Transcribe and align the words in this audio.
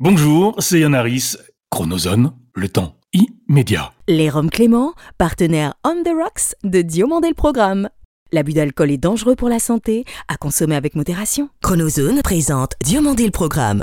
Bonjour, 0.00 0.54
c'est 0.60 0.78
Yann 0.78 0.94
Harris. 0.94 1.34
Chronozone, 1.70 2.32
le 2.54 2.68
temps 2.68 2.94
immédiat. 3.12 3.90
Les 4.06 4.30
Roms 4.30 4.48
Clément, 4.48 4.94
partenaire 5.18 5.74
On 5.84 6.04
the 6.04 6.14
Rocks 6.14 6.54
de 6.62 6.82
Diomandé 6.82 7.26
le 7.26 7.34
Programme. 7.34 7.88
L'abus 8.30 8.52
d'alcool 8.52 8.92
est 8.92 8.96
dangereux 8.96 9.34
pour 9.34 9.48
la 9.48 9.58
santé, 9.58 10.04
à 10.28 10.36
consommer 10.36 10.76
avec 10.76 10.94
modération. 10.94 11.48
Chronozone 11.62 12.22
présente 12.22 12.74
Diomandé 12.84 13.24
le 13.24 13.32
Programme. 13.32 13.82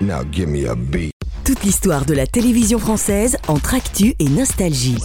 Now 0.00 0.22
give 0.30 0.46
me 0.46 0.68
a 0.70 0.76
beat. 0.76 1.10
Toute 1.44 1.64
l'histoire 1.64 2.04
de 2.04 2.14
la 2.14 2.28
télévision 2.28 2.78
française 2.78 3.38
entre 3.48 3.74
actu 3.74 4.14
et 4.20 4.28
nostalgie. 4.28 4.98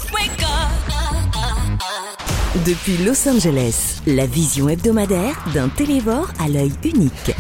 Depuis 2.64 2.98
Los 3.04 3.28
Angeles, 3.28 4.04
la 4.06 4.28
vision 4.28 4.70
hebdomadaire 4.70 5.44
d'un 5.56 5.70
télévore 5.70 6.30
à 6.40 6.48
l'œil 6.48 6.74
unique. 6.84 7.34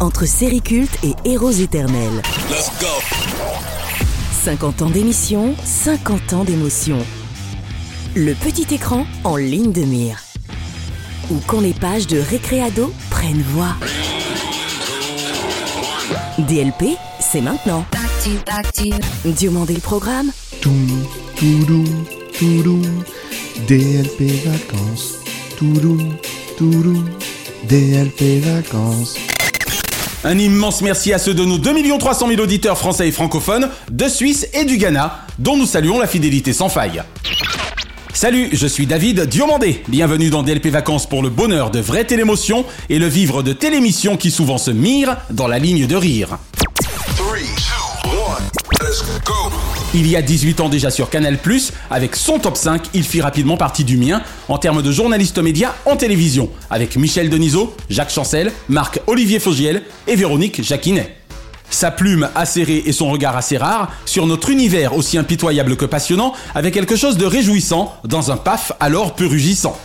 Entre 0.00 0.26
séries 0.26 0.62
cultes 0.62 0.96
et 1.02 1.14
héros 1.28 1.50
éternels. 1.50 2.22
50 4.44 4.82
ans 4.82 4.90
d'émission, 4.90 5.56
50 5.64 6.32
ans 6.34 6.44
d'émotion. 6.44 6.98
Le 8.14 8.34
petit 8.34 8.72
écran 8.72 9.06
en 9.24 9.36
ligne 9.36 9.72
de 9.72 9.82
mire. 9.82 10.22
Ou 11.30 11.40
quand 11.46 11.60
les 11.60 11.72
pages 11.72 12.06
de 12.06 12.20
Récréado 12.20 12.92
prennent 13.10 13.42
voix. 13.42 13.74
DLP, 16.38 16.96
c'est 17.18 17.40
maintenant. 17.40 17.84
Diomandé 19.24 19.74
le 19.74 19.80
programme, 19.80 20.30
Toum, 20.60 21.04
toudou, 21.36 21.84
toudou, 22.38 22.82
DLP 23.66 24.44
vacances. 24.44 25.18
Toudou, 25.56 25.98
toudou, 26.56 27.02
DLP 27.68 28.40
vacances. 28.40 29.16
Un 30.24 30.36
immense 30.36 30.82
merci 30.82 31.12
à 31.12 31.18
ceux 31.18 31.32
de 31.32 31.44
nos 31.44 31.58
2 31.58 31.98
300 31.98 32.28
000 32.28 32.40
auditeurs 32.42 32.76
français 32.76 33.06
et 33.06 33.12
francophones, 33.12 33.68
de 33.90 34.08
Suisse 34.08 34.48
et 34.52 34.64
du 34.64 34.76
Ghana, 34.76 35.20
dont 35.38 35.56
nous 35.56 35.66
saluons 35.66 36.00
la 36.00 36.08
fidélité 36.08 36.52
sans 36.52 36.68
faille. 36.68 37.02
Salut, 38.12 38.48
je 38.52 38.66
suis 38.66 38.86
David 38.86 39.26
Diomandé. 39.26 39.84
Bienvenue 39.86 40.28
dans 40.28 40.42
DLP 40.42 40.66
Vacances 40.68 41.08
pour 41.08 41.22
le 41.22 41.28
bonheur 41.28 41.70
de 41.70 41.78
vraies 41.78 42.04
télémotions 42.04 42.64
et 42.90 42.98
le 42.98 43.06
vivre 43.06 43.44
de 43.44 43.52
télémissions 43.52 44.16
qui 44.16 44.32
souvent 44.32 44.58
se 44.58 44.72
mirent 44.72 45.16
dans 45.30 45.46
la 45.46 45.60
ligne 45.60 45.86
de 45.86 45.94
rire. 45.94 46.38
Il 49.94 50.06
y 50.06 50.16
a 50.16 50.22
18 50.22 50.60
ans 50.60 50.68
déjà 50.68 50.90
sur 50.90 51.08
Canal+, 51.08 51.38
avec 51.90 52.14
son 52.14 52.38
top 52.38 52.58
5, 52.58 52.88
il 52.92 53.04
fit 53.04 53.22
rapidement 53.22 53.56
partie 53.56 53.84
du 53.84 53.96
mien 53.96 54.20
en 54.48 54.58
termes 54.58 54.82
de 54.82 54.92
journaliste 54.92 55.38
média 55.38 55.74
en 55.86 55.96
télévision, 55.96 56.50
avec 56.68 56.96
Michel 56.96 57.30
Denisot, 57.30 57.74
Jacques 57.88 58.10
Chancel, 58.10 58.52
Marc-Olivier 58.68 59.38
Fogiel 59.38 59.82
et 60.06 60.14
Véronique 60.14 60.62
Jacquinet. 60.62 61.16
Sa 61.70 61.90
plume 61.90 62.28
acérée 62.34 62.82
et 62.84 62.92
son 62.92 63.10
regard 63.10 63.34
assez 63.34 63.56
rare 63.56 63.90
sur 64.04 64.26
notre 64.26 64.50
univers 64.50 64.94
aussi 64.94 65.16
impitoyable 65.16 65.76
que 65.76 65.86
passionnant 65.86 66.34
avait 66.54 66.70
quelque 66.70 66.96
chose 66.96 67.16
de 67.16 67.24
réjouissant 67.24 67.94
dans 68.04 68.30
un 68.30 68.36
paf 68.36 68.72
alors 68.80 69.14
peu 69.14 69.26
rugissant. 69.26 69.78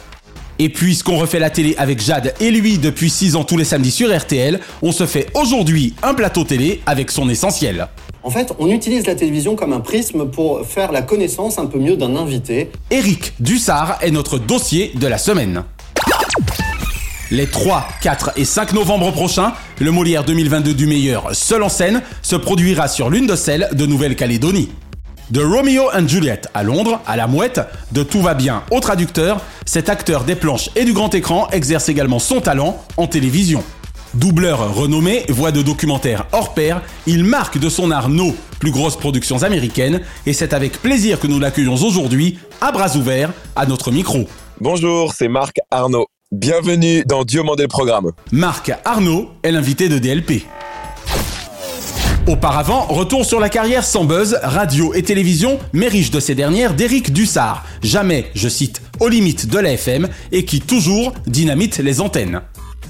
Et 0.60 0.70
puisqu'on 0.70 1.18
refait 1.18 1.40
la 1.40 1.50
télé 1.50 1.76
avec 1.78 2.02
Jade 2.02 2.34
et 2.40 2.52
lui 2.52 2.78
depuis 2.78 3.10
6 3.10 3.36
ans 3.36 3.44
tous 3.44 3.58
les 3.58 3.66
samedis 3.66 3.92
sur 3.92 4.16
RTL, 4.16 4.60
on 4.82 4.92
se 4.92 5.06
fait 5.06 5.28
aujourd'hui 5.34 5.94
un 6.04 6.14
plateau 6.14 6.44
télé 6.44 6.82
avec 6.86 7.12
son 7.12 7.30
essentiel. 7.30 7.88
En 8.22 8.30
fait, 8.30 8.54
on 8.60 8.70
utilise 8.70 9.06
la 9.06 9.16
télévision 9.16 9.56
comme 9.56 9.74
un 9.74 9.82
prisme 9.82 10.30
pour 10.30 10.66
faire 10.66 10.92
la 10.92 11.02
connaissance 11.02 11.58
un 11.58 11.66
peu 11.66 11.80
mieux 11.80 11.98
d'un 11.98 12.16
invité. 12.16 12.72
Eric 12.90 13.34
Dussard 13.40 13.98
est 14.02 14.12
notre 14.12 14.38
dossier 14.38 14.92
de 14.96 15.08
la 15.08 15.18
semaine. 15.18 15.64
Les 17.32 17.48
3, 17.48 17.88
4 18.02 18.34
et 18.36 18.46
5 18.46 18.74
novembre 18.74 19.12
prochains, 19.12 19.54
le 19.80 19.92
Molière 19.92 20.24
2022 20.24 20.74
du 20.74 20.86
meilleur 20.86 21.36
seul 21.36 21.64
en 21.64 21.70
scène 21.70 22.04
se 22.22 22.36
produira 22.36 22.88
sur 22.88 23.10
l'une 23.10 23.26
de 23.26 23.36
celles 23.36 23.70
de 23.74 23.86
Nouvelle-Calédonie. 23.86 24.70
De 25.30 25.42
Romeo 25.42 25.90
and 25.94 26.08
Juliet 26.08 26.42
à 26.54 26.64
Londres, 26.64 27.00
à 27.08 27.16
la 27.16 27.28
mouette, 27.28 27.62
de 27.94 28.04
Tout 28.04 28.22
va 28.22 28.34
bien 28.34 28.64
au 28.72 28.82
traducteur, 28.82 29.40
cet 29.66 29.88
acteur 29.88 30.26
des 30.26 30.36
planches 30.36 30.70
et 30.76 30.84
du 30.84 30.92
grand 30.92 31.16
écran 31.16 31.48
exerce 31.52 31.88
également 31.88 32.20
son 32.20 32.42
talent 32.42 32.84
en 32.98 33.08
télévision. 33.08 33.64
Doubleur 34.14 34.76
renommé, 34.76 35.24
voix 35.30 35.52
de 35.52 35.62
documentaire 35.62 36.28
hors 36.34 36.54
pair, 36.54 36.82
il 37.08 37.24
marque 37.24 37.58
de 37.58 37.70
son 37.70 37.90
art 37.90 38.10
nos 38.10 38.36
plus 38.60 38.72
grosses 38.72 38.98
productions 38.98 39.44
américaines 39.44 40.02
et 40.26 40.34
c'est 40.34 40.54
avec 40.54 40.82
plaisir 40.82 41.20
que 41.20 41.28
nous 41.28 41.40
l'accueillons 41.40 41.76
aujourd'hui, 41.76 42.38
à 42.60 42.72
bras 42.72 42.96
ouverts, 42.98 43.32
à 43.56 43.66
notre 43.66 43.92
micro. 43.92 44.28
Bonjour, 44.60 45.14
c'est 45.14 45.30
Marc 45.30 45.58
Arnaud. 45.72 46.06
Bienvenue 46.34 47.04
dans 47.06 47.24
Diomandé 47.24 47.64
le 47.64 47.70
programme. 47.70 48.12
Marc 48.32 48.72
Arnaud 48.84 49.30
est 49.42 49.52
l'invité 49.52 49.88
de 49.88 50.00
DLP. 50.00 50.44
Auparavant, 52.26 52.86
retour 52.88 53.26
sur 53.26 53.42
la 53.42 53.50
carrière 53.50 53.84
sans 53.84 54.06
buzz, 54.06 54.40
radio 54.44 54.94
et 54.94 55.04
télévision, 55.04 55.60
mais 55.74 55.90
riche 55.90 56.10
de 56.10 56.22
ces 56.22 56.36
dernières 56.36 56.74
d'Éric 56.74 57.12
Dussard, 57.12 57.66
jamais, 57.82 58.32
je 58.34 58.48
cite, 58.48 58.82
aux 59.02 59.10
limites 59.10 59.50
de 59.50 59.60
la 59.60 59.74
FM 59.74 60.08
et 60.32 60.46
qui 60.46 60.62
toujours 60.62 61.12
dynamite 61.28 61.80
les 61.80 62.00
antennes. 62.00 62.42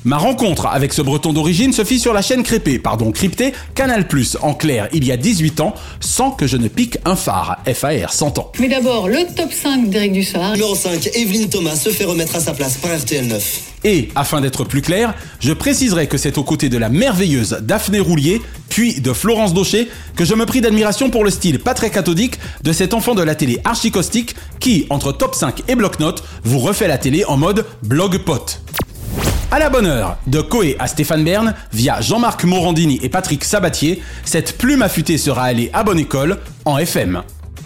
Ma 0.05 0.17
rencontre 0.17 0.65
avec 0.65 0.91
ce 0.91 1.01
breton 1.01 1.31
d'origine 1.31 1.71
se 1.71 1.85
fit 1.85 1.97
sur 1.97 2.11
la 2.11 2.21
chaîne 2.21 2.43
crépée, 2.43 2.77
pardon, 2.77 3.11
cryptée 3.11 3.53
Canal+, 3.73 4.05
en 4.41 4.53
clair, 4.53 4.89
il 4.91 5.05
y 5.05 5.13
a 5.13 5.17
18 5.17 5.61
ans, 5.61 5.73
sans 6.01 6.31
que 6.31 6.45
je 6.45 6.57
ne 6.57 6.67
pique 6.67 6.97
un 7.05 7.15
phare, 7.15 7.59
FAR 7.73 8.13
100 8.13 8.37
ans. 8.37 8.51
Mais 8.59 8.67
d'abord, 8.67 9.07
le 9.07 9.19
top 9.33 9.53
5 9.53 9.89
d'Éric 9.89 10.11
Dussard. 10.11 10.51
Numéro 10.53 10.75
5, 10.75 11.09
Evelyne 11.13 11.47
Thomas 11.47 11.77
se 11.77 11.89
fait 11.89 12.03
remettre 12.03 12.35
à 12.35 12.41
sa 12.41 12.51
place 12.51 12.75
par 12.75 12.97
RTL 12.97 13.27
9. 13.27 13.61
Et, 13.85 14.09
afin 14.15 14.41
d'être 14.41 14.65
plus 14.65 14.81
clair, 14.81 15.13
je 15.39 15.53
préciserai 15.53 16.07
que 16.07 16.17
c'est 16.17 16.37
aux 16.37 16.43
côtés 16.43 16.67
de 16.67 16.77
la 16.77 16.89
merveilleuse 16.89 17.59
Daphné 17.61 18.01
Roulier, 18.01 18.41
puis 18.67 18.99
de 18.99 19.13
Florence 19.13 19.53
Daucher, 19.53 19.87
que 20.17 20.25
je 20.25 20.33
me 20.35 20.45
pris 20.45 20.59
d'admiration 20.59 21.11
pour 21.11 21.23
le 21.23 21.29
style 21.29 21.59
pas 21.59 21.73
très 21.73 21.89
cathodique 21.89 22.39
de 22.61 22.73
cet 22.73 22.93
enfant 22.93 23.15
de 23.15 23.23
la 23.23 23.35
télé 23.35 23.59
archicaustique 23.63 24.35
qui, 24.59 24.85
entre 24.89 25.13
top 25.13 25.33
5 25.33 25.63
et 25.69 25.75
bloc-notes, 25.75 26.23
vous 26.43 26.59
refait 26.59 26.87
la 26.87 26.97
télé 26.97 27.23
en 27.25 27.37
mode 27.37 27.65
blog 27.83 28.17
pot. 28.19 28.62
À 29.53 29.59
la 29.59 29.69
bonne 29.69 29.85
heure, 29.85 30.17
de 30.25 30.41
Coé 30.41 30.75
à 30.79 30.87
Stéphane 30.87 31.23
Bern, 31.23 31.53
via 31.71 32.01
Jean-Marc 32.01 32.43
Morandini 32.43 32.99
et 33.03 33.09
Patrick 33.09 33.43
Sabatier, 33.43 34.01
cette 34.25 34.57
plume 34.57 34.81
affûtée 34.81 35.19
sera 35.19 35.43
allée 35.43 35.69
à 35.73 35.83
bonne 35.83 35.99
école 35.99 36.39
en 36.65 36.79
FM. 36.79 37.21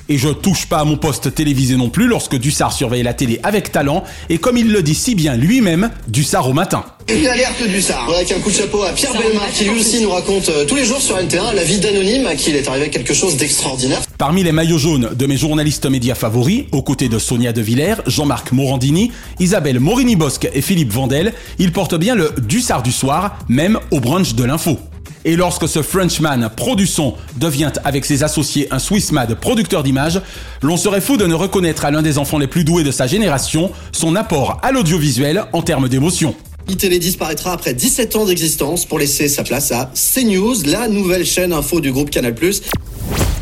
Et 0.09 0.17
je 0.17 0.29
touche 0.29 0.67
pas 0.67 0.79
à 0.79 0.83
mon 0.85 0.97
poste 0.97 1.33
télévisé 1.33 1.75
non 1.75 1.89
plus 1.89 2.07
lorsque 2.07 2.37
Dussard 2.37 2.71
surveille 2.71 3.03
la 3.03 3.13
télé 3.13 3.39
avec 3.43 3.71
talent 3.71 4.03
et 4.29 4.37
comme 4.37 4.57
il 4.57 4.71
le 4.71 4.81
dit 4.81 4.95
si 4.95 5.15
bien 5.15 5.35
lui-même, 5.35 5.89
Dussard 6.07 6.49
au 6.49 6.53
matin. 6.53 6.85
Une 7.09 7.25
alerte 7.25 7.65
du 7.65 7.81
SAR. 7.81 8.09
Avec 8.13 8.31
un 8.33 8.39
coup 8.39 8.49
de 8.49 8.55
chapeau 8.55 8.83
à 8.83 8.91
Pierre 8.91 9.13
Belmar 9.13 9.49
qui 9.53 9.63
lui 9.63 9.79
aussi 9.79 10.01
nous 10.01 10.09
raconte 10.09 10.49
euh, 10.49 10.65
tous 10.65 10.75
les 10.75 10.83
jours 10.83 11.01
sur 11.01 11.17
NT1 11.17 11.55
la 11.55 11.63
vie 11.63 11.79
d'anonyme 11.79 12.25
à 12.27 12.35
qui 12.35 12.49
il 12.49 12.55
est 12.55 12.67
arrivé 12.67 12.89
quelque 12.89 13.13
chose 13.13 13.37
d'extraordinaire. 13.37 14.01
Parmi 14.17 14.43
les 14.43 14.51
maillots 14.51 14.77
jaunes 14.77 15.11
de 15.13 15.25
mes 15.25 15.37
journalistes 15.37 15.85
médias 15.85 16.15
favoris, 16.15 16.65
aux 16.71 16.81
côtés 16.81 17.07
de 17.07 17.17
Sonia 17.17 17.53
De 17.53 17.61
Villers, 17.61 17.95
Jean-Marc 18.07 18.51
Morandini, 18.51 19.11
Isabelle 19.39 19.79
Morini-Bosque 19.79 20.49
et 20.53 20.61
Philippe 20.61 20.91
Vandel, 20.91 21.33
il 21.59 21.71
porte 21.71 21.95
bien 21.95 22.15
le 22.15 22.33
Dussard 22.37 22.83
du 22.83 22.91
soir, 22.91 23.39
même 23.47 23.79
au 23.91 23.99
brunch 23.99 24.33
de 24.33 24.43
l'info. 24.43 24.79
Et 25.25 25.35
lorsque 25.35 25.67
ce 25.67 25.81
Frenchman 25.81 26.49
pro 26.55 26.75
du 26.75 26.87
son 26.87 27.15
devient 27.37 27.71
avec 27.83 28.05
ses 28.05 28.23
associés 28.23 28.67
un 28.71 28.79
Swissmad 28.79 29.35
producteur 29.35 29.83
d'images, 29.83 30.21
l'on 30.61 30.77
serait 30.77 31.01
fou 31.01 31.17
de 31.17 31.25
ne 31.25 31.33
reconnaître 31.33 31.85
à 31.85 31.91
l'un 31.91 32.01
des 32.01 32.17
enfants 32.17 32.37
les 32.37 32.47
plus 32.47 32.63
doués 32.63 32.83
de 32.83 32.91
sa 32.91 33.07
génération 33.07 33.71
son 33.91 34.15
apport 34.15 34.59
à 34.63 34.71
l'audiovisuel 34.71 35.45
en 35.53 35.61
termes 35.61 35.89
d'émotion. 35.89 36.35
ITélé 36.69 36.99
disparaîtra 36.99 37.53
après 37.53 37.73
17 37.73 38.15
ans 38.17 38.25
d'existence 38.25 38.85
pour 38.85 38.99
laisser 38.99 39.29
sa 39.29 39.43
place 39.43 39.71
à 39.71 39.89
CNews, 39.93 40.55
la 40.65 40.87
nouvelle 40.87 41.25
chaîne 41.25 41.53
info 41.53 41.79
du 41.79 41.91
groupe 41.91 42.09
Canal+. 42.09 42.35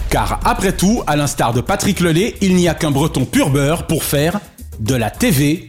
Car 0.09 0.40
après 0.46 0.74
tout, 0.74 1.02
à 1.08 1.16
l'instar 1.16 1.54
de 1.54 1.62
Patrick 1.62 2.00
Lelay, 2.00 2.36
il 2.42 2.56
n'y 2.56 2.68
a 2.68 2.74
qu'un 2.74 2.92
breton 2.92 3.25
pur 3.25 3.50
beurre 3.50 3.88
pour 3.88 4.04
faire 4.04 4.40
de 4.80 4.96
la 4.96 5.09
TV 5.09 5.68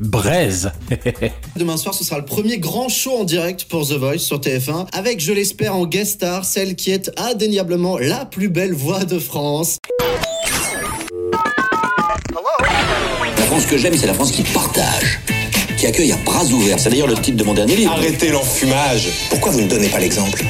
braise. 0.00 0.72
Demain 1.56 1.76
soir, 1.76 1.94
ce 1.94 2.04
sera 2.04 2.18
le 2.18 2.24
premier 2.24 2.58
grand 2.58 2.88
show 2.88 3.12
en 3.18 3.24
direct 3.24 3.64
pour 3.64 3.86
The 3.86 3.92
Voice 3.92 4.18
sur 4.18 4.38
TF1, 4.40 4.86
avec, 4.92 5.20
je 5.20 5.32
l'espère, 5.32 5.74
en 5.74 5.86
guest 5.86 6.14
star, 6.14 6.44
celle 6.44 6.76
qui 6.76 6.90
est 6.90 7.10
indéniablement 7.18 7.98
la 7.98 8.24
plus 8.24 8.48
belle 8.48 8.72
voix 8.72 9.04
de 9.04 9.18
France. 9.18 9.78
La 13.36 13.44
France 13.46 13.66
que 13.66 13.78
j'aime, 13.78 13.96
c'est 13.96 14.06
la 14.06 14.14
France 14.14 14.32
qui 14.32 14.42
partage, 14.42 15.20
qui 15.78 15.86
accueille 15.86 16.12
à 16.12 16.16
bras 16.24 16.44
ouverts. 16.44 16.78
C'est 16.78 16.90
d'ailleurs 16.90 17.08
le 17.08 17.14
titre 17.14 17.36
de 17.36 17.44
mon 17.44 17.54
dernier 17.54 17.76
livre. 17.76 17.92
Arrêtez 17.92 18.30
l'enfumage. 18.30 19.08
Pourquoi 19.30 19.52
vous 19.52 19.60
ne 19.60 19.68
donnez 19.68 19.88
pas 19.88 19.98
l'exemple? 19.98 20.42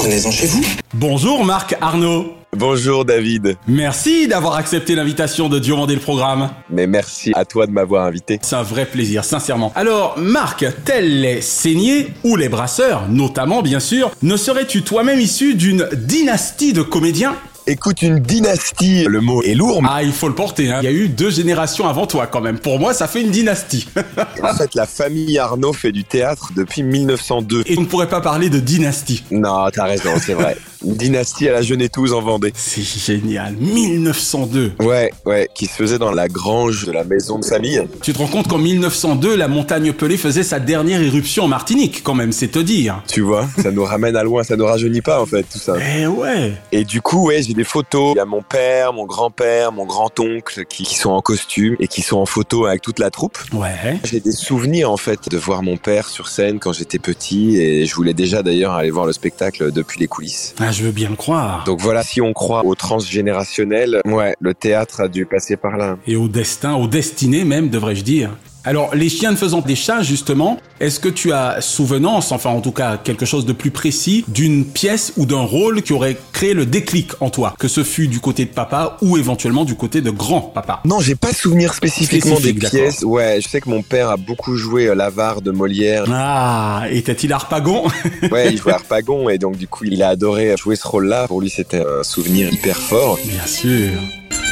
Prenez-en 0.00 0.30
chez 0.30 0.46
vous. 0.46 0.64
Bonjour 0.94 1.44
Marc 1.44 1.74
Arnaud. 1.80 2.32
Bonjour 2.56 3.04
David. 3.04 3.56
Merci 3.66 4.28
d'avoir 4.28 4.54
accepté 4.54 4.94
l'invitation 4.94 5.48
de 5.48 5.58
Diomandé 5.58 5.96
le 5.96 6.00
programme. 6.00 6.50
Mais 6.70 6.86
merci 6.86 7.32
à 7.34 7.44
toi 7.44 7.66
de 7.66 7.72
m'avoir 7.72 8.06
invité. 8.06 8.38
C'est 8.40 8.54
un 8.54 8.62
vrai 8.62 8.86
plaisir, 8.86 9.24
sincèrement. 9.24 9.72
Alors, 9.74 10.16
Marc, 10.16 10.64
tels 10.84 11.20
les 11.20 11.40
saignés 11.40 12.12
ou 12.22 12.36
les 12.36 12.48
brasseurs, 12.48 13.08
notamment 13.08 13.60
bien 13.60 13.80
sûr, 13.80 14.12
ne 14.22 14.36
serais-tu 14.36 14.82
toi-même 14.82 15.18
issu 15.18 15.54
d'une 15.54 15.88
dynastie 15.92 16.72
de 16.72 16.82
comédiens? 16.82 17.34
Écoute, 17.70 18.00
une 18.00 18.18
dynastie, 18.18 19.04
le 19.04 19.20
mot 19.20 19.42
est 19.42 19.52
lourd. 19.52 19.82
Ah, 19.86 20.02
il 20.02 20.12
faut 20.12 20.26
le 20.26 20.34
porter. 20.34 20.72
Hein. 20.72 20.78
Il 20.80 20.84
y 20.84 20.88
a 20.88 20.90
eu 20.90 21.06
deux 21.06 21.28
générations 21.28 21.86
avant 21.86 22.06
toi 22.06 22.26
quand 22.26 22.40
même. 22.40 22.58
Pour 22.58 22.80
moi, 22.80 22.94
ça 22.94 23.06
fait 23.06 23.20
une 23.20 23.30
dynastie. 23.30 23.86
en 24.42 24.54
fait, 24.54 24.74
la 24.74 24.86
famille 24.86 25.38
Arnaud 25.38 25.74
fait 25.74 25.92
du 25.92 26.02
théâtre 26.02 26.52
depuis 26.56 26.82
1902. 26.82 27.64
Et 27.66 27.76
on 27.76 27.82
ne 27.82 27.86
pourrait 27.86 28.08
pas 28.08 28.22
parler 28.22 28.48
de 28.48 28.58
dynastie. 28.58 29.22
Non, 29.30 29.68
t'as 29.70 29.84
raison, 29.84 30.12
c'est 30.18 30.32
vrai. 30.32 30.56
Une 30.84 30.94
dynastie 30.94 31.48
à 31.48 31.52
la 31.52 31.62
Genetouse 31.62 32.12
en 32.12 32.20
Vendée. 32.20 32.52
C'est 32.54 32.82
génial. 32.82 33.54
1902. 33.56 34.72
Ouais, 34.80 35.12
ouais, 35.26 35.48
qui 35.54 35.66
se 35.66 35.72
faisait 35.72 35.98
dans 35.98 36.12
la 36.12 36.28
grange 36.28 36.84
de 36.86 36.92
la 36.92 37.04
maison 37.04 37.38
de 37.38 37.44
famille. 37.44 37.82
Tu 38.02 38.12
te 38.12 38.18
rends 38.18 38.28
compte 38.28 38.48
qu'en 38.48 38.58
1902, 38.58 39.36
la 39.36 39.48
montagne 39.48 39.92
Pelée 39.92 40.16
faisait 40.16 40.42
sa 40.42 40.60
dernière 40.60 41.02
éruption 41.02 41.44
en 41.44 41.48
Martinique, 41.48 42.02
quand 42.04 42.14
même, 42.14 42.32
c'est 42.32 42.48
te 42.48 42.58
dire. 42.58 43.02
Tu 43.08 43.20
vois, 43.20 43.48
ça 43.60 43.70
nous 43.70 43.84
ramène 43.84 44.16
à 44.16 44.22
loin, 44.22 44.42
ça 44.42 44.56
nous 44.56 44.66
rajeunit 44.66 45.00
pas 45.00 45.20
en 45.20 45.26
fait, 45.26 45.42
tout 45.42 45.58
ça. 45.58 45.74
Eh 45.98 46.06
ouais. 46.06 46.52
Et 46.72 46.84
du 46.84 47.00
coup, 47.00 47.26
ouais, 47.26 47.42
j'ai 47.42 47.54
des 47.54 47.64
photos. 47.64 48.12
Il 48.14 48.18
y 48.18 48.20
a 48.20 48.24
mon 48.24 48.42
père, 48.42 48.92
mon 48.92 49.04
grand-père, 49.04 49.72
mon 49.72 49.84
grand-oncle 49.84 50.64
qui, 50.66 50.84
qui 50.84 50.94
sont 50.94 51.10
en 51.10 51.20
costume 51.20 51.76
et 51.80 51.88
qui 51.88 52.02
sont 52.02 52.18
en 52.18 52.26
photo 52.26 52.66
avec 52.66 52.82
toute 52.82 52.98
la 52.98 53.10
troupe. 53.10 53.38
Ouais. 53.52 53.98
J'ai 54.04 54.20
des 54.20 54.32
souvenirs 54.32 54.90
en 54.90 54.96
fait 54.96 55.28
de 55.28 55.36
voir 55.36 55.62
mon 55.62 55.76
père 55.76 56.08
sur 56.08 56.28
scène 56.28 56.58
quand 56.58 56.72
j'étais 56.72 56.98
petit 56.98 57.56
et 57.56 57.86
je 57.86 57.94
voulais 57.94 58.14
déjà 58.14 58.42
d'ailleurs 58.42 58.72
aller 58.74 58.90
voir 58.90 59.06
le 59.06 59.12
spectacle 59.12 59.72
depuis 59.72 59.98
les 60.00 60.06
coulisses. 60.06 60.54
Ah, 60.60 60.67
je 60.72 60.84
veux 60.84 60.92
bien 60.92 61.10
le 61.10 61.16
croire. 61.16 61.64
Donc 61.64 61.80
voilà, 61.80 62.02
si 62.02 62.20
on 62.20 62.32
croit 62.32 62.64
au 62.64 62.74
transgénérationnel, 62.74 64.00
ouais, 64.04 64.34
le 64.40 64.54
théâtre 64.54 65.00
a 65.00 65.08
dû 65.08 65.26
passer 65.26 65.56
par 65.56 65.76
là. 65.76 65.98
Et 66.06 66.16
au 66.16 66.28
destin, 66.28 66.74
au 66.74 66.86
destiné 66.86 67.44
même, 67.44 67.68
devrais-je 67.68 68.04
dire. 68.04 68.30
Alors, 68.64 68.94
les 68.94 69.08
chiens 69.08 69.30
ne 69.30 69.36
faisant 69.36 69.60
des 69.60 69.76
chats, 69.76 70.02
justement, 70.02 70.58
est-ce 70.80 71.00
que 71.00 71.08
tu 71.08 71.32
as 71.32 71.60
souvenance, 71.60 72.32
enfin 72.32 72.50
en 72.50 72.60
tout 72.60 72.72
cas 72.72 72.98
quelque 72.98 73.24
chose 73.24 73.46
de 73.46 73.52
plus 73.52 73.70
précis, 73.70 74.24
d'une 74.28 74.64
pièce 74.64 75.12
ou 75.16 75.26
d'un 75.26 75.40
rôle 75.40 75.82
qui 75.82 75.92
aurait 75.92 76.16
créé 76.32 76.54
le 76.54 76.66
déclic 76.66 77.12
en 77.20 77.30
toi 77.30 77.54
Que 77.58 77.68
ce 77.68 77.82
fût 77.82 78.08
du 78.08 78.20
côté 78.20 78.44
de 78.44 78.50
papa 78.50 78.96
ou 79.00 79.16
éventuellement 79.16 79.64
du 79.64 79.74
côté 79.74 80.00
de 80.00 80.10
grand-papa? 80.10 80.80
Non, 80.84 81.00
j'ai 81.00 81.14
pas 81.14 81.32
souvenir 81.32 81.72
spécifiquement 81.74 82.36
Spécifique, 82.36 82.58
des 82.60 82.68
pièces. 82.68 83.02
Ouais, 83.02 83.40
je 83.40 83.48
sais 83.48 83.60
que 83.60 83.70
mon 83.70 83.82
père 83.82 84.10
a 84.10 84.16
beaucoup 84.16 84.54
joué 84.56 84.86
euh, 84.86 84.94
l'avare 84.94 85.40
de 85.40 85.50
Molière. 85.50 86.04
Ah, 86.12 86.84
était-il 86.90 87.32
Harpagon? 87.32 87.84
Ouais, 88.30 88.52
il 88.52 88.58
jouait 88.58 88.72
Harpagon 88.72 89.28
et 89.28 89.38
donc 89.38 89.56
du 89.56 89.66
coup 89.68 89.84
il 89.84 90.02
a 90.02 90.08
adoré 90.08 90.56
jouer 90.56 90.76
ce 90.76 90.86
rôle-là. 90.86 91.26
Pour 91.28 91.40
lui 91.40 91.50
c'était 91.50 91.80
un 91.80 92.02
souvenir 92.02 92.52
hyper 92.52 92.76
fort. 92.76 93.18
Bien 93.24 93.46
sûr. 93.46 93.90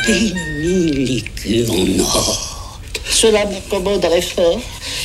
Des 0.07 0.35
mille 0.61 1.19
écus 1.19 1.69
en 1.71 2.01
or. 2.01 2.56
Cela 3.09 3.45
m'accommoderait 3.47 4.21
fort 4.21 4.61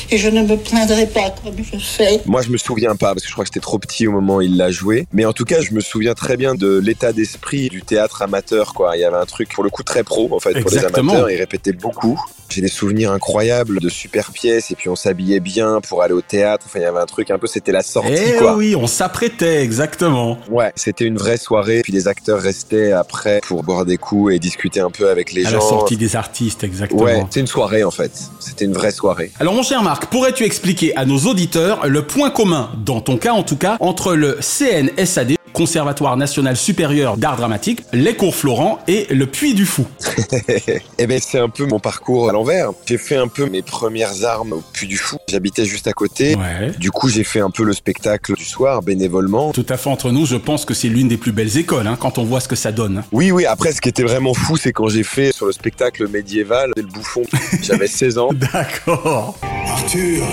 et 0.09 0.17
je 0.17 0.27
ne 0.29 0.41
me 0.41 0.57
plaindrai 0.57 1.07
pas 1.07 1.29
comme 1.43 1.53
je 1.57 1.77
fais. 1.77 2.19
Moi, 2.25 2.41
je 2.41 2.49
me 2.49 2.57
souviens 2.57 2.95
pas 2.95 3.13
parce 3.13 3.21
que 3.21 3.27
je 3.27 3.33
crois 3.33 3.45
que 3.45 3.49
j'étais 3.49 3.59
trop 3.59 3.79
petit 3.79 4.07
au 4.07 4.11
moment 4.11 4.37
où 4.37 4.41
il 4.41 4.57
l'a 4.57 4.71
joué. 4.71 5.07
Mais 5.13 5.23
en 5.25 5.33
tout 5.33 5.45
cas, 5.45 5.61
je 5.61 5.71
me 5.73 5.79
souviens 5.81 6.13
très 6.13 6.35
bien 6.37 6.55
de 6.55 6.77
l'état 6.79 7.13
d'esprit 7.13 7.69
du 7.69 7.81
théâtre 7.83 8.21
amateur. 8.21 8.73
Quoi, 8.73 8.97
il 8.97 9.01
y 9.01 9.05
avait 9.05 9.17
un 9.17 9.25
truc 9.25 9.49
pour 9.53 9.63
le 9.63 9.69
coup 9.69 9.83
très 9.83 10.03
pro 10.03 10.29
en 10.33 10.39
fait 10.39 10.57
Exactement. 10.57 10.91
pour 10.91 11.03
les 11.03 11.09
amateurs. 11.11 11.31
Ils 11.31 11.37
répétaient 11.37 11.73
beaucoup. 11.73 12.19
J'ai 12.49 12.59
des 12.61 12.67
souvenirs 12.67 13.13
incroyables 13.13 13.79
de 13.79 13.87
super 13.87 14.31
pièces 14.33 14.71
et 14.71 14.75
puis 14.75 14.89
on 14.89 14.97
s'habillait 14.97 15.39
bien 15.39 15.79
pour 15.87 16.01
aller 16.03 16.13
au 16.13 16.19
théâtre. 16.21 16.65
Enfin, 16.67 16.79
il 16.79 16.81
y 16.81 16.85
avait 16.85 16.99
un 16.99 17.05
truc 17.05 17.31
un 17.31 17.37
peu, 17.39 17.47
c'était 17.47 17.71
la 17.71 17.81
sortie 17.81 18.11
Eh 18.13 18.33
quoi. 18.39 18.57
oui, 18.57 18.75
on 18.75 18.87
s'apprêtait, 18.87 19.63
exactement. 19.63 20.37
Ouais, 20.49 20.73
c'était 20.75 21.05
une 21.05 21.17
vraie 21.17 21.37
soirée. 21.37 21.81
Puis 21.81 21.93
les 21.93 22.09
acteurs 22.09 22.41
restaient 22.41 22.91
après 22.91 23.39
pour 23.47 23.63
boire 23.63 23.85
des 23.85 23.95
coups 23.97 24.33
et 24.33 24.39
discuter 24.39 24.81
un 24.81 24.91
peu 24.91 25.09
avec 25.09 25.31
les 25.31 25.45
à 25.45 25.51
gens. 25.51 25.59
la 25.59 25.61
sortie 25.61 25.95
des 25.95 26.17
artistes, 26.17 26.65
exactement. 26.65 27.03
Ouais, 27.03 27.23
c'est 27.29 27.39
une 27.39 27.47
soirée 27.47 27.85
en 27.85 27.90
fait. 27.91 28.11
C'était 28.39 28.65
une 28.65 28.73
vraie 28.73 28.91
soirée. 28.91 29.31
Alors 29.39 29.53
mon 29.53 29.63
cher 29.63 29.83
Marc, 29.83 30.07
pourrais-tu 30.07 30.43
expliquer 30.43 30.95
à 30.97 31.05
nos 31.05 31.19
auditeurs 31.19 31.87
le 31.87 32.01
point 32.01 32.29
commun, 32.29 32.69
dans 32.85 33.01
ton 33.01 33.17
cas 33.17 33.33
en 33.33 33.43
tout 33.43 33.57
cas, 33.57 33.77
entre 33.79 34.15
le 34.15 34.37
CNSAD, 34.41 35.35
Conservatoire 35.53 36.17
National 36.17 36.55
Supérieur 36.55 37.17
d'Art 37.17 37.37
Dramatique, 37.37 37.83
les 37.93 38.15
cours 38.15 38.35
Florent 38.35 38.79
et 38.87 39.07
le 39.09 39.25
Puy 39.25 39.53
du 39.53 39.65
Fou 39.65 39.85
Eh 40.97 41.07
ben 41.07 41.19
c'est 41.21 41.39
un 41.39 41.49
peu 41.49 41.65
mon 41.65 41.79
parcours 41.79 42.29
à 42.29 42.33
l'envers. 42.33 42.71
J'ai 42.85 42.97
fait 42.97 43.15
un 43.15 43.27
peu 43.27 43.45
mes 43.45 43.61
premières 43.61 44.25
armes 44.25 44.53
au 44.53 44.63
Puy 44.73 44.87
du 44.87 44.97
Fou. 44.97 45.17
J'habitais 45.27 45.65
juste 45.65 45.87
à 45.87 45.93
côté. 45.93 46.35
Ouais. 46.35 46.71
Du 46.79 46.91
coup, 46.91 47.09
j'ai 47.09 47.23
fait 47.23 47.39
un 47.39 47.49
peu 47.49 47.63
le 47.63 47.73
spectacle 47.73 48.33
du 48.35 48.45
soir 48.45 48.81
bénévolement. 48.81 49.51
Tout 49.51 49.65
à 49.69 49.77
fait 49.77 49.89
entre 49.89 50.11
nous, 50.11 50.25
je 50.25 50.37
pense 50.37 50.65
que 50.65 50.73
c'est 50.73 50.87
l'une 50.87 51.07
des 51.07 51.17
plus 51.17 51.31
belles 51.31 51.57
écoles 51.57 51.87
hein, 51.87 51.97
quand 51.99 52.17
on 52.17 52.23
voit 52.23 52.39
ce 52.39 52.47
que 52.47 52.55
ça 52.55 52.71
donne. 52.71 53.03
Oui, 53.11 53.31
oui. 53.31 53.45
Après, 53.45 53.71
ce 53.71 53.81
qui 53.81 53.89
était 53.89 54.03
vraiment 54.03 54.33
fou, 54.33 54.57
c'est 54.57 54.71
quand 54.71 54.87
j'ai 54.87 55.03
fait 55.03 55.31
sur 55.31 55.45
le 55.45 55.51
spectacle 55.51 56.07
médiéval, 56.07 56.71
le 56.75 56.83
bouffon. 56.83 57.23
J'avais 57.61 57.87
16 57.87 58.17
ans. 58.17 58.29
D'accord. 58.33 59.37
Arthur, 59.67 60.23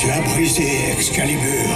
tu 0.00 0.10
as 0.10 0.20
brisé 0.32 0.64
Excalibur 0.92 1.66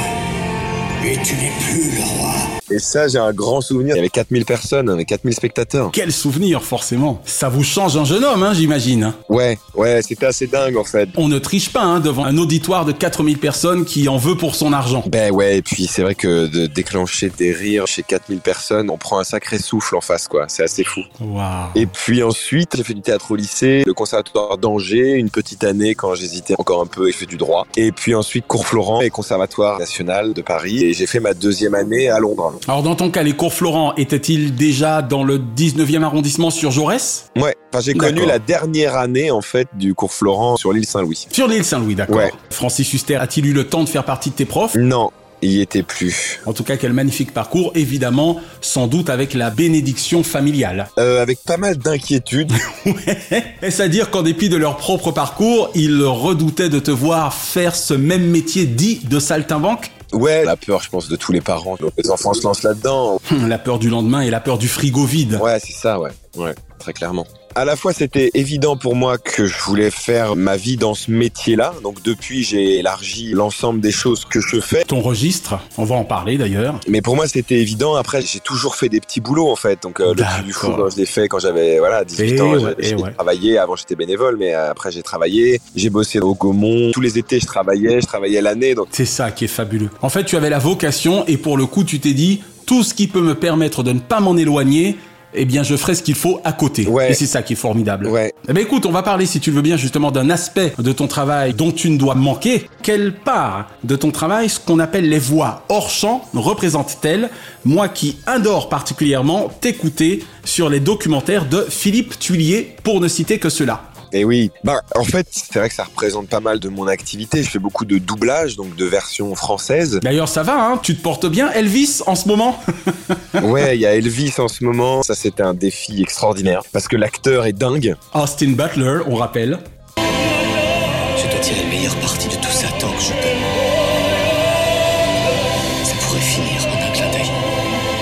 et 1.05 1.17
tu 1.23 1.35
n'es 1.35 1.53
plus 1.61 1.97
le 1.97 2.03
roi. 2.03 2.35
Et 2.71 2.79
ça, 2.79 3.09
j'ai 3.09 3.19
un 3.19 3.33
grand 3.33 3.61
souvenir. 3.61 3.95
Il 3.95 3.99
y 3.99 4.01
avait 4.01 4.09
4000 4.09 4.45
personnes, 4.45 4.87
il 4.87 4.91
y 4.91 4.95
avait 4.95 5.05
4000 5.05 5.35
spectateurs. 5.35 5.91
Quel 5.93 6.13
souvenir, 6.13 6.63
forcément. 6.63 7.21
Ça 7.25 7.49
vous 7.49 7.65
change 7.65 7.97
un 7.97 8.05
jeune 8.05 8.23
homme, 8.23 8.45
hein, 8.45 8.55
j'imagine. 8.55 9.13
Ouais, 9.29 9.59
ouais, 9.75 10.03
c'était 10.03 10.27
assez 10.27 10.47
dingue 10.47 10.77
en 10.77 10.85
fait. 10.85 11.09
On 11.17 11.27
ne 11.27 11.39
triche 11.39 11.73
pas 11.73 11.83
hein, 11.83 11.99
devant 11.99 12.25
un 12.25 12.39
auditoire 12.39 12.85
de 12.85 12.93
4000 12.93 13.39
personnes 13.39 13.85
qui 13.85 14.09
en 14.09 14.19
veut 14.19 14.37
pour 14.37 14.55
son 14.55 14.73
argent. 14.73 15.03
Ben 15.09 15.33
ouais, 15.33 15.57
et 15.59 15.63
puis 15.63 15.87
c'est 15.87 16.03
vrai 16.03 16.15
que 16.15 16.47
de 16.47 16.67
déclencher 16.67 17.33
des 17.37 17.53
rires 17.53 17.89
chez 17.89 18.05
4000 18.05 18.39
personnes, 18.39 18.89
on 18.89 18.99
prend 18.99 19.19
un 19.19 19.25
sacré 19.25 19.59
souffle 19.59 19.97
en 19.97 20.01
face, 20.01 20.29
quoi. 20.29 20.45
C'est 20.49 20.63
assez 20.63 20.85
fou. 20.85 21.01
Waouh. 21.21 21.71
Et 21.75 21.87
puis 21.87 22.23
ensuite, 22.23 22.77
j'ai 22.77 22.85
fait 22.85 22.95
du 22.95 23.03
théâtre 23.03 23.33
au 23.33 23.37
lycée, 23.37 23.83
le 23.85 23.95
conservatoire 23.95 24.59
d'Angers, 24.59 25.15
une 25.15 25.31
petite 25.31 25.65
année 25.65 25.97
quand 25.97 26.15
j'hésitais 26.15 26.55
encore 26.59 26.83
un 26.83 26.87
peu 26.87 27.09
et 27.09 27.13
je 27.13 27.17
fais 27.17 27.27
du 27.27 27.37
droit. 27.37 27.67
Et 27.77 27.91
puis 27.91 28.15
ensuite, 28.15 28.47
cours 28.47 28.67
Florent 28.67 29.01
et 29.01 29.11
conservatoire 29.11 29.81
national 29.81 30.35
de 30.35 30.43
Paris. 30.43 30.85
Et 30.85 30.90
j'ai 30.95 31.07
fait 31.07 31.21
ma 31.21 31.35
deuxième 31.35 31.75
année 31.75 32.09
à 32.09 32.19
Londres. 32.19 32.59
Alors 32.67 32.83
dans 32.83 32.95
ton 32.95 33.11
cas, 33.11 33.23
les 33.23 33.35
cours 33.35 33.53
Florent 33.53 33.95
étaient-ils 33.97 34.55
déjà 34.55 35.03
dans 35.03 35.25
le 35.25 35.39
19e 35.39 36.03
arrondissement 36.03 36.51
sur 36.51 36.71
Jaurès? 36.71 37.31
Ouais, 37.37 37.55
enfin 37.73 37.81
j'ai 37.81 37.95
connu 37.95 38.27
la 38.27 38.39
dernière 38.39 38.97
année 38.97 39.31
en 39.31 39.43
fait 39.43 39.69
du 39.75 39.95
cours 39.95 40.13
Florent 40.13 40.57
sur 40.57 40.73
l'île 40.73 40.87
Saint-Louis. 40.87 41.27
Sur 41.31 41.49
l'île 41.49 41.65
Saint-Louis, 41.65 41.95
d'accord. 41.95 42.17
Ouais. 42.17 42.33
Francis 42.51 42.93
Huster 42.93 43.17
a-t-il 43.17 43.47
eu 43.47 43.53
le 43.53 43.65
temps 43.65 43.85
de 43.85 43.89
faire 43.89 44.05
partie 44.05 44.31
de 44.31 44.35
tes 44.35 44.45
profs? 44.45 44.75
Non, 44.75 45.11
il 45.43 45.53
y 45.53 45.61
était 45.61 45.83
plus. 45.83 46.41
En 46.47 46.53
tout 46.53 46.65
cas, 46.65 46.77
quel 46.77 46.93
magnifique 46.93 47.33
parcours, 47.33 47.73
évidemment, 47.75 48.41
sans 48.61 48.87
doute 48.87 49.09
avec 49.09 49.35
la 49.35 49.51
bénédiction 49.51 50.23
familiale. 50.23 50.89
Euh, 50.99 51.23
avec 51.23 51.39
pas 51.45 51.57
mal 51.57 51.79
d'inquiétudes. 51.79 52.53
Est-ce 53.63 53.83
à 53.83 53.89
dire 53.89 54.11
qu'en 54.11 54.23
dépit 54.23 54.49
de 54.49 54.57
leur 54.57 54.77
propre 54.77 55.13
parcours, 55.13 55.71
ils 55.75 56.03
redoutaient 56.05 56.69
de 56.69 56.79
te 56.79 56.91
voir 56.91 57.33
faire 57.35 57.75
ce 57.75 57.95
même 57.95 58.27
métier 58.27 58.67
dit 58.67 59.01
de 59.09 59.19
saltimbanque? 59.19 59.91
Ouais, 60.13 60.45
la 60.45 60.57
peur, 60.57 60.83
je 60.83 60.91
pense, 60.91 61.09
de 61.09 61.17
tous 61.17 61.33
les 61.33 61.41
parents. 61.41 61.77
Donc, 61.77 61.93
les 61.97 62.11
enfants 62.11 62.35
se 62.35 62.43
lancent 62.45 62.63
là-dedans. 62.63 63.21
La 63.49 63.59
peur 63.59 63.79
du 63.79 63.89
lendemain 63.91 64.21
et 64.21 64.31
la 64.31 64.41
peur 64.41 64.59
du 64.59 64.69
frigo 64.69 65.05
vide. 65.05 65.39
Ouais, 65.43 65.59
c'est 65.61 65.73
ça, 65.73 65.99
ouais. 66.01 66.11
Ouais, 66.37 66.55
très 66.79 66.93
clairement. 66.93 67.27
À 67.57 67.65
la 67.65 67.75
fois, 67.75 67.93
c'était 67.93 68.31
évident 68.35 68.77
pour 68.77 68.95
moi 68.95 69.19
que 69.19 69.45
je 69.47 69.59
voulais 69.65 69.91
faire 69.91 70.37
ma 70.37 70.57
vie 70.57 70.77
dans 70.77 70.95
ce 70.95 71.11
métier-là. 71.11 71.75
Donc, 71.83 72.01
depuis, 72.01 72.45
j'ai 72.45 72.79
élargi 72.79 73.33
l'ensemble 73.33 73.81
des 73.81 73.91
choses 73.91 74.25
que 74.25 74.41
je 74.41 74.61
fais. 74.61 74.85
Ton 74.85 75.01
registre, 75.01 75.59
on 75.77 75.83
va 75.85 75.97
en 75.97 76.05
parler 76.05 76.39
d'ailleurs. 76.39 76.79
Mais 76.87 77.03
pour 77.03 77.17
moi, 77.17 77.27
c'était 77.27 77.59
évident. 77.59 77.97
Après, 77.97 78.23
j'ai 78.23 78.39
toujours 78.39 78.77
fait 78.77 78.89
des 78.89 79.01
petits 79.01 79.21
boulots, 79.21 79.51
en 79.51 79.57
fait. 79.57 79.83
Donc, 79.83 79.99
euh, 80.01 80.15
le 80.15 80.45
du 80.45 80.53
Fou, 80.53 80.69
D'accord. 80.69 80.85
quand 80.85 80.91
je 80.91 80.97
l'ai 80.99 81.07
fait 81.07 81.27
quand 81.27 81.41
j'avais, 81.41 81.81
voilà, 81.81 82.05
18 82.05 82.35
Eh 82.37 82.41
ans, 82.41 82.53
ouais, 82.55 82.75
j'ai- 82.79 82.91
eh 82.91 82.95
ouais. 82.95 83.13
travaillé. 83.15 83.59
Avant, 83.59 83.75
j'étais 83.75 83.97
bénévole, 83.97 84.37
mais 84.39 84.55
euh, 84.55 84.71
après, 84.71 84.93
j'ai 84.93 85.03
travaillé. 85.03 85.61
J'ai 85.75 85.91
bossé 85.91 86.21
au 86.21 86.35
Gaumont. 86.37 86.93
Tous 86.93 87.01
les 87.01 87.19
étés, 87.19 87.41
je 87.41 87.47
travaillais. 87.47 88.01
Je 88.01 88.07
travaillais 88.07 88.41
l'année. 88.41 88.77
Donc, 88.77 88.87
C'est 88.93 89.05
ça 89.05 89.33
qui 89.33 89.47
est 89.47 89.49
fabuleux. 89.49 89.91
En 90.03 90.09
fait, 90.09 90.23
tu 90.23 90.37
avais 90.37 90.51
la 90.51 90.61
vocation 90.61 91.25
et 91.27 91.37
pour 91.37 91.57
le 91.57 91.67
coup, 91.67 91.83
tu 91.83 91.99
t'es 91.99 92.13
dit, 92.13 92.43
tout 92.65 92.85
ce 92.85 92.95
qui 92.95 93.09
peut 93.09 93.21
me 93.23 93.35
permettre 93.35 93.83
de 93.83 93.91
ne 93.91 93.99
pas 93.99 94.21
m'en 94.21 94.37
éloigner, 94.37 94.97
eh 95.35 95.45
bien, 95.45 95.63
je 95.63 95.77
ferai 95.77 95.95
ce 95.95 96.03
qu'il 96.03 96.15
faut 96.15 96.41
à 96.45 96.53
côté. 96.53 96.87
Ouais. 96.87 97.11
Et 97.11 97.15
c'est 97.15 97.27
ça 97.27 97.43
qui 97.43 97.53
est 97.53 97.57
formidable. 97.57 98.07
Ouais. 98.07 98.33
Eh 98.49 98.53
ben, 98.53 98.63
écoute, 98.63 98.87
on 98.87 98.91
va 98.91 99.03
parler, 99.03 99.27
si 99.27 99.41
tu 99.41 99.51
le 99.51 99.57
veux 99.57 99.63
bien, 99.63 99.77
justement 99.77 100.11
d'un 100.11 100.31
aspect 100.31 100.73
de 100.79 100.93
ton 100.93 101.07
travail 101.07 101.55
dont 101.55 101.71
tu 101.71 101.91
ne 101.91 101.99
dois 101.99 102.15
manquer. 102.15 102.69
Quelle 102.83 103.15
part 103.15 103.69
de 103.85 103.97
ton 103.97 104.11
travail, 104.11 104.49
ce 104.49 104.59
qu'on 104.59 104.79
appelle 104.79 105.09
les 105.09 105.19
voix 105.19 105.65
hors 105.69 105.91
champ, 105.91 106.25
représente-t-elle 106.35 107.31
Moi 107.65 107.89
qui 107.89 108.19
adore 108.27 108.69
particulièrement 108.69 109.51
t'écouter 109.61 110.25
sur 110.45 110.69
les 110.69 110.81
documentaires 110.81 111.47
de 111.47 111.67
Philippe 111.69 112.19
Tuillier, 112.19 112.77
pour 112.83 113.01
ne 113.01 113.09
citer 113.09 113.39
que 113.39 113.49
cela. 113.51 113.90
Et 114.13 114.25
oui, 114.25 114.51
bah 114.65 114.81
en 114.97 115.05
fait, 115.05 115.27
c'est 115.31 115.59
vrai 115.59 115.69
que 115.69 115.75
ça 115.75 115.85
représente 115.85 116.29
pas 116.29 116.41
mal 116.41 116.59
de 116.59 116.69
mon 116.69 116.87
activité. 116.87 117.43
Je 117.43 117.51
fais 117.51 117.59
beaucoup 117.59 117.85
de 117.85 117.99
doublage, 117.99 118.57
donc 118.57 118.75
de 118.77 118.85
versions 118.85 119.35
françaises. 119.35 120.01
D'ailleurs, 120.03 120.29
ça 120.29 120.43
va, 120.43 120.55
hein 120.55 120.81
Tu 120.83 120.97
te 120.97 121.03
portes 121.03 121.27
bien, 121.27 121.51
Elvis, 121.53 122.01
en 122.07 122.15
ce 122.15 122.29
moment? 122.29 122.59
Ouais, 123.43 123.77
il 123.77 123.81
y 123.81 123.87
a 123.87 123.95
Elvis 123.95 124.35
en 124.39 124.49
ce 124.49 124.65
moment. 124.65 125.03
Ça, 125.03 125.15
c'était 125.15 125.43
un 125.43 125.55
défi 125.55 126.03
extraordinaire 126.03 126.63
parce 126.73 126.89
que 126.89 126.97
l'acteur 126.97 127.47
est 127.47 127.53
dingue. 127.53 127.95
Austin 128.15 128.51
Butler, 128.51 128.99
on 129.07 129.15
rappelle. 129.15 129.59
Je 129.97 131.31
dois 131.31 131.41
tirer 131.41 131.63
le 131.63 131.69
meilleur 131.71 131.95
parti 131.97 132.29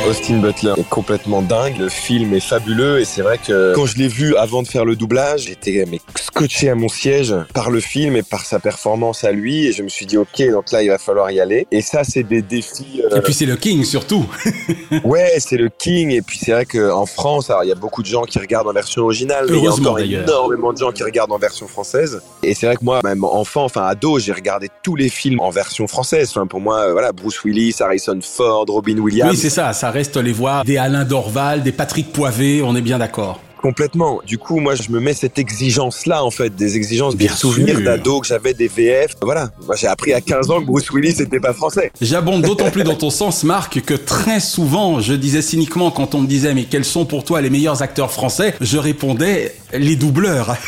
Austin 0.09 0.39
Butler 0.39 0.73
est 0.79 0.89
complètement 0.89 1.43
dingue. 1.43 1.77
Le 1.79 1.91
film 1.91 2.33
est 2.33 2.41
fabuleux 2.41 2.99
et 2.99 3.05
c'est 3.05 3.21
vrai 3.21 3.37
que 3.39 3.75
quand 3.75 3.85
je 3.85 3.99
l'ai 3.99 4.09
vu 4.09 4.35
avant 4.37 4.63
de 4.63 4.67
faire 4.69 4.87
le 4.87 4.97
doublage, 4.97 5.43
j'étais 5.43 5.85
mais 5.91 6.01
scotché 6.19 6.71
à 6.71 6.75
mon 6.75 6.89
siège 6.89 7.35
par 7.53 7.71
le 7.71 7.79
film 7.81 8.17
et 8.17 8.23
par 8.23 8.47
sa 8.47 8.59
performance 8.59 9.25
à 9.25 9.33
lui 9.33 9.67
et 9.67 9.73
je 9.73 9.83
me 9.83 9.89
suis 9.89 10.07
dit 10.07 10.17
ok 10.17 10.51
donc 10.51 10.73
là 10.73 10.83
il 10.83 10.89
va 10.89 10.97
falloir 10.97 11.31
y 11.31 11.41
aller. 11.41 11.67
Et 11.73 11.83
ça 11.83 12.05
c'est 12.05 12.23
des 12.23 12.41
défis. 12.41 13.03
euh, 13.13 13.19
Et 13.19 13.21
puis 13.21 13.35
c'est 13.35 13.45
le 13.45 13.57
King 13.57 13.85
surtout. 13.85 14.25
Ouais, 15.05 15.35
c'est 15.39 15.59
le 15.59 15.69
king. 15.69 16.11
Et 16.13 16.23
puis 16.23 16.39
c'est 16.43 16.53
vrai 16.53 16.65
qu'en 16.65 17.05
France, 17.05 17.51
alors 17.51 17.63
il 17.65 17.69
y 17.69 17.73
a 17.73 17.75
beaucoup 17.77 18.03
de 18.03 18.07
gens 18.07 18.23
qui 18.23 18.39
regardent 18.39 18.69
en 18.69 18.73
version 18.73 19.03
originale, 19.03 19.47
mais 19.51 19.59
il 19.59 19.65
y 19.65 19.67
a 19.67 19.73
encore 19.73 19.99
énormément 19.99 20.73
de 20.73 20.79
gens 20.79 20.93
qui 20.93 21.03
regardent 21.03 21.33
en 21.33 21.39
version 21.39 21.69
française. 21.69 22.23
Et 22.43 22.55
c'est 22.55 22.67
vrai 22.67 22.77
que 22.77 22.85
moi, 22.85 23.01
même 23.05 23.23
enfant, 23.25 23.65
enfin 23.65 23.83
ado, 23.85 24.19
j'ai 24.19 24.33
regardé 24.33 24.69
tous 24.83 24.97
les 24.97 25.11
films 25.11 25.41
en 25.41 25.51
version 25.51 25.87
française. 25.87 26.31
Enfin 26.31 26.47
pour 26.47 26.61
moi, 26.61 26.81
euh, 26.81 26.93
voilà, 26.93 27.13
Bruce 27.13 27.45
Willis, 27.45 27.77
Harrison 27.81 28.19
Ford, 28.23 28.65
Robin 28.69 28.97
Williams. 28.99 29.31
Oui, 29.31 29.37
c'est 29.37 29.51
ça, 29.51 29.73
ça 29.75 29.91
reste 29.99 30.17
les 30.17 30.31
voix 30.31 30.63
des 30.65 30.77
Alain 30.77 31.05
Dorval, 31.05 31.65
des 31.65 31.73
Patrick 31.73 32.13
Poivet, 32.13 32.63
on 32.63 32.77
est 32.77 32.83
bien 32.83 32.99
d'accord. 32.99 33.41
Complètement. 33.61 34.21
Du 34.27 34.39
coup, 34.39 34.61
moi, 34.61 34.75
je 34.75 34.91
me 34.91 35.01
mets 35.01 35.15
cette 35.15 35.39
exigence-là, 35.39 36.25
en 36.25 36.31
fait, 36.31 36.55
des 36.55 36.77
exigences, 36.77 37.17
des 37.17 37.27
Bien 37.27 37.35
souvenirs 37.35 37.77
sûr. 37.77 37.85
d'ado 37.85 38.21
que 38.21 38.27
j'avais 38.27 38.55
des 38.55 38.69
VF. 38.69 39.15
Voilà. 39.23 39.51
Moi, 39.67 39.75
j'ai 39.77 39.87
appris 39.89 40.13
à 40.13 40.21
15 40.21 40.51
ans 40.51 40.61
que 40.61 40.67
Bruce 40.67 40.91
Willis 40.91 41.17
n'était 41.19 41.41
pas 41.41 41.53
français. 41.53 41.91
J'abonde 42.01 42.43
d'autant 42.43 42.71
plus 42.71 42.85
dans 42.85 42.95
ton 42.95 43.11
sens, 43.11 43.45
Marc, 43.45 43.81
que 43.83 43.95
très 43.95 44.41
souvent, 44.41 45.01
je 45.01 45.15
disais 45.15 45.43
cyniquement 45.43 45.91
quand 45.91 46.15
on 46.15 46.21
me 46.23 46.27
disait 46.27 46.55
mais 46.55 46.65
quels 46.65 46.85
sont 46.85 47.05
pour 47.05 47.25
toi 47.25 47.41
les 47.41 47.51
meilleurs 47.51 47.83
acteurs 47.83 48.13
français, 48.13 48.55
je 48.61 48.79
répondais 48.79 49.55
les 49.73 49.97
doubleurs. 49.97 50.57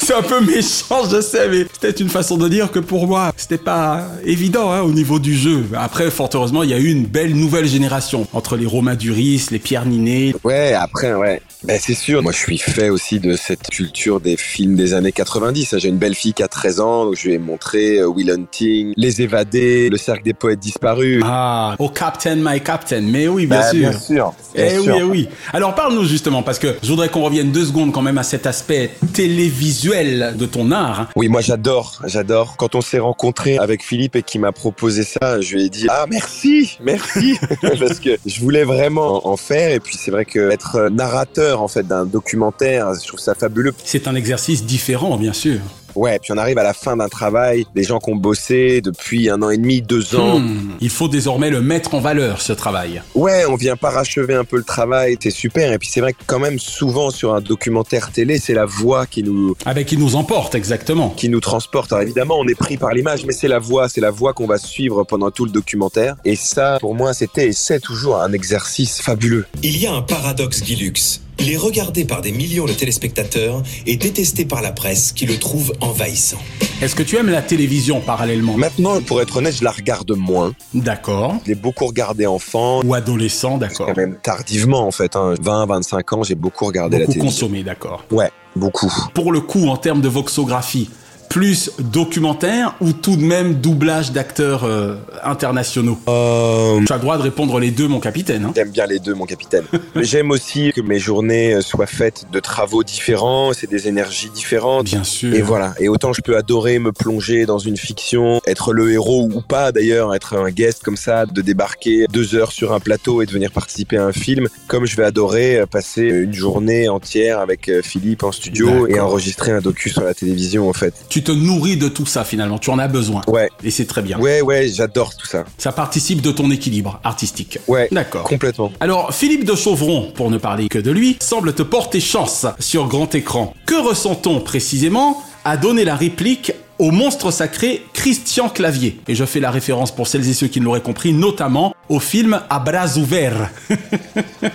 C'est 0.00 0.14
un 0.14 0.22
peu 0.22 0.40
méchant, 0.44 1.08
je 1.10 1.20
sais, 1.20 1.48
mais 1.48 1.66
c'était 1.72 2.02
une 2.02 2.08
façon 2.08 2.36
de 2.36 2.48
dire 2.48 2.70
que 2.70 2.78
pour 2.78 3.06
moi, 3.06 3.32
c'était 3.36 3.58
pas 3.58 4.06
évident 4.24 4.70
hein, 4.70 4.82
au 4.82 4.92
niveau 4.92 5.18
du 5.18 5.34
jeu. 5.34 5.64
Après, 5.76 6.10
fort 6.10 6.28
heureusement, 6.34 6.62
il 6.62 6.70
y 6.70 6.74
a 6.74 6.78
eu 6.78 6.90
une 6.90 7.06
belle 7.06 7.34
nouvelle 7.34 7.66
génération 7.66 8.26
entre 8.32 8.56
les 8.56 8.66
Romain 8.66 8.94
Duris, 8.94 9.46
les 9.50 9.58
Pierre 9.58 9.86
Ninet. 9.86 10.34
Ouais, 10.44 10.51
après, 10.74 11.14
ouais. 11.14 11.40
Ben, 11.64 11.78
c'est 11.80 11.94
sûr. 11.94 12.22
Moi, 12.22 12.32
je 12.32 12.38
suis 12.38 12.58
fait 12.58 12.90
aussi 12.90 13.20
de 13.20 13.36
cette 13.36 13.68
culture 13.68 14.20
des 14.20 14.36
films 14.36 14.74
des 14.74 14.94
années 14.94 15.12
90. 15.12 15.76
J'ai 15.78 15.88
une 15.88 15.96
belle 15.98 16.14
fille 16.14 16.32
qui 16.34 16.42
a 16.42 16.48
13 16.48 16.80
ans, 16.80 17.04
donc 17.06 17.14
je 17.16 17.28
lui 17.28 17.34
ai 17.34 17.38
montré 17.38 17.98
euh, 17.98 18.06
Will 18.06 18.30
Hunting, 18.30 18.92
Les 18.96 19.22
Évadés, 19.22 19.88
Le 19.88 19.96
Cercle 19.96 20.22
des 20.24 20.34
Poètes 20.34 20.58
Disparus. 20.58 21.22
Ah, 21.24 21.76
oh 21.78 21.88
Captain, 21.88 22.36
my 22.36 22.60
Captain. 22.60 23.00
Mais 23.02 23.28
oui, 23.28 23.46
bien 23.46 23.60
Bah, 23.60 23.70
sûr. 23.70 23.78
bien 23.78 23.92
sûr. 23.98 24.34
Bien 24.54 24.66
Eh 24.70 24.78
oui, 24.78 24.84
sûr. 24.84 24.96
eh 24.98 25.02
oui. 25.04 25.28
Alors 25.52 25.74
parle-nous 25.74 26.04
justement, 26.04 26.42
parce 26.42 26.58
que 26.58 26.74
je 26.82 26.88
voudrais 26.88 27.08
qu'on 27.08 27.22
revienne 27.22 27.52
deux 27.52 27.64
secondes 27.64 27.92
quand 27.92 28.02
même 28.02 28.18
à 28.18 28.22
cet 28.24 28.46
aspect 28.46 28.90
télévisuel 29.12 30.34
de 30.36 30.46
ton 30.46 30.70
art. 30.72 31.00
hein. 31.00 31.08
Oui, 31.16 31.28
moi 31.28 31.40
j'adore, 31.40 32.02
j'adore. 32.06 32.56
Quand 32.56 32.74
on 32.74 32.80
s'est 32.80 32.98
rencontré 32.98 33.56
avec 33.58 33.82
Philippe 33.84 34.16
et 34.16 34.22
qu'il 34.22 34.40
m'a 34.40 34.52
proposé 34.52 35.04
ça, 35.04 35.40
je 35.40 35.54
lui 35.54 35.66
ai 35.66 35.68
dit 35.68 35.86
ah 35.90 36.06
merci, 36.10 36.76
merci, 36.82 37.36
parce 37.62 38.00
que 38.00 38.10
je 38.26 38.40
voulais 38.40 38.64
vraiment 38.64 39.26
en 39.28 39.36
faire. 39.36 39.70
Et 39.72 39.80
puis 39.80 39.96
c'est 39.98 40.10
vrai 40.10 40.24
que 40.24 40.50
être 40.50 40.88
narrateur 40.90 41.51
en 41.60 41.68
fait 41.68 41.86
d'un 41.86 42.04
documentaire, 42.04 42.94
je 42.94 43.06
trouve 43.06 43.20
ça 43.20 43.34
fabuleux. 43.34 43.74
C'est 43.84 44.08
un 44.08 44.14
exercice 44.14 44.64
différent, 44.64 45.16
bien 45.16 45.32
sûr. 45.32 45.60
Ouais, 45.94 46.18
puis 46.18 46.32
on 46.32 46.38
arrive 46.38 46.56
à 46.58 46.62
la 46.62 46.72
fin 46.72 46.96
d'un 46.96 47.08
travail, 47.08 47.66
des 47.74 47.82
gens 47.82 47.98
qui 47.98 48.10
ont 48.10 48.16
bossé 48.16 48.80
depuis 48.80 49.28
un 49.28 49.42
an 49.42 49.50
et 49.50 49.58
demi, 49.58 49.82
deux 49.82 50.14
ans. 50.14 50.38
Hmm, 50.38 50.72
Il 50.80 50.88
faut 50.88 51.08
désormais 51.08 51.50
le 51.50 51.60
mettre 51.60 51.94
en 51.94 52.00
valeur, 52.00 52.40
ce 52.40 52.54
travail. 52.54 53.02
Ouais, 53.14 53.44
on 53.46 53.56
vient 53.56 53.76
parachever 53.76 54.34
un 54.34 54.44
peu 54.44 54.56
le 54.56 54.64
travail, 54.64 55.18
c'est 55.22 55.30
super. 55.30 55.70
Et 55.72 55.78
puis 55.78 55.88
c'est 55.88 56.00
vrai 56.00 56.14
que 56.14 56.22
quand 56.26 56.38
même 56.38 56.58
souvent 56.58 57.10
sur 57.10 57.34
un 57.34 57.42
documentaire 57.42 58.10
télé, 58.10 58.38
c'est 58.38 58.54
la 58.54 58.64
voix 58.64 59.04
qui 59.06 59.22
nous 59.22 59.54
Avec 59.66 59.86
qui 59.86 59.98
nous 59.98 60.16
emporte, 60.16 60.54
exactement. 60.54 61.10
qui 61.10 61.28
nous 61.28 61.40
transporte. 61.40 61.92
Alors 61.92 62.02
évidemment, 62.02 62.38
on 62.38 62.48
est 62.48 62.54
pris 62.54 62.78
par 62.78 62.92
l'image, 62.92 63.26
mais 63.26 63.34
c'est 63.34 63.48
la 63.48 63.58
voix, 63.58 63.90
c'est 63.90 64.00
la 64.00 64.10
voix 64.10 64.32
qu'on 64.32 64.46
va 64.46 64.56
suivre 64.56 65.04
pendant 65.04 65.30
tout 65.30 65.44
le 65.44 65.50
documentaire. 65.50 66.16
Et 66.24 66.36
ça, 66.36 66.78
pour 66.80 66.94
moi, 66.94 67.12
c'était 67.12 67.48
et 67.48 67.52
c'est 67.52 67.80
toujours 67.80 68.16
un 68.16 68.32
exercice 68.32 69.02
fabuleux. 69.02 69.44
Il 69.62 69.76
y 69.76 69.86
a 69.86 69.92
un 69.92 70.02
paradoxe 70.02 70.62
Guilux. 70.62 71.20
Il 71.38 71.50
est 71.50 71.56
regardé 71.56 72.04
par 72.04 72.22
des 72.22 72.30
millions 72.30 72.66
de 72.66 72.72
téléspectateurs 72.72 73.62
et 73.86 73.96
détesté 73.96 74.44
par 74.44 74.62
la 74.62 74.70
presse 74.70 75.12
qui 75.12 75.26
le 75.26 75.38
trouve 75.38 75.72
envahissant. 75.80 76.38
Est-ce 76.80 76.94
que 76.94 77.02
tu 77.02 77.16
aimes 77.16 77.30
la 77.30 77.42
télévision 77.42 78.00
parallèlement? 78.00 78.56
Maintenant, 78.56 79.00
pour 79.00 79.20
être 79.20 79.38
honnête, 79.38 79.56
je 79.58 79.64
la 79.64 79.72
regarde 79.72 80.12
moins. 80.12 80.52
D'accord. 80.74 81.36
Je 81.44 81.48
l'ai 81.50 81.54
beaucoup 81.56 81.86
regardé 81.86 82.26
enfant, 82.26 82.82
Ou 82.84 82.94
adolescent, 82.94 83.58
d'accord. 83.58 83.86
quand 83.86 83.96
même 83.96 84.18
tardivement 84.22 84.86
en 84.86 84.90
fait. 84.92 85.16
Hein. 85.16 85.34
20, 85.40 85.66
25 85.66 86.12
ans, 86.12 86.22
j'ai 86.22 86.34
beaucoup 86.36 86.66
regardé 86.66 86.98
la 86.98 87.06
Beaucoup 87.06 87.12
télévision. 87.18 87.46
consommé, 87.46 87.64
d'accord. 87.64 88.04
Ouais, 88.12 88.30
beaucoup. 88.54 88.92
Pour 89.14 89.32
le 89.32 89.40
coup, 89.40 89.66
en 89.68 89.76
termes 89.76 90.00
de 90.00 90.08
voxographie, 90.08 90.90
plus 91.32 91.70
documentaire 91.78 92.74
ou 92.82 92.92
tout 92.92 93.16
de 93.16 93.22
même 93.22 93.54
doublage 93.54 94.12
d'acteurs 94.12 94.64
euh, 94.64 94.96
internationaux? 95.24 95.98
Euh, 96.08 96.80
Tu 96.86 96.92
as 96.92 96.96
le 96.96 97.00
droit 97.00 97.16
de 97.16 97.22
répondre 97.22 97.58
les 97.58 97.70
deux, 97.70 97.88
mon 97.88 98.00
capitaine. 98.00 98.44
hein. 98.44 98.52
J'aime 98.54 98.70
bien 98.70 98.84
les 98.86 98.98
deux, 98.98 99.14
mon 99.14 99.24
capitaine. 99.24 99.64
J'aime 99.96 100.30
aussi 100.30 100.72
que 100.74 100.82
mes 100.82 100.98
journées 100.98 101.54
euh, 101.54 101.60
soient 101.62 101.86
faites 101.86 102.26
de 102.30 102.38
travaux 102.38 102.82
différents, 102.82 103.52
c'est 103.54 103.68
des 103.70 103.88
énergies 103.88 104.28
différentes. 104.28 104.84
Bien 104.84 105.04
sûr. 105.04 105.34
Et 105.34 105.40
voilà. 105.40 105.72
Et 105.80 105.88
autant 105.88 106.12
je 106.12 106.20
peux 106.20 106.36
adorer 106.36 106.78
me 106.78 106.92
plonger 106.92 107.46
dans 107.46 107.58
une 107.58 107.78
fiction, 107.78 108.42
être 108.46 108.74
le 108.74 108.92
héros 108.92 109.28
ou 109.32 109.40
pas 109.40 109.72
d'ailleurs, 109.72 110.14
être 110.14 110.36
un 110.36 110.50
guest 110.50 110.82
comme 110.82 110.98
ça, 110.98 111.24
de 111.24 111.40
débarquer 111.40 112.06
deux 112.12 112.34
heures 112.34 112.52
sur 112.52 112.72
un 112.74 112.80
plateau 112.80 113.22
et 113.22 113.26
de 113.26 113.30
venir 113.32 113.52
participer 113.52 113.96
à 113.96 114.04
un 114.04 114.12
film, 114.12 114.48
comme 114.66 114.84
je 114.84 114.96
vais 114.96 115.04
adorer 115.04 115.60
euh, 115.60 115.66
passer 115.66 116.02
une 116.02 116.34
journée 116.34 116.90
entière 116.90 117.38
avec 117.38 117.70
Philippe 117.82 118.22
en 118.22 118.32
studio 118.32 118.86
et 118.86 119.00
enregistrer 119.00 119.52
un 119.52 119.60
docu 119.60 119.88
sur 119.88 120.02
la 120.02 120.12
télévision 120.12 120.68
en 120.68 120.72
fait. 120.74 120.92
Tu 121.08 121.21
te 121.22 121.32
nourris 121.32 121.76
de 121.76 121.88
tout 121.88 122.06
ça 122.06 122.24
finalement, 122.24 122.58
tu 122.58 122.70
en 122.70 122.78
as 122.78 122.88
besoin. 122.88 123.22
Ouais. 123.26 123.48
Et 123.62 123.70
c'est 123.70 123.86
très 123.86 124.02
bien. 124.02 124.18
Ouais, 124.18 124.40
ouais, 124.40 124.68
j'adore 124.68 125.14
tout 125.16 125.26
ça. 125.26 125.44
Ça 125.58 125.72
participe 125.72 126.20
de 126.20 126.30
ton 126.30 126.50
équilibre 126.50 127.00
artistique. 127.04 127.58
Ouais. 127.68 127.88
D'accord. 127.90 128.24
Complètement. 128.24 128.72
Alors, 128.80 129.14
Philippe 129.14 129.44
de 129.44 129.54
Chauvron, 129.54 130.10
pour 130.14 130.30
ne 130.30 130.38
parler 130.38 130.68
que 130.68 130.78
de 130.78 130.90
lui, 130.90 131.16
semble 131.20 131.54
te 131.54 131.62
porter 131.62 132.00
chance 132.00 132.46
sur 132.58 132.88
grand 132.88 133.14
écran. 133.14 133.54
Que 133.66 133.74
ressent-on 133.74 134.40
précisément 134.40 135.22
à 135.44 135.56
donner 135.56 135.84
la 135.84 135.96
réplique 135.96 136.52
au 136.78 136.90
monstre 136.90 137.30
sacré 137.30 137.84
Christian 137.92 138.48
Clavier? 138.48 138.98
Et 139.08 139.14
je 139.14 139.24
fais 139.24 139.40
la 139.40 139.50
référence 139.50 139.94
pour 139.94 140.06
celles 140.06 140.28
et 140.28 140.34
ceux 140.34 140.48
qui 140.48 140.60
ne 140.60 140.64
l'auraient 140.64 140.80
compris, 140.80 141.12
notamment 141.12 141.74
au 141.92 142.00
film 142.00 142.40
À 142.48 142.58
bras 142.58 142.96
ouverts. 142.96 143.50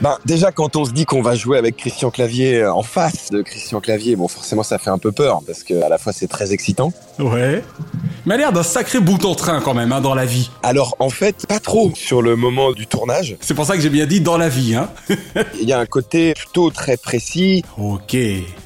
Ben, 0.01 0.17
déjà, 0.25 0.51
quand 0.51 0.75
on 0.75 0.83
se 0.83 0.91
dit 0.91 1.05
qu'on 1.05 1.21
va 1.21 1.35
jouer 1.35 1.57
avec 1.57 1.77
Christian 1.77 2.11
Clavier 2.11 2.57
euh, 2.57 2.73
en 2.73 2.83
face 2.83 3.29
de 3.31 3.41
Christian 3.41 3.79
Clavier, 3.79 4.17
bon, 4.17 4.27
forcément, 4.27 4.61
ça 4.61 4.77
fait 4.77 4.89
un 4.89 4.97
peu 4.97 5.13
peur 5.13 5.39
parce 5.47 5.63
que 5.63 5.81
à 5.81 5.87
la 5.87 5.97
fois 5.97 6.11
c'est 6.11 6.27
très 6.27 6.51
excitant. 6.51 6.91
ouais. 7.19 7.63
Mais 8.25 8.33
a 8.33 8.37
l'air 8.37 8.51
d'un 8.51 8.63
sacré 8.63 8.99
bout 8.99 9.23
en 9.23 9.35
train 9.35 9.61
quand 9.61 9.73
même, 9.73 9.93
hein, 9.93 10.01
dans 10.01 10.13
la 10.13 10.25
vie. 10.25 10.49
Alors, 10.61 10.97
en 10.99 11.09
fait, 11.09 11.47
pas 11.47 11.61
trop 11.61 11.93
sur 11.95 12.21
le 12.21 12.35
moment 12.35 12.73
du 12.73 12.85
tournage. 12.85 13.37
C'est 13.39 13.53
pour 13.53 13.65
ça 13.65 13.77
que 13.77 13.81
j'ai 13.81 13.89
bien 13.89 14.05
dit 14.05 14.19
dans 14.19 14.37
la 14.37 14.49
vie, 14.49 14.75
hein. 14.75 14.89
Il 15.61 15.67
y 15.67 15.71
a 15.71 15.79
un 15.79 15.85
côté 15.85 16.33
plutôt 16.33 16.69
très 16.69 16.97
précis, 16.97 17.63
ok. 17.77 18.17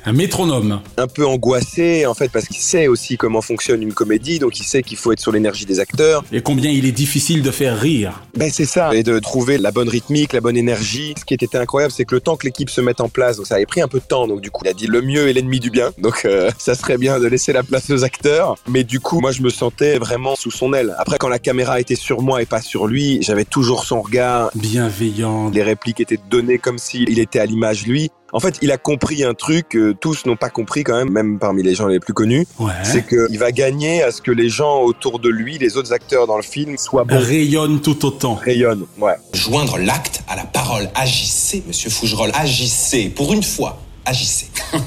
Un 0.05 0.13
métronome. 0.13 0.81
un 0.97 1.07
peu 1.07 1.27
angoissé, 1.27 2.07
en 2.07 2.15
fait, 2.15 2.31
parce 2.31 2.47
qu'il 2.47 2.57
sait 2.57 2.87
aussi 2.87 3.17
comment 3.17 3.41
fonctionne 3.41 3.83
une 3.83 3.93
comédie, 3.93 4.39
donc 4.39 4.59
il 4.59 4.63
sait 4.63 4.81
qu'il 4.81 4.97
faut 4.97 5.11
être 5.11 5.19
sur 5.19 5.31
l'énergie 5.31 5.67
des 5.67 5.79
acteurs. 5.79 6.23
Et 6.31 6.41
combien 6.41 6.71
il 6.71 6.87
est 6.87 6.91
difficile 6.91 7.43
de 7.43 7.51
faire 7.51 7.79
rire. 7.79 8.23
Ben, 8.35 8.49
c'est 8.61 8.79
ça. 8.79 8.93
Et 8.93 9.01
de 9.01 9.17
trouver 9.17 9.57
la 9.57 9.71
bonne 9.71 9.89
rythmique, 9.89 10.33
la 10.33 10.41
bonne 10.41 10.55
énergie. 10.55 11.15
Ce 11.17 11.25
qui 11.25 11.33
était 11.33 11.57
incroyable, 11.57 11.91
c'est 11.91 12.05
que 12.05 12.13
le 12.13 12.21
temps 12.21 12.37
que 12.37 12.45
l'équipe 12.45 12.69
se 12.69 12.79
mette 12.79 13.01
en 13.01 13.09
place, 13.09 13.37
donc 13.37 13.47
ça 13.47 13.55
avait 13.55 13.65
pris 13.65 13.81
un 13.81 13.87
peu 13.87 13.99
de 13.99 14.05
temps, 14.05 14.27
donc 14.27 14.41
du 14.41 14.51
coup, 14.51 14.61
il 14.65 14.69
a 14.69 14.73
dit 14.73 14.85
le 14.85 15.01
mieux 15.01 15.27
est 15.27 15.33
l'ennemi 15.33 15.59
du 15.59 15.71
bien. 15.71 15.91
Donc, 15.97 16.25
euh, 16.25 16.51
ça 16.59 16.75
serait 16.75 16.97
bien 16.97 17.19
de 17.19 17.25
laisser 17.25 17.53
la 17.53 17.63
place 17.63 17.89
aux 17.89 18.03
acteurs. 18.03 18.55
Mais 18.67 18.83
du 18.83 18.99
coup, 18.99 19.19
moi, 19.19 19.31
je 19.31 19.41
me 19.41 19.49
sentais 19.49 19.97
vraiment 19.97 20.35
sous 20.35 20.51
son 20.51 20.73
aile. 20.73 20.95
Après, 20.99 21.17
quand 21.17 21.27
la 21.27 21.39
caméra 21.39 21.79
était 21.79 21.95
sur 21.95 22.21
moi 22.21 22.41
et 22.41 22.45
pas 22.45 22.61
sur 22.61 22.85
lui, 22.85 23.17
j'avais 23.23 23.45
toujours 23.45 23.83
son 23.83 24.01
regard. 24.01 24.51
Bienveillant. 24.53 25.49
Les 25.49 25.63
répliques 25.63 25.99
étaient 25.99 26.19
données 26.29 26.59
comme 26.59 26.77
s'il 26.77 27.17
était 27.17 27.39
à 27.39 27.47
l'image 27.47 27.87
lui. 27.87 28.11
En 28.33 28.39
fait, 28.39 28.57
il 28.61 28.71
a 28.71 28.77
compris 28.77 29.23
un 29.23 29.33
truc 29.33 29.69
que 29.69 29.91
tous 29.91 30.25
n'ont 30.25 30.35
pas 30.35 30.50
compris 30.50 30.83
quand 30.83 30.95
même, 30.95 31.09
même 31.11 31.39
parmi 31.39 31.63
les 31.63 31.75
gens 31.75 31.88
les 31.88 32.00
plus 32.00 32.13
connus. 32.13 32.45
Ouais. 32.59 32.71
C'est 32.83 33.05
qu'il 33.05 33.38
va 33.38 33.51
gagner 33.51 34.03
à 34.03 34.11
ce 34.11 34.21
que 34.21 34.31
les 34.31 34.50
gens 34.50 34.81
autour 34.81 35.19
de 35.19 35.29
lui, 35.29 35.57
les 35.57 35.77
autres 35.77 35.93
acteurs 35.93 36.27
dans 36.27 36.38
le 36.38 36.43
film, 36.43 36.77
soient 36.77 37.03
bons, 37.03 37.19
Rayonne 37.19 37.81
tout 37.81 38.05
autant. 38.05 38.35
rayonnent. 38.35 38.85
Ouais. 38.97 39.15
Joindre 39.33 39.77
l'acte 39.77 40.23
à 40.27 40.35
la 40.35 40.43
parole. 40.45 40.89
Agissez, 40.95 41.63
monsieur 41.67 41.89
Fougerolles. 41.89 42.31
Agissez. 42.33 43.09
Pour 43.09 43.33
une 43.33 43.43
fois, 43.43 43.79
agissez. 44.05 44.47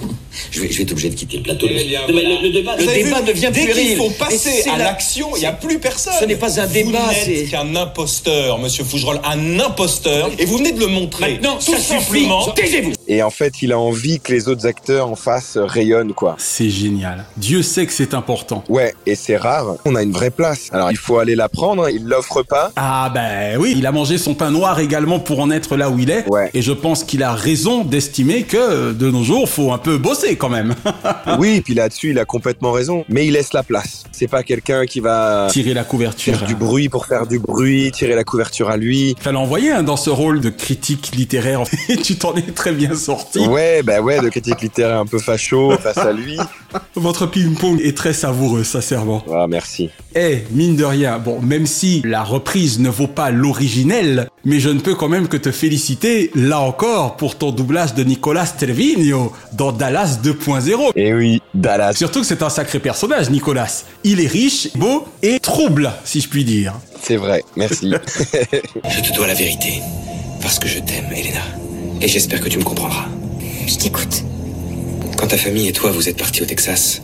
Je 0.51 0.61
vais, 0.61 0.71
je 0.71 0.77
vais 0.79 0.83
être 0.85 0.93
obligé 0.93 1.11
de 1.11 1.15
quitter 1.15 1.37
le 1.39 1.43
plateau. 1.43 1.67
Eh 1.71 1.85
bien, 1.85 2.01
Le- 2.07 2.13
voilà. 2.13 2.29
le, 2.29 2.43
le 2.49 2.51
débat, 2.53 2.73
Vous 2.79 2.87
le 2.87 2.93
débat 2.93 3.21
vu, 3.21 3.27
devient 3.27 3.51
dès 3.53 3.65
puéril. 3.65 3.87
qu'il 3.89 3.97
faut 3.97 4.11
passer 4.11 4.65
à 4.73 4.79
la- 4.79 4.85
l'action, 4.85 5.29
il 5.37 5.41
n'y 5.41 5.47
a 5.47 5.53
plus 5.53 5.79
personne. 5.79 6.13
Ce 6.21 6.25
n'est 6.25 6.37
pas 6.37 6.61
un 6.61 6.67
débat, 6.67 6.99
Vous 7.09 7.15
c'est- 7.25 7.31
n'êtes 7.31 7.51
qu'un 7.51 7.75
imposteur, 7.77 8.59
monsieur 8.59 8.85
Fougerolles, 8.85 9.21
un 9.25 9.61
imposteur. 9.61 10.31
Et 10.39 10.45
vous 10.45 10.59
venez 10.59 10.73
de 10.73 10.81
le 10.81 10.87
montrer. 10.87 11.33
Maintenant, 11.35 11.57
tout 11.57 11.73
ça 11.73 11.79
suffit. 11.79 12.05
simplement. 12.05 12.51
Taisez-vous. 12.53 12.93
Et 13.09 13.23
en 13.23 13.31
fait, 13.31 13.55
il 13.63 13.73
a 13.73 13.79
envie 13.79 14.21
que 14.21 14.33
les 14.33 14.49
autres 14.49 14.67
acteurs 14.67 15.09
en 15.09 15.17
face 15.17 15.57
rayonnent, 15.57 16.13
quoi. 16.15 16.37
C'est 16.39 16.71
génial. 16.71 17.25
Dieu 17.37 17.63
sait 17.63 17.87
que 17.87 17.93
c'est 17.93 18.15
important. 18.15 18.65
Ouais, 18.69 18.95
et 19.07 19.15
c'est 19.15 19.37
rare. 19.37 19.77
On 19.85 19.95
a 19.95 20.03
une 20.03 20.13
vraie 20.13 20.31
place. 20.31 20.69
Alors, 20.73 20.91
il 20.91 20.97
faut 20.97 21.19
aller 21.19 21.35
la 21.35 21.49
prendre. 21.49 21.89
Il 21.89 22.05
l'offre 22.05 22.43
pas. 22.43 22.73
Ah 22.77 23.11
ben 23.15 23.57
oui, 23.59 23.75
il 23.77 23.87
a 23.87 23.93
mangé 23.93 24.19
son 24.19 24.35
pain 24.35 24.51
noir 24.51 24.81
également 24.81 25.19
pour 25.21 25.41
en 25.41 25.51
être 25.51 25.77
là 25.77 25.91
où 25.91 25.99
il 25.99 26.11
est. 26.11 26.27
Ouais. 26.29 26.51
Et 26.55 26.63
je 26.63 26.73
pense 26.73 27.05
qu'il 27.05 27.23
a 27.23 27.33
raison 27.33 27.85
d'estimer 27.85 28.43
que 28.43 28.93
de 28.93 29.11
nos 29.11 29.23
jours, 29.23 29.49
faut 29.49 29.73
un 29.73 29.79
peu 29.79 29.99
bosser 29.99 30.24
quand 30.33 30.49
même. 30.49 30.75
oui, 31.39 31.61
puis 31.61 31.75
là-dessus, 31.75 32.11
il 32.11 32.19
a 32.19 32.25
complètement 32.25 32.73
raison. 32.73 33.05
Mais 33.09 33.27
il 33.27 33.33
laisse 33.33 33.53
la 33.53 33.63
place. 33.63 34.05
C'est 34.13 34.29
pas 34.29 34.43
quelqu'un 34.43 34.87
qui 34.87 35.01
va 35.01 35.49
tirer 35.51 35.75
la 35.75 35.85
couverture. 35.85 36.39
Faire 36.39 36.49
du 36.49 36.55
bruit 36.55 36.89
pour 36.89 37.07
faire 37.07 37.27
du 37.27 37.39
bruit, 37.39 37.91
tirer 37.93 38.15
la 38.15 38.25
couverture 38.25 38.71
à 38.71 38.77
lui. 38.77 39.15
Fallait 39.21 39.37
envoyer 39.37 39.71
hein, 39.71 39.83
dans 39.83 39.97
ce 39.97 40.11
rôle 40.11 40.41
de 40.41 40.51
critique 40.51 41.13
littéraire. 41.15 41.63
tu 42.03 42.17
t'en 42.17 42.35
es 42.35 42.43
très 42.43 42.73
bien 42.73 42.95
sorti. 42.95 43.47
Ouais, 43.47 43.83
bah 43.83 44.01
ouais, 44.01 44.21
de 44.21 44.29
critique 44.29 44.61
littéraire 44.63 44.99
un 44.99 45.07
peu 45.07 45.19
facho 45.19 45.77
face 45.79 45.99
à 45.99 46.13
lui. 46.13 46.39
Votre 46.95 47.27
ping-pong 47.27 47.81
est 47.81 47.97
très 47.97 48.13
savoureux, 48.13 48.65
sincèrement. 48.65 49.23
Ah, 49.33 49.47
merci. 49.49 49.91
Eh, 50.15 50.45
mine 50.51 50.77
de 50.77 50.85
rien, 50.85 51.19
bon, 51.19 51.41
même 51.41 51.67
si 51.67 52.03
la 52.05 52.23
reprise 52.23 52.79
ne 52.79 52.89
vaut 52.89 53.07
pas 53.07 53.31
l'originel, 53.31 54.29
mais 54.45 54.61
je 54.61 54.69
ne 54.69 54.81
peux 54.81 54.95
quand 54.95 55.09
même 55.09 55.29
que 55.29 55.37
te 55.37 55.51
féliciter, 55.51 56.31
là 56.35 56.61
encore, 56.61 57.17
pour 57.17 57.37
ton 57.37 57.51
doublage 57.51 57.95
de 57.95 58.05
Nicolas 58.05 58.47
Trevino 58.47 59.33
dans 59.53 59.73
Dallas 59.73 60.19
2.0. 60.23 60.93
Eh 60.97 61.15
oui, 61.15 61.43
Dallas. 61.55 61.95
Surtout 61.95 62.21
que 62.21 62.27
c'est 62.27 62.43
un 62.43 62.51
sacré 62.51 62.79
personnage, 62.79 63.31
Nicolas. 63.31 63.85
Il 64.05 64.21
est 64.21 64.27
riche, 64.27 64.69
beau 64.75 65.07
et 65.23 65.41
trouble, 65.41 65.93
si 66.05 66.21
je 66.21 66.29
puis 66.29 66.45
dire. 66.45 66.75
C'est 67.03 67.17
vrai, 67.17 67.45
merci. 67.57 67.93
je 68.43 69.01
te 69.01 69.15
dois 69.15 69.27
la 69.27 69.35
vérité, 69.35 69.81
parce 70.43 70.59
que 70.59 70.69
je 70.69 70.79
t'aime, 70.79 71.07
Elena. 71.11 71.41
Et 72.01 72.09
j'espère 72.09 72.41
que 72.41 72.49
tu 72.49 72.59
me 72.59 72.65
comprendras. 72.65 73.07
Je 73.67 73.77
t'écoute. 73.77 74.23
Quand 75.17 75.29
ta 75.29 75.39
famille 75.39 75.69
et 75.69 75.73
toi 75.73 75.91
vous 75.91 76.09
êtes 76.09 76.19
partis 76.19 76.43
au 76.43 76.47
Texas, 76.47 77.01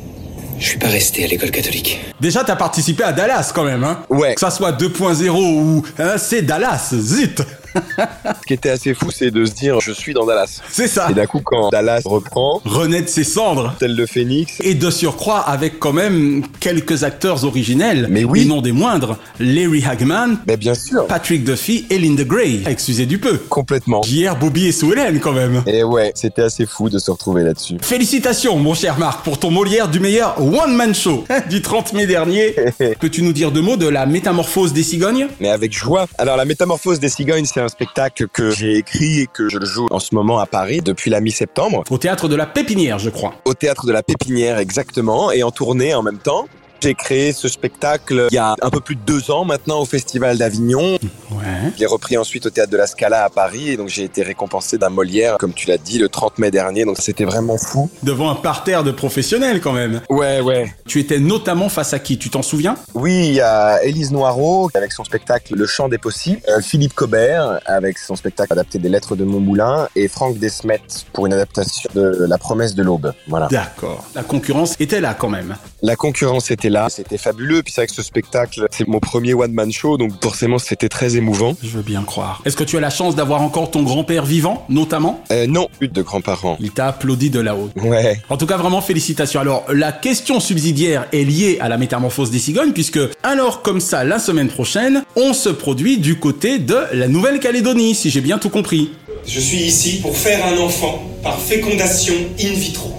je 0.61 0.67
suis 0.67 0.79
pas 0.79 0.88
resté 0.88 1.25
à 1.25 1.26
l'école 1.26 1.50
catholique. 1.50 1.99
Déjà, 2.21 2.45
t'as 2.45 2.57
participé 2.57 3.02
à 3.02 3.12
Dallas 3.12 3.50
quand 3.55 3.64
même, 3.64 3.83
hein 3.83 4.02
Ouais. 4.11 4.35
Que 4.35 4.40
ça 4.40 4.50
soit 4.50 4.73
2.0 4.73 5.31
ou 5.31 5.83
hein, 5.99 6.14
c'est 6.19 6.43
Dallas, 6.43 6.90
zut 6.95 7.43
Ce 7.74 8.46
qui 8.46 8.54
était 8.54 8.70
assez 8.70 8.94
fou, 8.94 9.10
c'est 9.10 9.30
de 9.30 9.44
se 9.44 9.52
dire 9.52 9.80
je 9.80 9.92
suis 9.92 10.14
dans 10.14 10.26
Dallas. 10.26 10.60
C'est 10.70 10.88
ça. 10.88 11.08
Et 11.10 11.14
d'un 11.14 11.26
coup, 11.26 11.40
quand 11.44 11.70
Dallas 11.70 12.02
reprend, 12.04 12.60
renaît 12.64 13.02
de 13.02 13.08
ses 13.08 13.24
cendres, 13.24 13.74
tel 13.78 13.94
le 13.94 14.06
phénix, 14.06 14.58
et 14.60 14.74
de 14.74 14.90
surcroît 14.90 15.40
avec 15.40 15.78
quand 15.78 15.92
même 15.92 16.42
quelques 16.60 17.04
acteurs 17.04 17.44
originels, 17.44 18.06
mais 18.10 18.24
oui, 18.24 18.42
et 18.42 18.44
non 18.44 18.60
des 18.60 18.72
moindres, 18.72 19.18
Larry 19.38 19.84
Hagman, 19.84 20.38
mais 20.46 20.56
bien 20.56 20.74
sûr, 20.74 21.06
Patrick 21.06 21.44
Duffy 21.44 21.86
et 21.90 21.98
Linda 21.98 22.24
Gray. 22.24 22.62
Excusez 22.66 23.06
du 23.06 23.18
peu. 23.18 23.38
Complètement. 23.48 24.00
Hier, 24.06 24.36
Bobby 24.36 24.66
et 24.66 24.72
Sue 24.72 24.92
Ellen 24.92 25.20
quand 25.20 25.32
même. 25.32 25.62
Et 25.66 25.82
ouais, 25.84 26.12
c'était 26.14 26.42
assez 26.42 26.66
fou 26.66 26.88
de 26.88 26.98
se 26.98 27.10
retrouver 27.10 27.42
là-dessus. 27.42 27.76
Félicitations, 27.82 28.56
mon 28.56 28.74
cher 28.74 28.98
Marc, 28.98 29.24
pour 29.24 29.38
ton 29.38 29.50
Molière 29.50 29.88
du 29.88 30.00
meilleur 30.00 30.40
one 30.40 30.74
man 30.74 30.94
show 30.94 31.24
du 31.48 31.62
30 31.62 31.92
mai 31.92 32.06
dernier. 32.06 32.54
Peux-tu 33.00 33.22
nous 33.22 33.32
dire 33.32 33.50
deux 33.50 33.62
mots 33.62 33.76
de 33.76 33.88
la 33.88 34.06
métamorphose 34.06 34.72
des 34.72 34.82
cigognes? 34.82 35.28
Mais 35.40 35.50
avec 35.50 35.72
joie. 35.72 36.06
Alors 36.18 36.36
la 36.36 36.44
métamorphose 36.44 37.00
des 37.00 37.08
cigognes, 37.08 37.44
c'est 37.44 37.60
un 37.61 37.69
spectacle 37.69 38.29
que 38.29 38.50
j'ai 38.50 38.76
écrit 38.76 39.21
et 39.21 39.26
que 39.26 39.49
je 39.49 39.59
le 39.59 39.67
joue 39.67 39.87
en 39.90 39.99
ce 39.99 40.14
moment 40.14 40.38
à 40.38 40.47
Paris 40.47 40.81
depuis 40.81 41.11
la 41.11 41.21
mi-septembre. 41.21 41.85
Au 41.90 41.99
théâtre 41.99 42.29
de 42.29 42.37
la 42.37 42.47
Pépinière, 42.47 42.99
je 42.99 43.11
crois. 43.11 43.35
Au 43.45 43.55
théâtre 43.55 43.87
de 43.87 43.93
la 43.93 44.02
Pépinière, 44.02 44.59
exactement, 44.59 45.31
et 45.31 45.43
en 45.43 45.50
tournée 45.50 45.95
en 45.95 46.02
même 46.02 46.19
temps. 46.19 46.47
J'ai 46.82 46.94
créé 46.94 47.32
ce 47.32 47.49
spectacle 47.49 48.28
il 48.30 48.34
y 48.34 48.38
a 48.38 48.56
un 48.62 48.70
peu 48.70 48.80
plus 48.80 48.96
de 48.96 49.02
deux 49.02 49.30
ans 49.30 49.44
maintenant 49.44 49.80
au 49.80 49.84
Festival 49.84 50.38
d'Avignon. 50.38 50.99
Ouais. 51.30 51.72
J'ai 51.78 51.87
repris 51.87 52.16
ensuite 52.16 52.46
au 52.46 52.50
Théâtre 52.50 52.70
de 52.70 52.76
la 52.76 52.87
Scala 52.87 53.25
à 53.25 53.28
Paris 53.28 53.70
et 53.70 53.76
donc 53.76 53.88
j'ai 53.88 54.04
été 54.04 54.22
récompensé 54.22 54.78
d'un 54.78 54.88
Molière, 54.88 55.37
comme 55.38 55.52
tu 55.52 55.68
l'as 55.68 55.76
dit, 55.76 55.99
le 55.99 56.08
30 56.08 56.38
mai 56.38 56.50
dernier. 56.50 56.84
Donc 56.84 56.96
c'était 56.99 57.25
vraiment 57.25 57.58
fou. 57.58 57.90
Devant 58.02 58.30
un 58.30 58.34
parterre 58.34 58.82
de 58.82 58.92
professionnels 58.92 59.60
quand 59.60 59.72
même. 59.72 60.00
Ouais, 60.08 60.40
ouais. 60.40 60.75
Tu 60.87 61.00
étais 61.00 61.18
notamment 61.18 61.68
face 61.68 61.92
à 61.92 61.99
qui? 61.99 62.16
Tu 62.16 62.30
t'en 62.30 62.42
souviens? 62.42 62.76
Oui, 62.94 63.26
il 63.28 63.34
y 63.34 63.40
a 63.40 63.82
Élise 63.84 64.10
Noireau 64.10 64.70
avec 64.75 64.92
son 64.92 65.04
spectacle 65.04 65.54
Le 65.54 65.66
Chant 65.66 65.88
des 65.88 65.99
Possibles, 65.99 66.40
euh, 66.49 66.60
Philippe 66.62 66.94
Cobert 66.94 67.60
avec 67.66 67.99
son 67.99 68.16
spectacle 68.16 68.54
adapté 68.54 68.78
des 68.78 68.88
Lettres 68.88 69.16
de 69.16 69.25
Montmoulin 69.25 69.88
et 69.96 70.08
Franck 70.08 70.38
Desmet 70.38 70.80
pour 71.12 71.26
une 71.26 71.34
adaptation 71.34 71.90
de 71.94 72.26
La 72.26 72.38
Promesse 72.38 72.75
de 72.75 72.82
l'Aube. 72.82 73.12
Voilà. 73.28 73.49
D'accord. 73.50 74.04
La 74.14 74.22
concurrence 74.22 74.76
était 74.80 75.00
là 75.00 75.14
quand 75.14 75.28
même. 75.28 75.56
La 75.82 75.96
concurrence 75.96 76.50
était 76.50 76.69
là, 76.70 76.88
c'était 76.88 77.18
fabuleux. 77.18 77.62
Puis 77.62 77.72
c'est 77.72 77.82
vrai 77.82 77.86
que 77.88 77.94
ce 77.94 78.02
spectacle, 78.02 78.66
c'est 78.70 78.86
mon 78.88 79.00
premier 79.00 79.34
one-man 79.34 79.72
show, 79.72 79.96
donc 79.98 80.12
forcément 80.22 80.58
c'était 80.58 80.88
très 80.88 81.16
émouvant. 81.16 81.54
Je 81.62 81.68
veux 81.68 81.82
bien 81.82 82.02
croire. 82.02 82.40
Est-ce 82.44 82.56
que 82.56 82.64
tu 82.64 82.76
as 82.76 82.80
la 82.80 82.90
chance 82.90 83.14
d'avoir 83.14 83.42
encore 83.42 83.70
ton 83.70 83.82
grand-père 83.82 84.24
vivant, 84.24 84.64
notamment? 84.68 85.22
Euh, 85.32 85.46
Non, 85.46 85.68
plus 85.78 85.88
de 85.88 86.02
grands-parents. 86.02 86.56
Il 86.60 86.70
t'a 86.70 86.88
applaudi 86.88 87.30
de 87.30 87.40
là-haut. 87.40 87.70
Ouais. 87.82 88.20
En 88.28 88.36
tout 88.36 88.46
cas, 88.46 88.56
vraiment 88.56 88.80
félicitations. 88.80 89.40
Alors, 89.40 89.64
la 89.72 89.92
question 89.92 90.40
subsidiaire 90.40 91.06
est 91.12 91.24
liée 91.24 91.58
à 91.60 91.68
la 91.68 91.76
métamorphose 91.76 92.30
des 92.30 92.38
cigognes, 92.38 92.72
puisque 92.72 93.00
alors 93.22 93.62
comme 93.62 93.80
ça, 93.80 94.04
la 94.04 94.18
semaine 94.18 94.48
prochaine, 94.48 95.02
on 95.16 95.32
se 95.32 95.48
produit 95.48 95.98
du 95.98 96.18
côté 96.18 96.58
de 96.58 96.76
la 96.92 97.08
Nouvelle-Calédonie, 97.08 97.94
si 97.94 98.10
j'ai 98.10 98.20
bien 98.20 98.38
tout 98.38 98.50
compris. 98.50 98.92
Je 99.26 99.40
suis 99.40 99.58
ici 99.58 100.00
pour 100.00 100.16
faire 100.16 100.44
un 100.46 100.58
enfant 100.58 101.02
par 101.22 101.38
fécondation 101.38 102.14
in 102.40 102.52
vitro. 102.54 102.92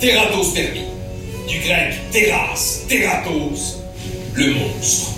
Teratos 0.00 0.52
permis. 0.54 0.93
Du 1.48 1.58
grec 1.58 2.00
teras, 2.10 2.84
teratos, 2.88 3.78
le 4.34 4.54
monstre. 4.54 5.10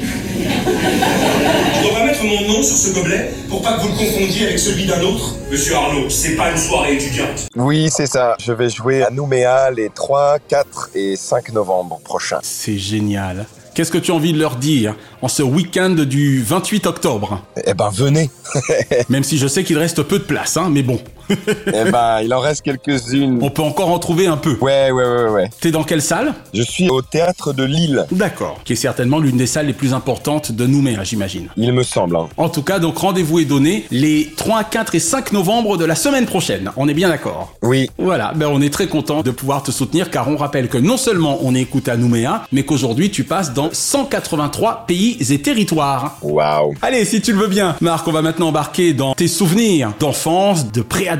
Je 0.00 1.82
dois 1.82 1.98
pas 1.98 2.04
mettre 2.06 2.22
mon 2.24 2.40
nom 2.48 2.62
sur 2.62 2.76
ce 2.76 2.94
gobelet 2.94 3.30
pour 3.48 3.60
pas 3.62 3.76
que 3.76 3.82
vous 3.82 3.88
le 3.88 3.94
confondiez 3.94 4.46
avec 4.46 4.58
celui 4.58 4.86
d'un 4.86 5.00
autre 5.02 5.34
Monsieur 5.50 5.74
Arnaud, 5.76 6.08
c'est 6.08 6.34
pas 6.34 6.50
une 6.50 6.56
soirée 6.56 6.94
étudiante. 6.94 7.48
Oui, 7.56 7.88
c'est 7.90 8.06
ça. 8.06 8.36
Je 8.40 8.52
vais 8.52 8.70
jouer 8.70 9.02
à 9.02 9.10
Nouméa 9.10 9.70
les 9.70 9.90
3, 9.90 10.38
4 10.48 10.90
et 10.94 11.14
5 11.16 11.52
novembre 11.52 12.00
prochains. 12.02 12.40
C'est 12.42 12.78
génial. 12.78 13.46
Qu'est-ce 13.74 13.90
que 13.90 13.98
tu 13.98 14.10
as 14.10 14.14
envie 14.14 14.32
de 14.32 14.38
leur 14.38 14.56
dire 14.56 14.96
en 15.20 15.28
ce 15.28 15.42
week-end 15.42 15.90
du 15.90 16.42
28 16.42 16.86
octobre? 16.86 17.42
Eh 17.66 17.74
ben, 17.74 17.90
venez 17.90 18.30
Même 19.10 19.22
si 19.24 19.36
je 19.36 19.46
sais 19.46 19.64
qu'il 19.64 19.76
reste 19.76 20.02
peu 20.02 20.18
de 20.18 20.24
place, 20.24 20.56
hein, 20.56 20.70
mais 20.72 20.82
bon. 20.82 20.98
Eh 21.30 21.90
ben, 21.90 22.20
il 22.22 22.32
en 22.32 22.40
reste 22.40 22.62
quelques-unes. 22.62 23.38
On 23.42 23.50
peut 23.50 23.62
encore 23.62 23.90
en 23.90 23.98
trouver 23.98 24.26
un 24.26 24.36
peu. 24.36 24.56
Ouais, 24.60 24.90
ouais, 24.90 25.04
ouais, 25.04 25.28
ouais. 25.30 25.50
T'es 25.60 25.70
dans 25.70 25.84
quelle 25.84 26.02
salle? 26.02 26.34
Je 26.54 26.62
suis 26.62 26.88
au 26.88 27.02
théâtre 27.02 27.52
de 27.52 27.64
Lille. 27.64 28.06
D'accord. 28.12 28.60
Qui 28.64 28.74
est 28.74 28.76
certainement 28.76 29.18
l'une 29.18 29.36
des 29.36 29.46
salles 29.46 29.66
les 29.66 29.72
plus 29.72 29.94
importantes 29.94 30.52
de 30.52 30.66
Nouméa, 30.66 31.04
j'imagine. 31.04 31.48
Il 31.56 31.72
me 31.72 31.82
semble. 31.82 32.16
Hein. 32.16 32.28
En 32.36 32.48
tout 32.48 32.62
cas, 32.62 32.78
donc 32.78 32.98
rendez-vous 32.98 33.40
est 33.40 33.44
donné 33.44 33.86
les 33.90 34.32
3, 34.36 34.64
4 34.64 34.94
et 34.94 35.00
5 35.00 35.32
novembre 35.32 35.76
de 35.76 35.84
la 35.84 35.94
semaine 35.94 36.26
prochaine. 36.26 36.70
On 36.76 36.88
est 36.88 36.94
bien 36.94 37.08
d'accord? 37.08 37.54
Oui. 37.62 37.90
Voilà, 37.98 38.32
ben 38.34 38.48
on 38.50 38.60
est 38.60 38.72
très 38.72 38.86
content 38.86 39.22
de 39.22 39.30
pouvoir 39.30 39.62
te 39.62 39.70
soutenir 39.70 40.10
car 40.10 40.28
on 40.28 40.36
rappelle 40.36 40.68
que 40.68 40.78
non 40.78 40.96
seulement 40.96 41.38
on 41.42 41.54
est 41.54 41.60
écouté 41.60 41.90
à 41.90 41.96
Nouméa, 41.96 42.44
mais 42.52 42.64
qu'aujourd'hui 42.64 43.10
tu 43.10 43.24
passes 43.24 43.52
dans 43.52 43.70
183 43.72 44.84
pays 44.86 45.18
et 45.30 45.40
territoires. 45.40 46.18
Waouh. 46.22 46.74
Allez, 46.82 47.04
si 47.04 47.20
tu 47.20 47.32
le 47.32 47.38
veux 47.38 47.48
bien, 47.48 47.76
Marc, 47.80 48.06
on 48.08 48.12
va 48.12 48.22
maintenant 48.22 48.48
embarquer 48.48 48.92
dans 48.92 49.14
tes 49.14 49.28
souvenirs 49.28 49.92
d'enfance, 49.98 50.70
de 50.72 50.82
préadolescence 50.82 51.15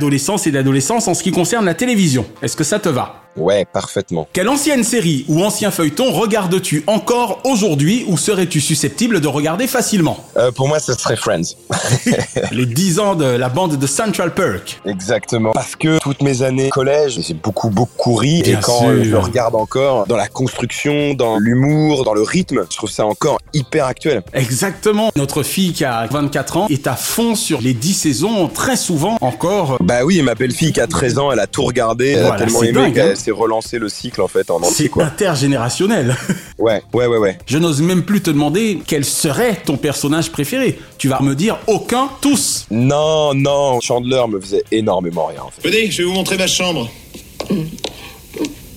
et 0.46 0.50
d'adolescence 0.50 1.08
en 1.08 1.14
ce 1.14 1.22
qui 1.22 1.32
concerne 1.32 1.64
la 1.64 1.74
télévision. 1.74 2.26
Est-ce 2.42 2.56
que 2.56 2.64
ça 2.64 2.78
te 2.78 2.88
va? 2.88 3.25
Ouais, 3.36 3.66
parfaitement. 3.70 4.26
Quelle 4.32 4.48
ancienne 4.48 4.82
série 4.82 5.24
ou 5.28 5.42
ancien 5.44 5.70
feuilleton 5.70 6.10
regardes-tu 6.10 6.84
encore 6.86 7.40
aujourd'hui 7.44 8.04
ou 8.08 8.16
serais-tu 8.16 8.60
susceptible 8.60 9.20
de 9.20 9.28
regarder 9.28 9.66
facilement? 9.66 10.18
Euh, 10.36 10.50
Pour 10.50 10.68
moi, 10.68 10.78
ce 10.78 10.94
serait 10.94 11.16
Friends. 11.16 11.56
Les 12.52 12.66
10 12.66 12.98
ans 12.98 13.14
de 13.14 13.24
la 13.24 13.48
bande 13.48 13.76
de 13.76 13.86
Central 13.86 14.32
Perk. 14.32 14.80
Exactement. 14.86 15.52
Parce 15.52 15.76
que 15.76 15.98
toutes 15.98 16.22
mes 16.22 16.42
années 16.42 16.70
collège, 16.70 17.20
j'ai 17.26 17.34
beaucoup, 17.34 17.68
beaucoup 17.68 18.14
ri. 18.14 18.42
Bien 18.42 18.58
et 18.58 18.62
quand 18.62 18.80
sûr. 18.80 19.04
je 19.04 19.16
regarde 19.16 19.54
encore 19.54 20.06
dans 20.06 20.16
la 20.16 20.28
construction, 20.28 21.14
dans 21.14 21.38
l'humour, 21.38 22.04
dans 22.04 22.14
le 22.14 22.22
rythme, 22.22 22.64
je 22.70 22.76
trouve 22.76 22.90
ça 22.90 23.04
encore 23.04 23.38
hyper 23.52 23.84
actuel. 23.86 24.22
Exactement. 24.32 25.10
Notre 25.16 25.42
fille 25.42 25.72
qui 25.72 25.84
a 25.84 26.06
24 26.06 26.56
ans 26.56 26.66
est 26.68 26.86
à 26.86 26.94
fond 26.96 27.34
sur 27.34 27.60
les 27.60 27.74
10 27.74 27.92
saisons, 27.94 28.48
très 28.48 28.76
souvent 28.76 29.18
encore. 29.20 29.76
Bah 29.80 30.04
oui, 30.04 30.22
ma 30.22 30.34
belle-fille 30.34 30.72
qui 30.72 30.80
a 30.80 30.86
13 30.86 31.18
ans, 31.18 31.32
elle 31.32 31.40
a 31.40 31.46
tout 31.46 31.64
regardé, 31.64 32.12
elle 32.12 32.20
Voilà, 32.20 32.34
a 32.34 32.38
tellement 32.38 32.62
aimé 32.62 32.72
dingue, 32.72 32.98
hein. 33.00 33.14
Relancé 33.30 33.78
le 33.78 33.88
cycle 33.88 34.20
en 34.20 34.28
fait 34.28 34.50
en 34.50 34.56
entier 34.56 34.70
C'est 34.84 34.88
quoi. 34.88 35.04
intergénérationnel. 35.04 36.16
Ouais, 36.58 36.82
ouais, 36.94 37.06
ouais, 37.06 37.18
ouais. 37.18 37.38
Je 37.46 37.58
n'ose 37.58 37.82
même 37.82 38.02
plus 38.02 38.22
te 38.22 38.30
demander 38.30 38.80
quel 38.86 39.04
serait 39.04 39.56
ton 39.56 39.76
personnage 39.76 40.32
préféré. 40.32 40.78
Tu 40.96 41.06
vas 41.06 41.20
me 41.20 41.34
dire 41.34 41.58
aucun, 41.66 42.08
tous. 42.22 42.66
Non, 42.70 43.34
non, 43.34 43.78
Chandler 43.80 44.24
me 44.28 44.40
faisait 44.40 44.64
énormément 44.72 45.26
rire 45.26 45.44
en 45.46 45.50
fait. 45.50 45.68
Venez, 45.68 45.90
je 45.90 45.98
vais 45.98 46.08
vous 46.08 46.14
montrer 46.14 46.38
ma 46.38 46.46
chambre. 46.46 46.90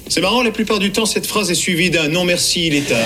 C'est 0.10 0.22
marrant, 0.22 0.42
la 0.42 0.50
plupart 0.50 0.80
du 0.80 0.92
temps, 0.92 1.06
cette 1.06 1.28
phrase 1.28 1.52
est 1.52 1.56
suivie 1.56 1.92
d'un 1.92 2.08
non 2.08 2.26
merci, 2.26 2.66
il 2.66 2.74
est 2.74 2.90
tard. 2.90 2.98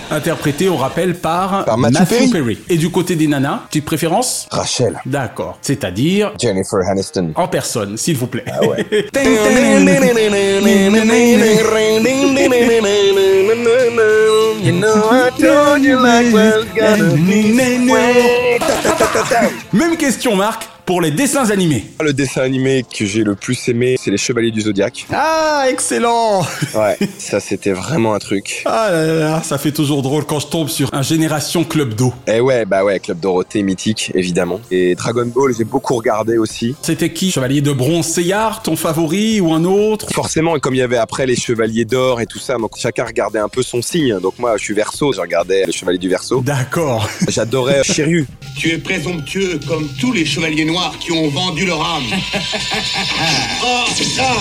Interprété, 0.10 0.70
on 0.70 0.76
rappelle, 0.76 1.14
par, 1.14 1.66
Par 1.66 1.76
Matthew 1.76 2.32
Perry. 2.32 2.58
Et 2.70 2.78
du 2.78 2.90
côté 2.90 3.14
des 3.14 3.26
nanas, 3.26 3.64
petite 3.68 3.84
préférence 3.84 4.48
Rachel. 4.50 4.98
D'accord. 5.04 5.58
C'est-à-dire 5.60 6.32
Jennifer 6.40 6.78
Aniston. 6.90 7.32
en 7.34 7.46
personne, 7.46 7.98
s'il 7.98 8.16
vous 8.16 8.26
plaît. 8.26 8.44
Ah 8.46 8.64
ouais. 8.64 8.86
Même 19.74 19.96
question, 19.98 20.36
Marc, 20.36 20.66
pour 20.88 21.02
les 21.02 21.10
dessins 21.10 21.50
animés. 21.50 21.84
Le 22.00 22.14
dessin 22.14 22.40
animé 22.40 22.82
que 22.82 23.04
j'ai 23.04 23.22
le 23.22 23.34
plus 23.34 23.68
aimé, 23.68 23.96
c'est 24.02 24.10
Les 24.10 24.16
Chevaliers 24.16 24.50
du 24.50 24.62
Zodiaque. 24.62 25.04
Ah, 25.12 25.66
excellent 25.68 26.40
Ouais, 26.74 26.96
ça 27.18 27.40
c'était 27.40 27.72
vraiment 27.72 28.14
un 28.14 28.18
truc. 28.18 28.62
Ah 28.64 28.88
là 28.90 29.04
là 29.04 29.14
là, 29.18 29.42
ça 29.42 29.58
fait 29.58 29.70
toujours 29.70 30.00
drôle 30.00 30.24
quand 30.24 30.40
je 30.40 30.46
tombe 30.46 30.70
sur 30.70 30.88
un 30.94 31.02
Génération 31.02 31.64
Club 31.64 31.92
d'eau. 31.92 32.14
Eh 32.26 32.40
ouais, 32.40 32.64
bah 32.64 32.84
ouais, 32.84 33.00
Club 33.00 33.20
Dorothée 33.20 33.62
mythique, 33.62 34.12
évidemment. 34.14 34.62
Et 34.70 34.94
Dragon 34.94 35.26
Ball, 35.26 35.52
j'ai 35.54 35.64
beaucoup 35.64 35.94
regardé 35.94 36.38
aussi. 36.38 36.74
C'était 36.80 37.12
qui? 37.12 37.32
Chevalier 37.32 37.60
de 37.60 37.72
bronze 37.72 38.06
Seyard, 38.06 38.62
ton 38.62 38.74
favori 38.74 39.42
ou 39.42 39.52
un 39.52 39.64
autre? 39.64 40.10
Forcément, 40.14 40.56
et 40.56 40.60
comme 40.60 40.74
il 40.74 40.78
y 40.78 40.82
avait 40.82 40.96
après 40.96 41.26
les 41.26 41.36
Chevaliers 41.36 41.84
d'or 41.84 42.22
et 42.22 42.26
tout 42.26 42.38
ça, 42.38 42.56
donc 42.56 42.78
chacun 42.78 43.04
regardait 43.04 43.40
un 43.40 43.50
peu 43.50 43.62
son 43.62 43.82
signe. 43.82 44.18
Donc 44.20 44.38
moi, 44.38 44.56
je 44.56 44.64
suis 44.64 44.72
Verseau, 44.72 45.12
je 45.12 45.20
regardais 45.20 45.66
les 45.66 45.72
Chevaliers 45.72 45.98
du 45.98 46.08
Verseau. 46.08 46.40
D'accord. 46.40 47.06
J'adorais 47.28 47.82
Shiryu. 47.84 48.26
Tu 48.56 48.70
es 48.70 48.78
présomptueux 48.78 49.60
comme 49.68 49.86
tous 50.00 50.12
les 50.14 50.24
chevaliers 50.24 50.64
noirs 50.64 50.77
qui 51.00 51.12
ont 51.12 51.28
vendu 51.28 51.66
leur 51.66 51.80
âme. 51.82 52.04
oh, 53.64 53.84
ça 53.94 54.34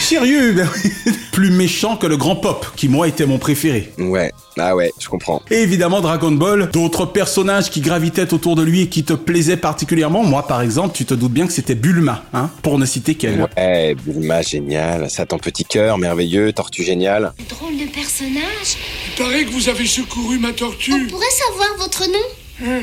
Sérieux 0.00 0.52
ben 0.52 0.68
oui. 0.74 1.12
Plus 1.32 1.50
méchant 1.50 1.96
que 1.96 2.06
le 2.06 2.16
grand 2.16 2.36
pop, 2.36 2.66
qui 2.76 2.88
moi 2.88 3.08
était 3.08 3.24
mon 3.24 3.38
préféré. 3.38 3.90
Ouais, 3.98 4.32
ah 4.58 4.76
ouais, 4.76 4.92
je 4.98 5.08
comprends. 5.08 5.40
Et 5.50 5.62
évidemment 5.62 6.00
Dragon 6.00 6.32
Ball, 6.32 6.68
d'autres 6.70 7.06
personnages 7.06 7.70
qui 7.70 7.80
gravitaient 7.80 8.34
autour 8.34 8.54
de 8.54 8.62
lui 8.62 8.82
et 8.82 8.88
qui 8.88 9.04
te 9.04 9.14
plaisaient 9.14 9.56
particulièrement. 9.56 10.22
Moi 10.24 10.46
par 10.46 10.60
exemple, 10.60 10.94
tu 10.94 11.04
te 11.06 11.14
doutes 11.14 11.32
bien 11.32 11.46
que 11.46 11.52
c'était 11.52 11.74
Bulma, 11.74 12.24
hein, 12.34 12.50
pour 12.62 12.78
ne 12.78 12.84
citer 12.84 13.14
qu'elle. 13.14 13.46
Ouais, 13.56 13.94
Bulma, 13.94 14.42
génial. 14.42 15.08
Ça, 15.08 15.24
ton 15.24 15.38
petit 15.38 15.64
cœur, 15.64 15.96
merveilleux. 15.98 16.52
Tortue, 16.52 16.84
génial. 16.84 17.32
Drôle 17.48 17.78
de 17.78 17.86
personnage. 17.86 18.76
Il 19.08 19.22
paraît 19.22 19.44
que 19.44 19.50
vous 19.50 19.68
avez 19.68 19.86
secouru 19.86 20.38
ma 20.38 20.52
tortue. 20.52 20.92
On 20.92 21.08
pourrait 21.08 21.26
savoir 21.30 21.68
votre 21.78 22.06
nom 22.06 22.26
Hein 22.64 22.82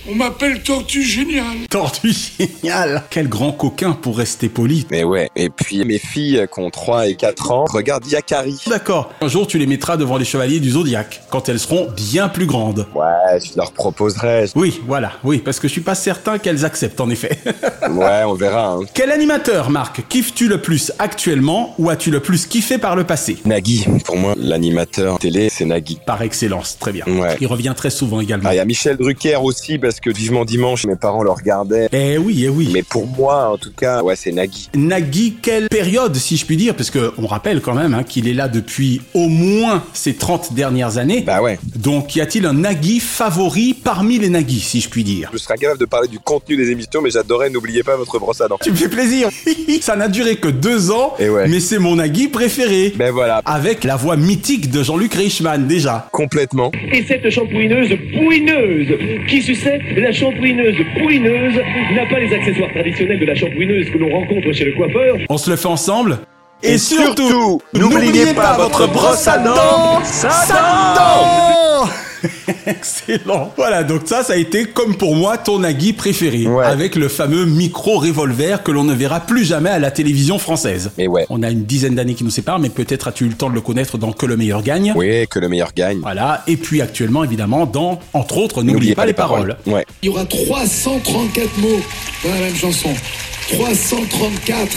On 0.09 0.15
m'appelle 0.15 0.63
Tortue 0.63 1.03
Génial. 1.03 1.67
Tortue 1.69 2.11
génial 2.11 3.03
Quel 3.11 3.29
grand 3.29 3.51
coquin 3.51 3.91
pour 3.91 4.17
rester 4.17 4.49
poli. 4.49 4.87
Mais 4.89 5.03
ouais, 5.03 5.29
et 5.35 5.49
puis 5.51 5.85
mes 5.85 5.99
filles 5.99 6.47
qui 6.51 6.59
ont 6.59 6.71
3 6.71 7.07
et 7.07 7.15
4 7.15 7.51
ans 7.51 7.65
regardent 7.65 8.07
Yakari. 8.07 8.59
D'accord. 8.67 9.11
Un 9.21 9.27
jour, 9.27 9.45
tu 9.45 9.59
les 9.59 9.67
mettras 9.67 9.97
devant 9.97 10.17
les 10.17 10.25
chevaliers 10.25 10.59
du 10.59 10.71
Zodiaque, 10.71 11.21
quand 11.29 11.49
elles 11.49 11.59
seront 11.59 11.87
bien 11.95 12.29
plus 12.29 12.47
grandes. 12.47 12.87
Ouais, 12.95 13.39
je 13.39 13.55
leur 13.55 13.73
proposerai. 13.73 14.45
Oui, 14.55 14.81
voilà, 14.87 15.11
oui, 15.23 15.37
parce 15.37 15.59
que 15.59 15.67
je 15.67 15.73
suis 15.73 15.81
pas 15.81 15.93
certain 15.93 16.39
qu'elles 16.39 16.65
acceptent, 16.65 16.99
en 16.99 17.09
effet. 17.11 17.37
ouais, 17.91 18.23
on 18.25 18.33
verra. 18.33 18.73
Hein. 18.73 18.79
Quel 18.95 19.11
animateur, 19.11 19.69
Marc, 19.69 20.07
kiffes-tu 20.09 20.47
le 20.47 20.61
plus 20.61 20.91
actuellement 20.97 21.75
ou 21.77 21.91
as-tu 21.91 22.09
le 22.09 22.21
plus 22.21 22.47
kiffé 22.47 22.79
par 22.79 22.95
le 22.95 23.03
passé? 23.03 23.37
Nagui, 23.45 23.85
pour 24.03 24.17
moi, 24.17 24.33
l'animateur 24.35 25.19
télé, 25.19 25.49
c'est 25.49 25.65
Nagui. 25.65 25.99
Par 26.07 26.23
excellence, 26.23 26.79
très 26.79 26.91
bien. 26.91 27.05
Ouais. 27.05 27.37
Il 27.39 27.45
revient 27.45 27.73
très 27.77 27.91
souvent 27.91 28.19
également. 28.19 28.49
Ah, 28.49 28.55
il 28.55 28.57
y 28.57 28.61
a 28.61 28.65
Michel 28.65 28.97
Drucker 28.97 29.35
aussi, 29.35 29.77
parce 29.91 29.99
que 29.99 30.09
vivement 30.09 30.45
dimanche, 30.45 30.85
mes 30.85 30.95
parents 30.95 31.21
le 31.21 31.31
regardaient. 31.31 31.89
Eh 31.91 32.17
oui, 32.17 32.43
eh 32.45 32.49
oui. 32.49 32.69
Mais 32.71 32.81
pour 32.81 33.05
moi, 33.07 33.49
en 33.49 33.57
tout 33.57 33.73
cas, 33.73 34.01
ouais, 34.01 34.15
c'est 34.15 34.31
Nagui. 34.31 34.69
Nagui, 34.73 35.35
quelle 35.41 35.67
période, 35.67 36.15
si 36.15 36.37
je 36.37 36.45
puis 36.45 36.55
dire, 36.55 36.75
parce 36.75 36.89
que 36.89 37.11
on 37.17 37.27
rappelle 37.27 37.59
quand 37.59 37.73
même 37.73 37.93
hein, 37.93 38.03
qu'il 38.03 38.29
est 38.29 38.33
là 38.33 38.47
depuis 38.47 39.01
au 39.13 39.27
moins 39.27 39.83
ces 39.91 40.13
30 40.13 40.53
dernières 40.53 40.97
années. 40.97 41.23
Bah 41.27 41.41
ouais. 41.41 41.59
Donc, 41.75 42.15
y 42.15 42.21
a-t-il 42.21 42.45
un 42.45 42.53
Nagui 42.53 43.01
favori 43.01 43.73
parmi 43.73 44.17
les 44.17 44.29
Nagui, 44.29 44.61
si 44.61 44.79
je 44.79 44.87
puis 44.87 45.03
dire? 45.03 45.29
Je 45.33 45.37
serais 45.37 45.55
incapable 45.55 45.81
de 45.81 45.85
parler 45.85 46.07
du 46.07 46.19
contenu 46.19 46.55
des 46.55 46.71
émissions, 46.71 47.01
mais 47.01 47.09
j'adorais 47.09 47.49
N'oubliez 47.49 47.83
pas 47.83 47.97
votre 47.97 48.17
brosse 48.17 48.39
à 48.39 48.47
dents. 48.47 48.59
Tu 48.63 48.71
me 48.71 48.75
fais 48.77 48.87
plaisir. 48.87 49.27
Ça 49.81 49.97
n'a 49.97 50.07
duré 50.07 50.37
que 50.37 50.47
deux 50.47 50.89
ans, 50.91 51.15
Et 51.19 51.27
ouais. 51.27 51.49
mais 51.49 51.59
c'est 51.59 51.79
mon 51.79 51.97
Nagui 51.97 52.29
préféré. 52.29 52.93
Ben 52.95 53.11
voilà. 53.11 53.41
Avec 53.43 53.83
la 53.83 53.97
voix 53.97 54.15
mythique 54.15 54.71
de 54.71 54.83
Jean-Luc 54.83 55.15
Reichmann, 55.15 55.67
déjà. 55.67 56.07
Complètement. 56.13 56.71
Et 56.93 57.03
cette 57.03 57.29
shampouineuse 57.29 57.89
pouineuse 58.13 58.87
qui 59.27 59.41
suçait 59.41 59.80
la 59.97 60.11
shampouineuse 60.11 60.75
pouineuse 60.97 61.55
n'a 61.93 62.05
pas 62.05 62.19
les 62.19 62.33
accessoires 62.33 62.71
traditionnels 62.71 63.19
de 63.19 63.25
la 63.25 63.35
shampouineuse 63.35 63.89
que 63.89 63.97
l'on 63.97 64.09
rencontre 64.09 64.51
chez 64.53 64.65
le 64.65 64.73
coiffeur. 64.73 65.17
On 65.29 65.37
se 65.37 65.49
le 65.49 65.55
fait 65.55 65.67
ensemble 65.67 66.19
Et 66.63 66.77
surtout, 66.77 67.61
n'oubliez 67.73 68.33
pas 68.33 68.57
votre 68.57 68.87
brosse 68.87 69.27
à 69.27 69.37
dents, 69.37 70.03
ça 70.03 70.29
Excellent. 72.67 73.51
Voilà, 73.57 73.83
donc 73.83 74.01
ça, 74.05 74.23
ça 74.23 74.33
a 74.33 74.35
été 74.35 74.65
comme 74.65 74.95
pour 74.95 75.15
moi 75.15 75.37
ton 75.37 75.59
Nagui 75.59 75.93
préféré, 75.93 76.47
Ouais. 76.47 76.65
avec 76.65 76.95
le 76.95 77.07
fameux 77.07 77.45
micro 77.45 77.97
revolver 77.99 78.63
que 78.63 78.71
l'on 78.71 78.83
ne 78.83 78.93
verra 78.93 79.19
plus 79.21 79.45
jamais 79.45 79.69
à 79.69 79.79
la 79.79 79.91
télévision 79.91 80.37
française. 80.39 80.91
Mais 80.97 81.07
ouais. 81.07 81.25
On 81.29 81.43
a 81.43 81.49
une 81.49 81.63
dizaine 81.65 81.95
d'années 81.95 82.13
qui 82.13 82.23
nous 82.23 82.29
séparent, 82.29 82.59
mais 82.59 82.69
peut-être 82.69 83.07
as-tu 83.07 83.25
eu 83.25 83.29
le 83.29 83.35
temps 83.35 83.49
de 83.49 83.55
le 83.55 83.61
connaître 83.61 83.97
dans 83.97 84.11
Que 84.11 84.25
le 84.25 84.37
meilleur 84.37 84.61
gagne. 84.63 84.93
Oui, 84.95 85.27
que 85.27 85.39
le 85.39 85.49
meilleur 85.49 85.71
gagne. 85.75 85.99
Voilà, 86.01 86.43
et 86.47 86.57
puis 86.57 86.81
actuellement, 86.81 87.23
évidemment, 87.23 87.65
dans, 87.65 87.99
entre 88.13 88.37
autres, 88.37 88.63
N'oubliez 88.63 88.95
pas, 88.95 89.05
les 89.05 89.13
paroles. 89.13 89.57
Ouais. 89.65 89.85
Il 90.01 90.07
y 90.07 90.09
aura 90.09 90.25
334 90.25 91.57
mots 91.59 91.67
dans 92.23 92.29
la 92.29 92.39
même 92.39 92.55
chanson. 92.55 92.89
334 93.51 94.67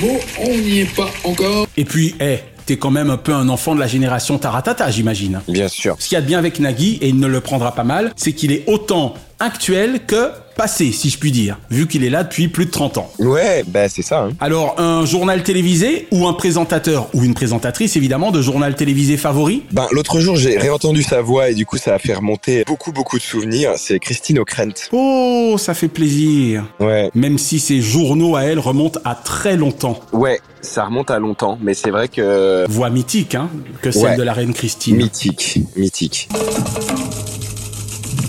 mots, 0.00 0.18
on 0.40 0.56
n'y 0.56 0.80
est 0.80 0.94
pas 0.96 1.10
encore. 1.24 1.66
Et 1.76 1.84
puis, 1.84 2.14
eh, 2.20 2.38
t'es 2.66 2.76
quand 2.76 2.90
même 2.90 3.10
un 3.10 3.16
peu 3.16 3.34
un 3.34 3.48
enfant 3.48 3.74
de 3.74 3.80
la 3.80 3.86
génération 3.86 4.38
Taratata, 4.38 4.90
j'imagine. 4.90 5.40
Bien 5.48 5.68
sûr. 5.68 5.96
Ce 5.98 6.08
qu'il 6.08 6.16
y 6.16 6.18
a 6.18 6.22
de 6.22 6.26
bien 6.26 6.38
avec 6.38 6.60
Nagui, 6.60 6.98
et 7.00 7.08
il 7.08 7.18
ne 7.18 7.26
le 7.26 7.40
prendra 7.40 7.72
pas 7.74 7.84
mal, 7.84 8.12
c'est 8.16 8.32
qu'il 8.32 8.52
est 8.52 8.64
autant 8.66 9.14
actuel 9.40 10.00
que 10.06 10.30
passé, 10.54 10.92
si 10.92 11.10
je 11.10 11.18
puis 11.18 11.32
dire, 11.32 11.58
vu 11.70 11.86
qu'il 11.86 12.04
est 12.04 12.10
là 12.10 12.24
depuis 12.24 12.48
plus 12.48 12.66
de 12.66 12.70
30 12.70 12.98
ans. 12.98 13.10
Ouais, 13.18 13.64
bah 13.66 13.88
c'est 13.88 14.02
ça. 14.02 14.24
Hein. 14.24 14.30
Alors, 14.40 14.74
un 14.78 15.04
journal 15.04 15.42
télévisé 15.42 16.06
ou 16.10 16.26
un 16.26 16.32
présentateur 16.32 17.08
ou 17.14 17.24
une 17.24 17.34
présentatrice, 17.34 17.96
évidemment, 17.96 18.30
de 18.30 18.40
journal 18.42 18.74
télévisé 18.74 19.16
favori? 19.16 19.62
Ben, 19.72 19.86
l'autre 19.92 20.20
jour, 20.20 20.36
j'ai 20.36 20.58
réentendu 20.58 21.02
sa 21.02 21.20
voix 21.22 21.50
et 21.50 21.54
du 21.54 21.66
coup, 21.66 21.76
ça 21.76 21.94
a 21.94 21.98
fait 21.98 22.14
remonter 22.14 22.64
beaucoup, 22.66 22.92
beaucoup 22.92 23.18
de 23.18 23.22
souvenirs. 23.22 23.72
C'est 23.76 23.98
Christine 23.98 24.38
O'Krent. 24.38 24.88
Oh, 24.92 25.56
ça 25.58 25.74
fait 25.74 25.88
plaisir. 25.88 26.64
Ouais. 26.80 27.10
Même 27.14 27.38
si 27.38 27.58
ses 27.60 27.80
journaux 27.80 28.36
à 28.36 28.42
elle 28.44 28.58
remontent 28.58 29.00
à 29.04 29.14
très 29.14 29.56
longtemps. 29.56 30.00
Ouais, 30.12 30.40
ça 30.60 30.84
remonte 30.84 31.10
à 31.10 31.18
longtemps, 31.18 31.58
mais 31.60 31.74
c'est 31.74 31.90
vrai 31.90 32.08
que... 32.08 32.64
Voix 32.68 32.90
mythique, 32.90 33.34
hein, 33.34 33.48
que 33.82 33.90
celle 33.90 34.04
Ouais. 34.04 34.16
de 34.16 34.22
la 34.22 34.32
reine 34.32 34.52
Christine. 34.52 34.96
Mythique, 34.96 35.60
mythique. 35.76 36.28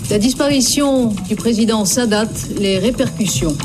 La 0.08 0.18
disparition 0.18 1.08
du 1.28 1.34
président 1.34 1.84
Sadat, 1.84 2.28
les 2.58 2.78
répercussions. 2.78 3.56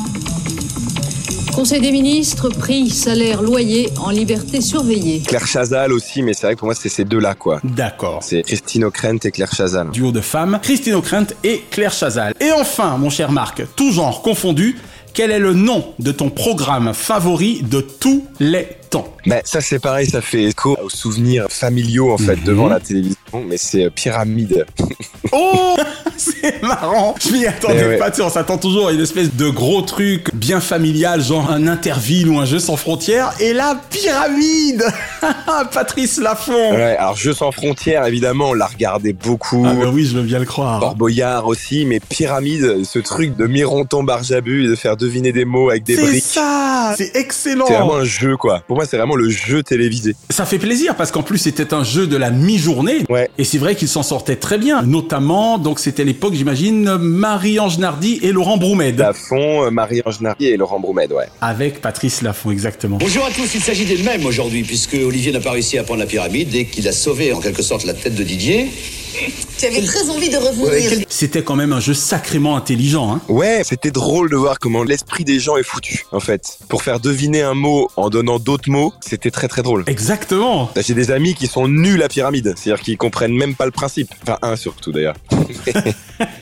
Conseil 1.54 1.82
des 1.82 1.92
ministres, 1.92 2.50
prix, 2.50 2.90
salaire, 2.90 3.44
loyer 3.44 3.90
en 4.04 4.10
liberté 4.10 4.60
surveillée. 4.60 5.22
Claire 5.22 5.46
Chazal 5.46 5.94
aussi, 5.94 6.24
mais 6.24 6.34
c'est 6.34 6.48
vrai 6.48 6.56
que 6.56 6.60
pour 6.60 6.66
moi, 6.66 6.74
c'est 6.74 6.90
ces 6.90 7.06
deux-là, 7.06 7.36
quoi. 7.36 7.60
D'accord. 7.64 8.20
C'est 8.24 8.42
Christine 8.42 8.86
O'Krent 8.86 9.24
et 9.24 9.32
Claire 9.32 9.54
Chazal. 9.54 9.92
Duo 9.92 10.12
de 10.12 10.22
femmes, 10.22 10.60
Christine 10.64 10.96
O'Krent 10.96 11.28
et 11.44 11.62
Claire 11.70 11.94
Chazal. 11.94 12.34
Et 12.40 12.52
enfin, 12.52 12.98
mon 12.98 13.12
cher 13.12 13.32
Marc, 13.32 13.62
tout 13.76 13.92
genre 13.92 14.24
confondu, 14.24 14.80
quel 15.14 15.30
est 15.30 15.40
le 15.40 15.54
nom 15.54 15.86
de 16.00 16.12
ton 16.12 16.30
programme 16.30 16.94
favori 16.94 17.62
de 17.62 17.82
tous 17.82 18.26
les 18.40 18.68
temps 18.92 19.08
Ben, 19.26 19.42
ça, 19.46 19.62
c'est 19.62 19.80
pareil, 19.80 20.08
ça 20.08 20.22
fait 20.22 20.44
écho 20.44 20.78
aux 20.84 20.90
souvenirs 20.90 21.46
familiaux, 21.50 22.12
en 22.14 22.18
fait, 22.18 22.36
Mhm. 22.36 22.44
devant 22.44 22.68
la 22.68 22.80
télévision, 22.80 23.16
mais 23.48 23.58
c'est 23.58 23.86
euh, 23.86 23.90
Pyramide. 23.90 24.66
Oh 25.34 25.78
C'est 26.18 26.62
marrant 26.62 27.16
Je 27.24 27.32
m'y 27.32 27.46
attendais 27.46 27.82
Eh 27.84 27.88
ouais. 27.88 27.98
pas, 27.98 28.12
tu 28.12 28.18
sais, 28.18 28.22
on 28.22 28.30
s'attend 28.30 28.58
toujours 28.58 28.90
à 28.90 28.92
une 28.92 29.00
espèce 29.00 29.34
de 29.34 29.50
gros 29.50 29.82
truc 29.82 30.28
bien 30.36 30.60
familial, 30.60 31.22
genre 31.24 31.50
un 31.50 31.68
interville 31.68 32.28
ou 32.30 32.38
un 32.40 32.46
jeu 32.46 32.60
sans 32.60 32.76
frontières, 32.76 33.32
et 33.40 33.54
la 33.54 33.80
pyramide 33.90 34.84
Patrice 35.74 36.18
Laffont 36.20 36.72
Ouais, 36.74 36.98
alors 36.98 37.16
Jeux 37.16 37.34
sans 37.34 37.52
frontières, 37.52 38.06
évidemment, 38.06 38.50
on 38.50 38.54
l'a 38.54 38.66
regardé 38.68 39.14
beaucoup. 39.14 39.64
Ah 39.66 39.74
bah 39.74 39.90
oui, 39.92 40.06
je 40.06 40.16
veux 40.18 40.24
bien 40.24 40.40
le 40.40 40.46
croire. 40.46 40.80
Fort 40.80 40.96
Boyard 40.96 41.48
aussi, 41.48 41.86
mais 41.86 42.00
Pyramide, 42.00 42.84
ce 42.84 43.00
truc 43.00 43.36
de 43.38 43.46
Mironton 43.48 44.04
Barjabu 44.04 44.66
et 44.66 44.68
de 44.68 44.76
faire 44.76 44.98
deviner 44.98 45.32
des 45.32 45.46
mots 45.46 45.70
avec 45.70 45.84
des 45.84 45.96
C'est 45.96 46.02
briques. 46.02 46.24
ça 46.24 46.94
C'est 46.98 47.16
excellent 47.16 47.66
C'est 47.68 47.74
vraiment 47.76 47.98
un 47.98 48.04
jeu, 48.04 48.36
quoi. 48.38 48.64
Pour 48.68 48.81
moi, 48.82 48.88
c'est 48.90 48.98
vraiment 48.98 49.16
le 49.16 49.30
jeu 49.30 49.62
télévisé. 49.62 50.16
Ça 50.32 50.44
fait 50.44 50.58
plaisir 50.58 50.96
parce 50.96 51.12
qu'en 51.12 51.22
plus 51.22 51.38
c'était 51.38 51.72
un 51.76 51.84
jeu 51.84 52.08
de 52.08 52.18
la 52.18 52.32
mi-journée 52.32 53.04
Ouais. 53.10 53.30
et 53.38 53.44
c'est 53.44 53.60
vrai 53.60 53.76
qu'il 53.76 53.88
s'en 53.88 54.02
sortait 54.02 54.38
très 54.38 54.58
bien. 54.58 54.82
Notamment, 54.82 55.60
donc 55.60 55.80
c'était 55.80 56.04
l'époque, 56.04 56.34
j'imagine, 56.34 56.98
Marie-Ange 56.98 57.78
Nardi 57.78 58.20
et 58.24 58.32
Laurent 58.32 58.58
Broumed. 58.58 58.98
Lafont, 58.98 59.66
euh, 59.66 59.70
Marie-Ange 59.70 60.22
Nardi 60.22 60.48
et 60.48 60.58
Laurent 60.58 60.80
Broumed, 60.80 61.12
ouais. 61.12 61.26
Avec 61.42 61.80
Patrice 61.80 62.24
Laffont, 62.24 62.50
exactement. 62.50 62.98
Bonjour 62.98 63.24
à 63.24 63.30
tous, 63.30 63.54
il 63.54 63.62
s'agit 63.62 63.86
des 63.86 64.02
mêmes 64.02 64.26
aujourd'hui, 64.26 64.64
puisque 64.64 64.96
Olivier 64.96 65.32
n'a 65.32 65.42
pas 65.42 65.52
réussi 65.52 65.78
à 65.78 65.84
prendre 65.84 66.00
la 66.00 66.08
pyramide 66.08 66.56
et 66.56 66.66
qu'il 66.66 66.88
a 66.88 66.92
sauvé 66.92 67.34
en 67.34 67.40
quelque 67.40 67.62
sorte 67.62 67.86
la 67.86 67.94
tête 67.94 68.16
de 68.16 68.24
Didier. 68.24 68.68
Tu 69.58 69.66
avais 69.68 69.82
très 69.82 70.10
envie 70.10 70.30
de 70.30 70.38
revenir. 70.38 71.06
C'était 71.08 71.44
quand 71.44 71.56
même 71.56 71.72
un 71.74 71.80
jeu 71.80 71.94
sacrément 71.94 72.58
intelligent. 72.58 73.14
Hein. 73.14 73.22
Ouais, 73.28 73.62
c'était 73.64 73.92
drôle 73.92 74.30
de 74.30 74.36
voir 74.36 74.58
comment 74.60 74.84
l'esprit 74.84 75.24
des 75.24 75.40
gens 75.40 75.56
est 75.58 75.64
foutu, 75.64 76.06
en 76.12 76.20
fait. 76.20 76.58
Pour 76.68 76.82
faire 76.82 77.00
deviner 77.00 77.42
un 77.42 77.54
mot 77.54 77.90
en 77.96 78.10
donnant 78.10 78.40
d'autres 78.40 78.70
mots, 78.70 78.94
c'était 79.02 79.30
très 79.30 79.48
très 79.48 79.62
drôle. 79.62 79.84
Exactement. 79.88 80.72
J'ai 80.76 80.94
des 80.94 81.12
amis 81.12 81.36
qui 81.36 81.48
sont 81.48 81.68
nuls 81.68 82.02
à 82.02 82.08
pyramide, 82.08 82.56
c'est-à-dire 82.58 82.84
qu'ils 82.84 82.98
comprennent 82.98 83.36
même 83.36 83.56
pas 83.56 83.66
le 83.66 83.72
principe. 83.72 84.10
Enfin, 84.24 84.40
un 84.42 84.56
surtout 84.56 84.92
d'ailleurs. 84.92 85.16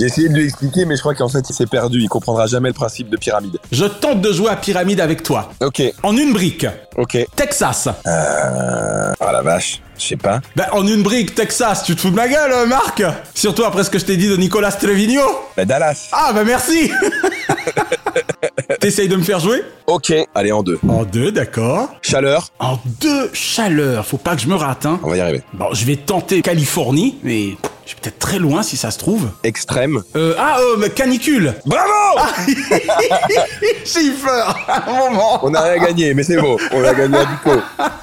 J'ai 0.00 0.06
essayé 0.06 0.30
de 0.30 0.34
lui 0.34 0.44
expliquer, 0.44 0.86
mais 0.86 0.96
je 0.96 1.00
crois 1.00 1.14
qu'en 1.14 1.28
fait, 1.28 1.44
il 1.50 1.52
s'est 1.52 1.66
perdu. 1.66 2.00
Il 2.00 2.08
comprendra 2.08 2.46
jamais 2.46 2.70
le 2.70 2.74
principe 2.74 3.10
de 3.10 3.18
pyramide. 3.18 3.58
Je 3.70 3.84
tente 3.84 4.22
de 4.22 4.32
jouer 4.32 4.48
à 4.48 4.56
pyramide 4.56 4.98
avec 4.98 5.22
toi. 5.22 5.50
Ok. 5.60 5.82
En 6.02 6.16
une 6.16 6.32
brique. 6.32 6.66
Ok. 6.96 7.18
Texas. 7.36 7.86
Euh... 8.06 9.12
Ah 9.20 9.30
la 9.30 9.42
vache. 9.42 9.82
Je 9.98 10.06
sais 10.06 10.16
pas. 10.16 10.40
Ben, 10.56 10.64
en 10.72 10.86
une 10.86 11.02
brique, 11.02 11.34
Texas, 11.34 11.82
tu 11.84 11.94
te 11.94 12.00
fous 12.00 12.08
de 12.08 12.14
ma 12.14 12.28
gueule, 12.28 12.50
euh, 12.50 12.64
Marc? 12.64 13.02
Surtout 13.34 13.64
après 13.64 13.84
ce 13.84 13.90
que 13.90 13.98
je 13.98 14.06
t'ai 14.06 14.16
dit 14.16 14.26
de 14.30 14.36
Nicolas 14.36 14.72
Trevino 14.72 15.20
Bah 15.54 15.66
Dallas. 15.66 16.08
Ah, 16.12 16.32
bah 16.32 16.44
merci 16.44 16.90
T'essayes 18.80 19.08
de 19.08 19.16
me 19.16 19.22
faire 19.22 19.40
jouer? 19.40 19.62
Ok. 19.86 20.14
Allez, 20.34 20.52
en 20.52 20.62
deux. 20.62 20.78
En 20.88 21.04
deux, 21.04 21.30
d'accord. 21.30 21.90
Chaleur. 22.00 22.48
En 22.58 22.78
deux, 23.02 23.28
chaleur. 23.34 24.06
Faut 24.06 24.16
pas 24.16 24.34
que 24.34 24.40
je 24.40 24.48
me 24.48 24.54
rate, 24.54 24.86
hein. 24.86 24.98
On 25.02 25.10
va 25.10 25.18
y 25.18 25.20
arriver. 25.20 25.42
Bon, 25.52 25.66
je 25.74 25.84
vais 25.84 25.96
tenter 25.96 26.40
Californie, 26.40 27.18
mais 27.22 27.56
je 27.90 27.96
suis 27.96 28.02
peut-être 28.02 28.20
très 28.20 28.38
loin 28.38 28.62
si 28.62 28.76
ça 28.76 28.92
se 28.92 28.98
trouve. 28.98 29.30
Extrême. 29.42 30.04
Euh, 30.14 30.36
ah, 30.38 30.58
euh, 30.60 30.76
mais 30.78 30.90
canicule 30.90 31.54
Bravo 31.66 31.90
Ah, 32.18 32.32
J'ai 33.84 34.06
eu 34.06 34.12
peur 34.12 34.64
à 34.68 34.88
un 34.88 35.10
moment 35.10 35.40
On 35.42 35.50
n'a 35.50 35.62
rien 35.62 35.82
gagné, 35.82 36.14
mais 36.14 36.22
c'est 36.22 36.36
beau. 36.36 36.56
On 36.70 36.84
a 36.84 36.94
gagné 36.94 37.18
à 37.18 37.24
Duco. 37.24 37.60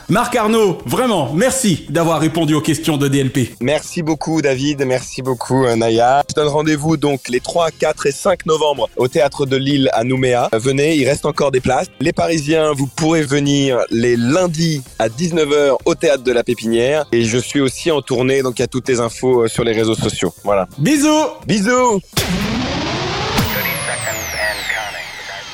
Marc 0.09 0.35
Arnaud, 0.35 0.77
vraiment, 0.85 1.33
merci 1.33 1.85
d'avoir 1.89 2.19
répondu 2.19 2.53
aux 2.53 2.61
questions 2.61 2.97
de 2.97 3.07
DLP. 3.07 3.55
Merci 3.61 4.03
beaucoup 4.03 4.41
David, 4.41 4.83
merci 4.85 5.21
beaucoup 5.21 5.65
euh, 5.65 5.75
Naya. 5.75 6.23
Je 6.29 6.35
donne 6.35 6.47
rendez-vous 6.47 6.97
donc 6.97 7.29
les 7.29 7.39
3, 7.39 7.71
4 7.71 8.07
et 8.07 8.11
5 8.11 8.45
novembre 8.45 8.89
au 8.97 9.07
théâtre 9.07 9.45
de 9.45 9.55
Lille 9.55 9.89
à 9.93 10.03
Nouméa. 10.03 10.49
Venez, 10.53 10.95
il 10.95 11.05
reste 11.05 11.25
encore 11.25 11.51
des 11.51 11.61
places. 11.61 11.87
Les 12.01 12.13
Parisiens, 12.13 12.73
vous 12.73 12.87
pourrez 12.87 13.23
venir 13.23 13.79
les 13.89 14.15
lundis 14.17 14.81
à 14.99 15.07
19h 15.07 15.77
au 15.85 15.95
théâtre 15.95 16.23
de 16.23 16.31
la 16.31 16.43
Pépinière. 16.43 17.05
Et 17.11 17.23
je 17.23 17.37
suis 17.37 17.61
aussi 17.61 17.91
en 17.91 18.01
tournée, 18.01 18.43
donc 18.43 18.59
il 18.59 18.61
y 18.61 18.65
a 18.65 18.67
toutes 18.67 18.87
les 18.87 18.99
infos 18.99 19.43
euh, 19.43 19.47
sur 19.47 19.63
les 19.63 19.76
réseaux 19.77 19.95
sociaux. 19.95 20.33
Voilà. 20.43 20.67
Bisous 20.77 21.27
Bisous 21.45 22.01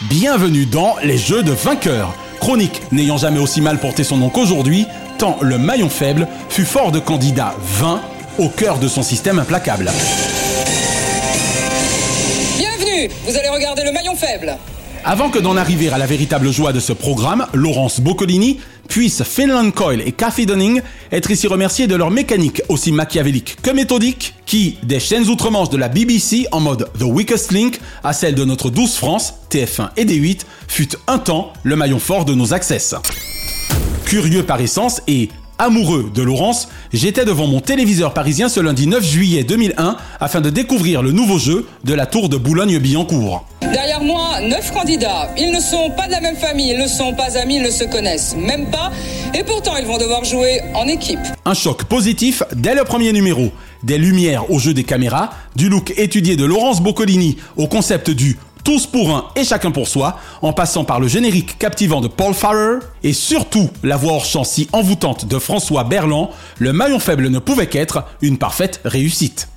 Bienvenue 0.10 0.66
dans 0.66 0.96
Les 1.02 1.18
Jeux 1.18 1.44
de 1.44 1.52
vainqueurs. 1.52 2.14
Chronique 2.40 2.82
n'ayant 2.92 3.18
jamais 3.18 3.40
aussi 3.40 3.62
mal 3.62 3.80
porté 3.80 4.04
son 4.04 4.18
nom 4.18 4.30
qu'aujourd'hui, 4.30 4.86
tant 5.18 5.38
le 5.42 5.58
maillon 5.58 5.90
faible 5.90 6.28
fut 6.50 6.66
fort 6.66 6.92
de 6.92 7.00
candidats 7.00 7.56
vains 7.62 8.02
au 8.38 8.50
cœur 8.50 8.80
de 8.80 8.88
son 8.88 9.02
système 9.02 9.40
implacable. 9.40 9.90
Bienvenue 12.58 13.10
Vous 13.26 13.38
allez 13.38 13.50
regarder 13.50 13.84
le 13.84 13.92
maillon 13.92 14.16
faible. 14.16 14.58
Avant 15.06 15.30
que 15.30 15.40
d'en 15.40 15.58
arriver 15.58 15.90
à 15.90 15.98
la 15.98 16.06
véritable 16.06 16.50
joie 16.50 16.72
de 16.72 16.80
ce 16.80 16.94
programme, 16.94 17.46
Laurence 17.54 18.00
Boccolini 18.00 18.62
puisse 18.88 19.22
Finland 19.24 19.70
Coil 19.72 20.02
et 20.06 20.14
Cathy 20.14 20.46
Dunning 20.46 20.82
être 21.12 21.30
ici 21.30 21.46
remerciés 21.48 21.88
de 21.88 21.96
leur 21.96 22.10
mécanique 22.10 22.62
aussi 22.70 22.94
machiavélique 22.94 23.58
que 23.62 23.72
méthodique 23.72 24.34
qui, 24.46 24.78
des 24.84 25.02
chaînes 25.02 25.28
outre-Manche 25.28 25.70
de 25.70 25.76
la 25.76 25.90
BBC 25.90 26.48
en 26.54 26.62
mode 26.62 26.90
The 26.98 27.04
Weakest 27.04 27.52
Link 27.52 27.82
à 28.02 28.14
celle 28.14 28.36
de 28.36 28.46
notre 28.46 28.70
douce 28.70 28.96
France, 28.96 29.34
TF1 29.52 29.90
et 29.98 30.06
D8, 30.06 30.42
fut 30.70 30.96
un 31.08 31.20
temps 31.20 31.52
le 31.64 31.76
maillon 31.76 32.00
fort 32.00 32.24
de 32.24 32.34
nos 32.34 32.54
access. 32.54 32.96
Curieux 34.06 34.44
par 34.44 34.62
essence 34.62 35.02
et 35.08 35.28
amoureux 35.64 36.12
de 36.14 36.22
Laurence, 36.22 36.68
j'étais 36.92 37.24
devant 37.24 37.48
mon 37.48 37.62
téléviseur 37.62 38.14
parisien 38.14 38.50
ce 38.50 38.60
lundi 38.60 38.86
9 38.86 39.04
juillet 39.04 39.44
2001 39.46 39.96
afin 40.20 40.42
de 40.42 40.50
découvrir 40.50 41.02
le 41.02 41.12
nouveau 41.12 41.38
jeu 41.40 41.66
de 41.86 41.94
la 41.94 42.06
tour 42.06 42.28
de 42.28 42.36
Boulogne-Billancourt. 42.36 43.46
Derrière 43.62 44.02
moi, 44.02 44.42
neuf 44.42 44.72
candidats. 44.72 45.30
Ils 45.38 45.52
ne 45.54 45.62
sont 45.62 45.90
pas 45.92 46.08
de 46.08 46.12
la 46.12 46.20
même 46.20 46.36
famille, 46.36 46.72
ils 46.72 46.80
ne 46.80 46.88
sont 46.88 47.14
pas 47.14 47.38
amis, 47.38 47.56
ils 47.56 47.64
ne 47.64 47.70
se 47.70 47.86
connaissent 47.86 48.36
même 48.36 48.70
pas. 48.72 48.92
Et 49.34 49.44
pourtant, 49.44 49.78
ils 49.78 49.86
vont 49.86 49.98
devoir 49.98 50.26
jouer 50.26 50.60
en 50.76 50.86
équipe. 50.88 51.20
Un 51.46 51.54
choc 51.54 51.86
positif 51.86 52.44
dès 52.54 52.76
le 52.76 52.84
premier 52.84 53.14
numéro. 53.14 53.52
Des 53.84 53.98
lumières 53.98 54.52
au 54.52 54.60
jeu 54.60 54.74
des 54.74 54.84
caméras, 54.84 55.30
du 55.56 55.70
look 55.70 55.94
étudié 55.98 56.36
de 56.36 56.44
Laurence 56.46 56.82
Boccolini 56.82 57.38
au 57.56 57.68
concept 57.68 58.10
du 58.10 58.38
tous 58.64 58.88
pour 58.88 59.16
un 59.16 59.26
et 59.36 59.44
chacun 59.44 59.72
pour 59.72 59.88
soi, 59.88 60.20
en 60.42 60.54
passant 60.54 60.86
par 60.86 61.00
le 61.00 61.08
générique 61.08 61.58
captivant 61.58 62.02
de 62.02 62.08
Paul 62.08 62.34
Farrer, 62.34 62.80
et 63.04 63.14
surtout 63.14 63.70
la 63.84 63.98
voix 63.98 64.14
hors 64.14 64.26
champ 64.26 64.44
si 64.44 64.68
envoûtante 64.72 65.28
de 65.28 65.40
François 65.40 65.84
Berland, 65.84 66.30
le 66.60 66.74
maillon 66.74 67.00
faible 67.00 67.30
ne 67.30 67.40
pouvait 67.40 67.68
qu'être 67.68 68.06
une 68.22 68.38
parfaite 68.38 68.82
réussite. 68.86 69.50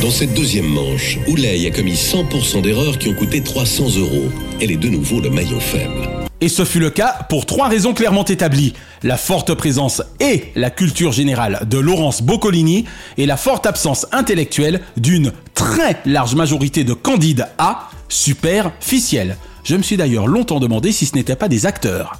Dans 0.00 0.10
cette 0.10 0.32
deuxième 0.34 0.66
manche, 0.66 1.18
Oulay 1.26 1.66
a 1.66 1.70
commis 1.70 1.94
100% 1.94 2.62
d'erreurs 2.62 2.98
qui 2.98 3.08
ont 3.08 3.14
coûté 3.14 3.42
300 3.42 3.98
euros. 3.98 4.28
Elle 4.60 4.70
est 4.70 4.76
de 4.76 4.88
nouveau 4.88 5.20
le 5.20 5.28
maillon 5.28 5.60
faible. 5.60 6.27
Et 6.40 6.48
ce 6.48 6.64
fut 6.64 6.78
le 6.78 6.90
cas 6.90 7.26
pour 7.28 7.46
trois 7.46 7.68
raisons 7.68 7.94
clairement 7.94 8.24
établies. 8.24 8.74
La 9.02 9.16
forte 9.16 9.54
présence 9.54 10.02
et 10.20 10.52
la 10.54 10.70
culture 10.70 11.12
générale 11.12 11.66
de 11.68 11.78
Laurence 11.78 12.22
Boccolini 12.22 12.84
et 13.16 13.26
la 13.26 13.36
forte 13.36 13.66
absence 13.66 14.06
intellectuelle 14.12 14.80
d'une 14.96 15.32
très 15.54 16.00
large 16.06 16.36
majorité 16.36 16.84
de 16.84 16.92
candidats 16.92 17.50
A 17.58 17.90
superficiels. 18.08 19.36
Je 19.64 19.76
me 19.76 19.82
suis 19.82 19.96
d'ailleurs 19.96 20.28
longtemps 20.28 20.60
demandé 20.60 20.92
si 20.92 21.06
ce 21.06 21.16
n'était 21.16 21.36
pas 21.36 21.48
des 21.48 21.66
acteurs. 21.66 22.18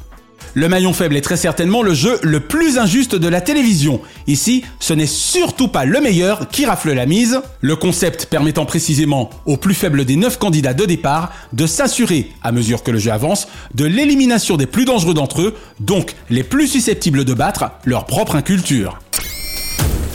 Le 0.55 0.69
maillon 0.69 0.93
faible 0.93 1.17
est 1.17 1.21
très 1.21 1.37
certainement 1.37 1.83
le 1.83 1.95
jeu 1.95 2.19
le 2.23 2.41
plus 2.41 2.79
injuste 2.79 3.15
de 3.15 3.29
la 3.29 3.41
télévision. 3.41 4.01
Ici, 4.27 4.65
ce 4.81 4.93
n'est 4.93 5.07
surtout 5.07 5.69
pas 5.69 5.85
le 5.85 6.01
meilleur 6.01 6.49
qui 6.49 6.67
rafle 6.67 6.93
la 6.93 7.07
mise, 7.07 7.41
le 7.61 7.77
concept 7.77 8.27
permettant 8.27 8.67
précisément 8.67 9.31
au 9.47 9.57
plus 9.57 9.75
faible 9.75 10.05
des 10.05 10.17
9 10.17 10.39
candidats 10.39 10.75
de 10.75 10.85
départ 10.85 11.33
de 11.53 11.67
s'assurer, 11.67 12.33
à 12.43 12.53
mesure 12.53 12.83
que 12.83 12.91
le 12.91 12.99
jeu 12.99 13.13
avance, 13.13 13.49
de 13.75 13.85
l'élimination 13.85 14.57
des 14.57 14.67
plus 14.67 14.85
dangereux 14.85 15.15
d'entre 15.15 15.43
eux, 15.43 15.55
donc 15.81 16.15
les 16.31 16.43
plus 16.43 16.67
susceptibles 16.67 17.25
de 17.25 17.35
battre 17.35 17.71
leur 17.85 18.07
propre 18.07 18.37
inculture. 18.37 18.99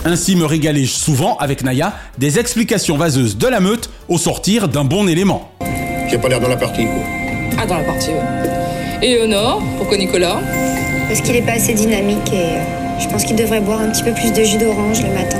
Ainsi 0.05 0.35
me 0.35 0.45
régalais-je 0.45 0.91
souvent, 0.91 1.37
avec 1.37 1.63
Naya, 1.63 1.93
des 2.17 2.37
explications 2.37 2.97
vaseuses 2.97 3.37
de 3.37 3.47
la 3.47 3.61
meute 3.61 3.89
au 4.09 4.17
sortir 4.17 4.67
d'un 4.67 4.83
bon 4.83 5.07
élément. 5.07 5.51
J'ai 6.09 6.17
pas 6.17 6.27
l'air 6.27 6.41
dans 6.41 6.49
la 6.49 6.57
partie, 6.57 6.83
quoi. 6.83 7.03
Ah, 7.57 7.65
dans 7.65 7.77
la 7.77 7.83
partie, 7.83 8.09
ouais. 8.09 8.62
Nord, 9.03 9.61
pourquoi 9.77 9.97
Nicolas 9.97 10.39
Parce 11.09 11.19
qu'il 11.19 11.35
est 11.35 11.41
pas 11.41 11.53
assez 11.53 11.73
dynamique 11.73 12.31
et 12.31 12.55
euh, 12.55 12.99
je 13.01 13.07
pense 13.09 13.25
qu'il 13.25 13.35
devrait 13.35 13.59
boire 13.59 13.81
un 13.81 13.89
petit 13.89 14.01
peu 14.01 14.13
plus 14.13 14.31
de 14.31 14.43
jus 14.43 14.57
d'orange 14.57 15.01
le 15.03 15.13
matin. 15.13 15.39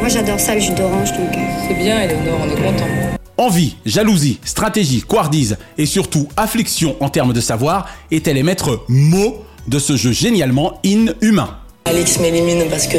Moi 0.00 0.08
j'adore 0.08 0.38
ça 0.38 0.54
le 0.54 0.60
jus 0.60 0.74
d'orange 0.74 1.10
donc. 1.12 1.32
euh, 1.34 1.66
C'est 1.66 1.74
bien, 1.74 2.02
Eleonore, 2.02 2.40
on 2.42 2.50
est 2.50 2.62
content. 2.62 2.84
Envie, 3.38 3.76
jalousie, 3.86 4.40
stratégie, 4.44 5.00
couardise 5.00 5.56
et 5.78 5.86
surtout 5.86 6.28
affliction 6.36 6.96
en 7.00 7.08
termes 7.08 7.32
de 7.32 7.40
savoir 7.40 7.88
étaient 8.10 8.34
les 8.34 8.42
maîtres 8.42 8.84
mots 8.88 9.42
de 9.68 9.78
ce 9.78 9.96
jeu 9.96 10.12
génialement 10.12 10.78
inhumain? 10.84 11.56
Alix 11.84 12.20
m'élimine 12.20 12.64
parce 12.70 12.86
que 12.86 12.96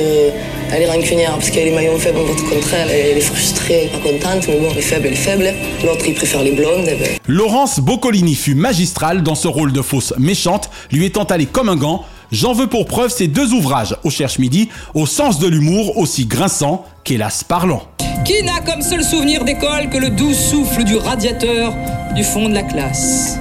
elle 0.71 0.81
est 0.81 0.89
rancunière, 0.91 1.33
parce 1.33 1.49
qu'elle 1.49 1.69
est 1.69 1.75
maillon 1.75 1.97
faible, 1.97 2.19
votre 2.19 2.47
contraire, 2.49 2.87
elle 2.89 3.17
est 3.17 3.21
frustrée, 3.21 3.89
pas 3.91 3.99
contente, 3.99 4.47
mais 4.47 4.57
bon, 4.59 4.67
elle 4.71 4.79
est 4.79 4.81
faible, 4.81 5.07
elle 5.07 5.13
est 5.13 5.15
faible. 5.15 5.53
L'autre, 5.85 6.03
il 6.07 6.13
préfère 6.13 6.43
les 6.43 6.51
blondes. 6.51 6.85
eh 6.87 6.95
ben. 6.95 7.09
Laurence 7.27 7.79
Boccolini 7.79 8.35
fut 8.35 8.55
magistrale 8.55 9.23
dans 9.23 9.35
ce 9.35 9.47
rôle 9.47 9.71
de 9.71 9.81
fausse 9.81 10.13
méchante, 10.17 10.69
lui 10.91 11.05
étant 11.05 11.23
allée 11.23 11.45
comme 11.45 11.69
un 11.69 11.75
gant. 11.75 12.03
J'en 12.31 12.53
veux 12.53 12.67
pour 12.67 12.85
preuve 12.85 13.11
ces 13.11 13.27
deux 13.27 13.53
ouvrages, 13.53 13.95
au 14.03 14.09
Cherche 14.09 14.39
Midi, 14.39 14.69
au 14.95 15.05
sens 15.05 15.39
de 15.39 15.47
l'humour 15.47 15.97
aussi 15.97 16.25
grinçant 16.25 16.83
qu'hélas 17.03 17.43
parlant. 17.47 17.83
Qui 18.25 18.41
n'a 18.43 18.59
comme 18.61 18.81
seul 18.81 19.03
souvenir 19.03 19.43
d'école 19.45 19.89
que 19.91 19.97
le 19.97 20.09
doux 20.09 20.33
souffle 20.33 20.83
du 20.83 20.95
radiateur 20.97 21.73
du 22.15 22.23
fond 22.23 22.49
de 22.49 22.53
la 22.53 22.63
classe? 22.63 23.37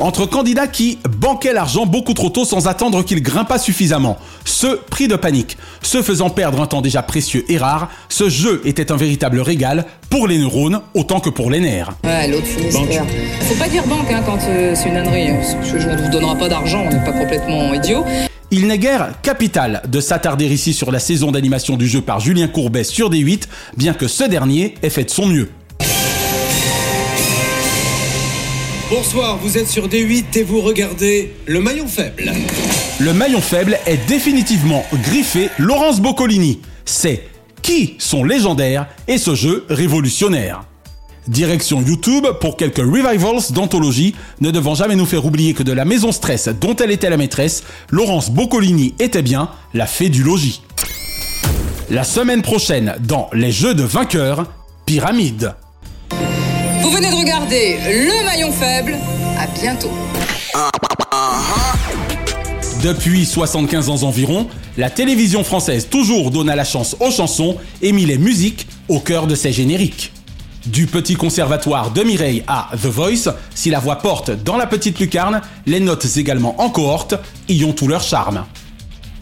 Entre 0.00 0.24
candidats 0.24 0.66
qui 0.66 0.98
banquaient 1.18 1.52
l'argent 1.52 1.84
beaucoup 1.84 2.14
trop 2.14 2.30
tôt 2.30 2.46
sans 2.46 2.68
attendre 2.68 3.04
qu'il 3.04 3.22
grimpât 3.22 3.58
suffisamment, 3.58 4.16
ceux 4.46 4.80
pris 4.88 5.08
de 5.08 5.14
panique, 5.14 5.58
ceux 5.82 6.00
faisant 6.02 6.30
perdre 6.30 6.62
un 6.62 6.66
temps 6.66 6.80
déjà 6.80 7.02
précieux 7.02 7.44
et 7.48 7.58
rare, 7.58 7.90
ce 8.08 8.30
jeu 8.30 8.62
était 8.64 8.92
un 8.92 8.96
véritable 8.96 9.40
régal 9.40 9.84
pour 10.08 10.26
les 10.26 10.38
neurones 10.38 10.80
autant 10.94 11.20
que 11.20 11.28
pour 11.28 11.50
les 11.50 11.60
nerfs. 11.60 11.90
Ouais, 12.02 12.28
l'autre 12.28 12.46
Finistère. 12.46 13.04
Faut 13.42 13.54
pas 13.56 13.68
dire 13.68 13.86
banque 13.86 14.10
hein, 14.10 14.22
quand 14.24 14.38
euh, 14.48 14.74
c'est 14.74 14.88
une 14.88 14.96
ânerie. 14.96 15.28
hein, 15.28 15.38
parce 15.38 15.70
que 15.70 15.86
on 15.86 15.94
ne 15.94 16.02
vous 16.02 16.10
donnera 16.10 16.34
pas 16.34 16.48
d'argent, 16.48 16.82
on 16.86 16.90
n'est 16.90 17.04
pas 17.04 17.12
complètement 17.12 17.74
idiot. 17.74 18.02
Il 18.50 18.68
n'est 18.68 18.78
guère 18.78 19.12
capital 19.20 19.82
de 19.86 20.00
s'attarder 20.00 20.46
ici 20.46 20.72
sur 20.72 20.90
la 20.90 20.98
saison 20.98 21.30
d'animation 21.30 21.76
du 21.76 21.86
jeu 21.86 22.00
par 22.00 22.20
Julien 22.20 22.48
Courbet 22.48 22.84
sur 22.84 23.10
D8, 23.10 23.42
bien 23.76 23.92
que 23.92 24.08
ce 24.08 24.24
dernier 24.24 24.76
ait 24.82 24.88
fait 24.88 25.04
de 25.04 25.10
son 25.10 25.26
mieux. 25.26 25.50
Bonsoir, 28.90 29.38
vous 29.38 29.56
êtes 29.56 29.68
sur 29.68 29.86
D8 29.86 30.36
et 30.36 30.42
vous 30.42 30.60
regardez 30.60 31.32
le 31.46 31.60
maillon 31.60 31.86
faible. 31.86 32.32
Le 32.98 33.12
maillon 33.12 33.40
faible 33.40 33.78
est 33.86 34.04
définitivement 34.08 34.84
griffé 34.92 35.48
Laurence 35.60 36.00
Boccolini. 36.00 36.58
C'est 36.84 37.28
qui 37.62 37.94
sont 37.98 38.24
légendaires 38.24 38.88
et 39.06 39.16
ce 39.16 39.36
jeu 39.36 39.64
révolutionnaire? 39.68 40.64
Direction 41.28 41.80
YouTube 41.80 42.26
pour 42.40 42.56
quelques 42.56 42.78
revivals 42.78 43.52
d'anthologie, 43.52 44.16
ne 44.40 44.50
devant 44.50 44.74
jamais 44.74 44.96
nous 44.96 45.06
faire 45.06 45.24
oublier 45.24 45.54
que 45.54 45.62
de 45.62 45.72
la 45.72 45.84
maison 45.84 46.10
stress 46.10 46.48
dont 46.48 46.74
elle 46.74 46.90
était 46.90 47.10
la 47.10 47.16
maîtresse, 47.16 47.62
Laurence 47.90 48.32
Boccolini 48.32 48.96
était 48.98 49.22
bien 49.22 49.50
la 49.72 49.86
fée 49.86 50.08
du 50.08 50.24
logis. 50.24 50.62
La 51.90 52.02
semaine 52.02 52.42
prochaine, 52.42 52.96
dans 53.06 53.30
Les 53.32 53.52
Jeux 53.52 53.74
de 53.74 53.84
vainqueurs, 53.84 54.46
Pyramide. 54.84 55.54
Vous 56.82 56.90
venez 56.90 57.10
de 57.10 57.14
regarder 57.14 57.78
le 57.86 58.24
maillon 58.24 58.50
faible. 58.52 58.96
À 59.38 59.46
bientôt. 59.46 59.90
Depuis 62.82 63.26
75 63.26 63.90
ans 63.90 64.02
environ, 64.02 64.48
la 64.78 64.88
télévision 64.88 65.44
française 65.44 65.88
toujours 65.90 66.30
donna 66.30 66.56
la 66.56 66.64
chance 66.64 66.96
aux 67.00 67.10
chansons 67.10 67.56
et 67.82 67.92
mit 67.92 68.06
les 68.06 68.16
musiques 68.16 68.66
au 68.88 69.00
cœur 69.00 69.26
de 69.26 69.34
ses 69.34 69.52
génériques. 69.52 70.12
Du 70.66 70.86
petit 70.86 71.16
conservatoire 71.16 71.90
de 71.90 72.02
Mireille 72.02 72.42
à 72.46 72.70
The 72.72 72.86
Voice, 72.86 73.34
si 73.54 73.70
la 73.70 73.78
voix 73.78 73.96
porte 73.96 74.30
dans 74.30 74.56
la 74.56 74.66
petite 74.66 74.98
lucarne, 74.98 75.42
les 75.66 75.80
notes 75.80 76.06
également 76.16 76.60
en 76.60 76.70
cohorte 76.70 77.14
y 77.48 77.64
ont 77.64 77.72
tout 77.72 77.88
leur 77.88 78.02
charme. 78.02 78.44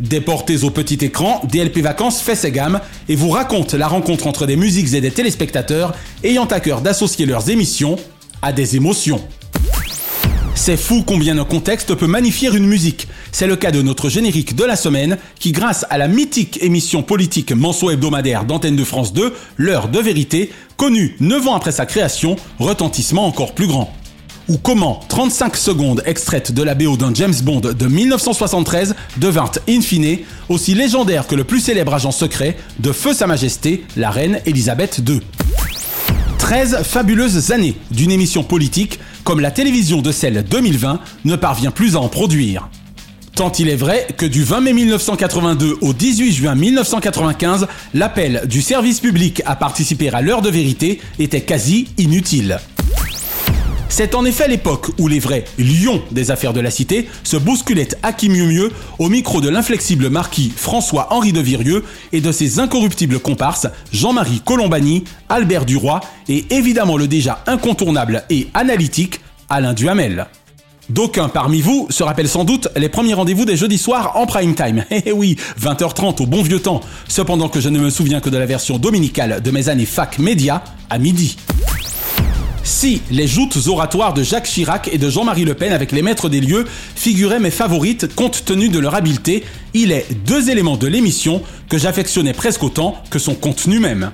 Déportés 0.01 0.63
au 0.63 0.71
petit 0.71 1.05
écran, 1.05 1.43
DLP 1.51 1.79
Vacances 1.79 2.21
fait 2.21 2.37
ses 2.37 2.53
gammes 2.53 2.81
et 3.09 3.17
vous 3.17 3.31
raconte 3.31 3.75
la 3.75 3.89
rencontre 3.89 4.29
entre 4.29 4.47
des 4.47 4.55
musiques 4.55 4.95
et 4.95 5.01
des 5.01 5.11
téléspectateurs 5.11 5.93
ayant 6.23 6.45
à 6.45 6.61
cœur 6.61 6.83
d'associer 6.83 7.27
leurs 7.27 7.51
émissions 7.51 7.97
à 8.41 8.53
des 8.53 8.77
émotions. 8.77 9.21
C'est 10.55 10.77
fou 10.77 11.03
combien 11.05 11.39
un 11.39 11.45
contexte 11.45 11.95
peut 11.95 12.07
magnifier 12.07 12.49
une 12.49 12.67
musique. 12.67 13.09
C'est 13.33 13.47
le 13.47 13.57
cas 13.57 13.71
de 13.71 13.83
notre 13.83 14.09
générique 14.09 14.55
de 14.55 14.65
la 14.65 14.77
semaine 14.77 15.19
qui, 15.39 15.51
grâce 15.51 15.85
à 15.91 15.99
la 15.99 16.09
mythique 16.09 16.59
émission 16.63 17.03
politique 17.03 17.53
mensuelle-hebdomadaire 17.53 18.45
d'Antenne 18.45 18.77
de 18.77 18.85
France 18.85 19.13
2, 19.13 19.35
L'heure 19.57 19.89
de 19.89 19.99
vérité, 19.99 20.51
connue 20.77 21.17
9 21.21 21.49
ans 21.49 21.55
après 21.55 21.73
sa 21.73 21.87
création, 21.87 22.37
retentissement 22.59 23.27
encore 23.27 23.55
plus 23.55 23.67
grand. 23.67 23.93
Ou 24.49 24.57
comment 24.57 25.01
35 25.09 25.57
secondes 25.59 26.03
extraites 26.07 26.53
de 26.53 26.63
la 26.63 26.75
BO 26.75 26.97
d'un 26.97 27.13
James 27.13 27.35
Bond 27.43 27.61
de 27.61 27.87
1973 27.87 28.95
devinrent 29.19 29.59
in 29.69 29.83
fine 29.83 30.21
aussi 30.49 30.75
légendaire 30.75 31.27
que 31.27 31.35
le 31.35 31.45
plus 31.45 31.61
célèbre 31.61 31.93
agent 31.93 32.13
secret 32.13 32.57
de 32.79 32.93
Feu 32.93 33.13
Sa 33.13 33.27
Majesté, 33.27 33.85
la 33.97 34.11
reine 34.11 34.41
Elisabeth 34.47 35.03
II. 35.07 35.21
13 36.39 36.83
fabuleuses 36.83 37.53
années 37.53 37.77
d'une 37.91 38.11
émission 38.11 38.43
politique 38.43 38.99
comme 39.23 39.41
la 39.41 39.51
télévision 39.51 40.01
de 40.01 40.13
celle 40.13 40.43
2020 40.45 41.01
ne 41.27 41.37
parvient 41.37 41.71
plus 41.71 41.95
à 41.95 42.01
en 42.01 42.09
produire. 42.09 42.71
Tant 43.35 43.53
il 43.53 43.69
est 43.69 43.77
vrai 43.77 44.07
que 44.17 44.25
du 44.25 44.45
20 44.45 44.63
mai 44.63 44.73
1982 44.73 45.77
au 45.83 45.93
18 45.93 46.33
juin 46.33 46.55
1995, 46.55 47.67
l'appel 47.93 48.45
du 48.47 48.63
service 48.63 49.01
public 49.01 49.43
à 49.45 49.57
participer 49.57 50.09
à 50.09 50.23
l'heure 50.23 50.41
de 50.41 50.49
vérité 50.49 51.01
était 51.19 51.43
quasi 51.43 51.89
inutile. 51.99 52.61
C'est 53.89 54.15
en 54.15 54.25
effet 54.25 54.49
l'époque 54.49 54.91
où 54.99 55.09
les 55.09 55.19
vrais 55.19 55.45
lions 55.59 56.03
des 56.11 56.31
affaires 56.31 56.53
de 56.53 56.61
la 56.61 56.71
cité 56.71 57.09
se 57.25 57.37
bousculaient 57.37 57.89
à 58.03 58.13
qui 58.13 58.29
mieux 58.29 58.47
mieux 58.47 58.71
au 58.99 59.09
micro 59.09 59.41
de 59.41 59.49
l'inflexible 59.49 60.11
marquis 60.11 60.53
François-Henri 60.55 61.33
de 61.33 61.41
Virieux 61.41 61.85
et 62.13 62.21
de 62.21 62.31
ses 62.31 62.61
incorruptibles 62.61 63.19
comparses 63.19 63.67
Jean-Marie 63.93 64.43
Colombani, 64.45 65.05
Albert 65.29 65.65
Duroy 65.65 66.01
et 66.29 66.45
évidemment 66.51 66.97
le 66.97 67.09
déjà 67.09 67.43
incontournable 67.47 68.25
et 68.31 68.49
analytique 68.55 69.21
Alain 69.49 69.73
Duhamel. 69.73 70.27
D'aucuns 70.91 71.29
parmi 71.29 71.61
vous 71.61 71.87
se 71.91 72.03
rappellent 72.03 72.29
sans 72.29 72.45
doute 72.45 72.69
les 72.77 72.89
premiers 72.89 73.15
rendez-vous 73.15 73.45
des 73.45 73.57
jeudis 73.57 73.79
soirs 73.79 74.17
en 74.17 74.27
prime 74.27 74.55
time. 74.55 74.85
Eh 75.07 75.13
oui, 75.13 75.37
20h30 75.61 76.23
au 76.23 76.27
bon 76.27 76.43
vieux 76.43 76.61
temps. 76.61 76.81
Cependant 77.09 77.49
que 77.49 77.61
je 77.61 77.69
ne 77.69 77.79
me 77.79 77.91
souviens 77.91 78.21
que 78.21 78.31
de 78.31 78.39
la 78.39 78.47
version 78.47 78.79
dominicale 78.79 79.43
de 79.43 79.51
mes 79.51 79.69
années 79.69 79.87
fac 79.87 80.19
média 80.19 80.63
à 80.89 80.99
midi. 80.99 81.37
Si 82.63 83.01
les 83.11 83.27
joutes 83.27 83.59
oratoires 83.67 84.15
de 84.15 84.23
Jacques 84.23 84.45
Chirac 84.47 84.89
et 84.93 84.99
de 84.99 85.09
Jean-Marie 85.09 85.45
Le 85.45 85.55
Pen 85.55 85.73
avec 85.73 85.93
les 85.93 86.03
maîtres 86.03 86.29
des 86.29 86.41
lieux 86.41 86.67
figuraient 86.95 87.41
mes 87.41 87.51
favorites 87.51 88.15
compte 88.15 88.45
tenu 88.45 88.69
de 88.69 88.79
leur 88.79 88.95
habileté, 88.95 89.45
il 89.75 89.91
est 89.93 90.07
deux 90.27 90.51
éléments 90.51 90.77
de 90.77 90.87
l'émission 90.87 91.43
que 91.69 91.79
j'affectionnais 91.79 92.35
presque 92.35 92.63
autant 92.63 92.97
que 93.11 93.19
son 93.19 93.35
contenu 93.35 93.79
même. 93.79 94.11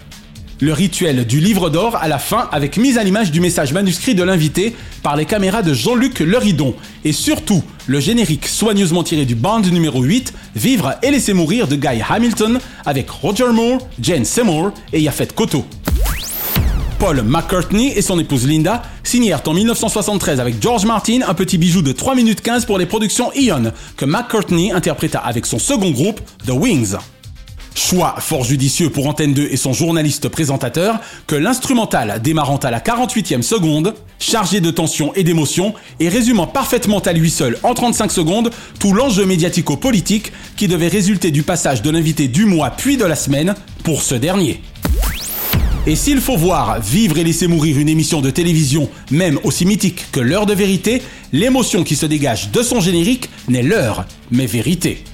Le 0.60 0.72
rituel 0.72 1.26
du 1.26 1.40
livre 1.40 1.68
d'or 1.68 1.96
à 1.96 2.06
la 2.06 2.18
fin 2.18 2.48
avec 2.52 2.76
mise 2.76 2.96
à 2.96 3.02
l'image 3.02 3.32
du 3.32 3.40
message 3.40 3.72
manuscrit 3.72 4.14
de 4.14 4.22
l'invité 4.22 4.74
par 5.02 5.16
les 5.16 5.26
caméras 5.26 5.62
de 5.62 5.74
Jean-Luc 5.74 6.20
Leridon 6.20 6.74
et 7.04 7.12
surtout 7.12 7.62
le 7.86 7.98
générique 7.98 8.46
soigneusement 8.46 9.02
tiré 9.02 9.24
du 9.24 9.34
band 9.34 9.60
numéro 9.60 10.02
8 10.02 10.32
Vivre 10.54 10.94
et 11.02 11.10
laisser 11.10 11.32
mourir 11.32 11.66
de 11.66 11.74
Guy 11.74 12.00
Hamilton 12.08 12.60
avec 12.86 13.10
Roger 13.10 13.52
Moore, 13.52 13.86
Jane 14.00 14.24
Seymour 14.24 14.72
et 14.92 15.00
Yafet 15.00 15.28
Koto. 15.34 15.66
Paul 17.04 17.20
McCartney 17.20 17.92
et 17.94 18.00
son 18.00 18.18
épouse 18.18 18.46
Linda 18.46 18.82
signèrent 19.02 19.42
en 19.46 19.52
1973 19.52 20.40
avec 20.40 20.54
George 20.58 20.86
Martin 20.86 21.20
un 21.28 21.34
petit 21.34 21.58
bijou 21.58 21.82
de 21.82 21.92
3 21.92 22.14
minutes 22.14 22.40
15 22.40 22.64
pour 22.64 22.78
les 22.78 22.86
productions 22.86 23.30
Ion, 23.34 23.72
que 23.98 24.06
McCartney 24.06 24.72
interpréta 24.72 25.18
avec 25.18 25.44
son 25.44 25.58
second 25.58 25.90
groupe, 25.90 26.22
The 26.46 26.52
Wings. 26.52 26.96
Choix 27.74 28.14
fort 28.20 28.44
judicieux 28.44 28.88
pour 28.88 29.06
Antenne 29.06 29.34
2 29.34 29.48
et 29.50 29.58
son 29.58 29.74
journaliste 29.74 30.30
présentateur 30.30 30.98
que 31.26 31.36
l'instrumental 31.36 32.22
démarrant 32.22 32.56
à 32.56 32.70
la 32.70 32.80
48e 32.80 33.42
seconde, 33.42 33.92
chargé 34.18 34.62
de 34.62 34.70
tension 34.70 35.12
et 35.12 35.24
d'émotion 35.24 35.74
et 36.00 36.08
résumant 36.08 36.46
parfaitement 36.46 37.00
à 37.00 37.12
lui 37.12 37.28
seul 37.28 37.58
en 37.64 37.74
35 37.74 38.12
secondes 38.12 38.50
tout 38.80 38.94
l'enjeu 38.94 39.26
médiatico-politique 39.26 40.32
qui 40.56 40.68
devait 40.68 40.88
résulter 40.88 41.30
du 41.30 41.42
passage 41.42 41.82
de 41.82 41.90
l'invité 41.90 42.28
du 42.28 42.46
mois 42.46 42.70
puis 42.70 42.96
de 42.96 43.04
la 43.04 43.14
semaine 43.14 43.54
pour 43.82 44.00
ce 44.00 44.14
dernier. 44.14 44.62
Et 45.86 45.96
s'il 45.96 46.22
faut 46.22 46.38
voir 46.38 46.80
vivre 46.80 47.18
et 47.18 47.24
laisser 47.24 47.46
mourir 47.46 47.78
une 47.78 47.90
émission 47.90 48.22
de 48.22 48.30
télévision, 48.30 48.88
même 49.10 49.38
aussi 49.44 49.66
mythique 49.66 50.06
que 50.12 50.20
l'heure 50.20 50.46
de 50.46 50.54
vérité, 50.54 51.02
l'émotion 51.30 51.84
qui 51.84 51.94
se 51.94 52.06
dégage 52.06 52.50
de 52.50 52.62
son 52.62 52.80
générique 52.80 53.28
n'est 53.48 53.62
l'heure, 53.62 54.06
mais 54.30 54.46
vérité. 54.46 55.04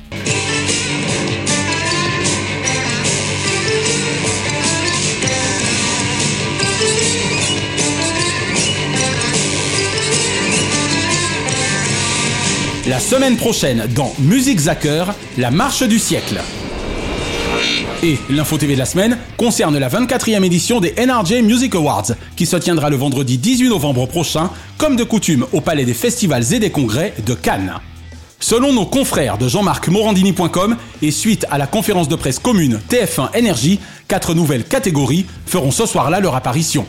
La 12.87 13.01
semaine 13.01 13.37
prochaine, 13.37 13.89
dans 13.95 14.13
Musique 14.21 14.61
Zacker, 14.61 15.15
la 15.37 15.51
marche 15.51 15.83
du 15.83 15.99
siècle. 15.99 16.41
Et 18.03 18.19
l'info 18.31 18.57
TV 18.57 18.75
de 18.75 18.79
la 18.79 18.87
semaine 18.87 19.19
concerne 19.37 19.77
la 19.79 19.89
24e 19.89 20.43
édition 20.43 20.81
des 20.81 20.95
NRJ 20.95 21.43
Music 21.43 21.75
Awards, 21.75 22.13
qui 22.35 22.47
se 22.47 22.57
tiendra 22.57 22.89
le 22.89 22.97
vendredi 22.97 23.37
18 23.37 23.69
novembre 23.69 24.07
prochain, 24.07 24.51
comme 24.79 24.97
de 24.97 25.05
coutume 25.05 25.47
au 25.53 25.61
Palais 25.61 25.85
des 25.85 25.95
Festivals 25.95 26.55
et 26.55 26.59
des 26.59 26.71
Congrès 26.71 27.13
de 27.27 27.35
Cannes. 27.35 27.75
Selon 28.39 28.73
nos 28.73 28.87
confrères 28.87 29.37
de 29.37 29.49
jean-marc-morandini.com 29.49 30.77
et 31.03 31.11
suite 31.11 31.45
à 31.51 31.59
la 31.59 31.67
conférence 31.67 32.09
de 32.09 32.17
presse 32.17 32.39
commune 32.39 32.81
TF1 32.89 33.37
Énergie, 33.37 33.81
quatre 34.09 34.33
nouvelles 34.33 34.65
catégories 34.65 35.27
feront 35.45 35.71
ce 35.71 35.85
soir-là 35.85 36.21
leur 36.21 36.35
apparition. 36.35 36.87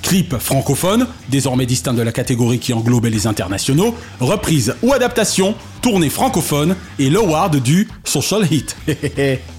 Clip 0.00 0.38
francophone, 0.38 1.06
désormais 1.28 1.66
distinct 1.66 1.92
de 1.92 2.00
la 2.00 2.12
catégorie 2.12 2.58
qui 2.58 2.72
englobait 2.72 3.10
les 3.10 3.26
internationaux, 3.26 3.94
reprise 4.20 4.76
ou 4.82 4.94
adaptation, 4.94 5.54
tournée 5.82 6.08
francophone 6.08 6.74
et 6.98 7.10
l'award 7.10 7.56
du 7.56 7.86
Social 8.04 8.50
Hit. 8.50 8.74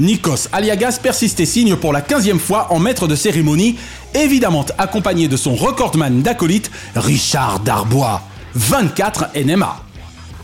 Nikos 0.00 0.48
Aliagas 0.52 0.98
persiste 1.02 1.40
et 1.40 1.46
signe 1.46 1.76
pour 1.76 1.92
la 1.92 2.00
15e 2.00 2.38
fois 2.38 2.68
en 2.70 2.78
maître 2.78 3.06
de 3.06 3.14
cérémonie, 3.14 3.76
évidemment 4.14 4.64
accompagné 4.78 5.28
de 5.28 5.36
son 5.36 5.54
recordman 5.54 6.22
d'acolyte 6.22 6.70
Richard 6.94 7.60
Darbois. 7.60 8.22
24 8.54 9.30
NMA. 9.44 9.76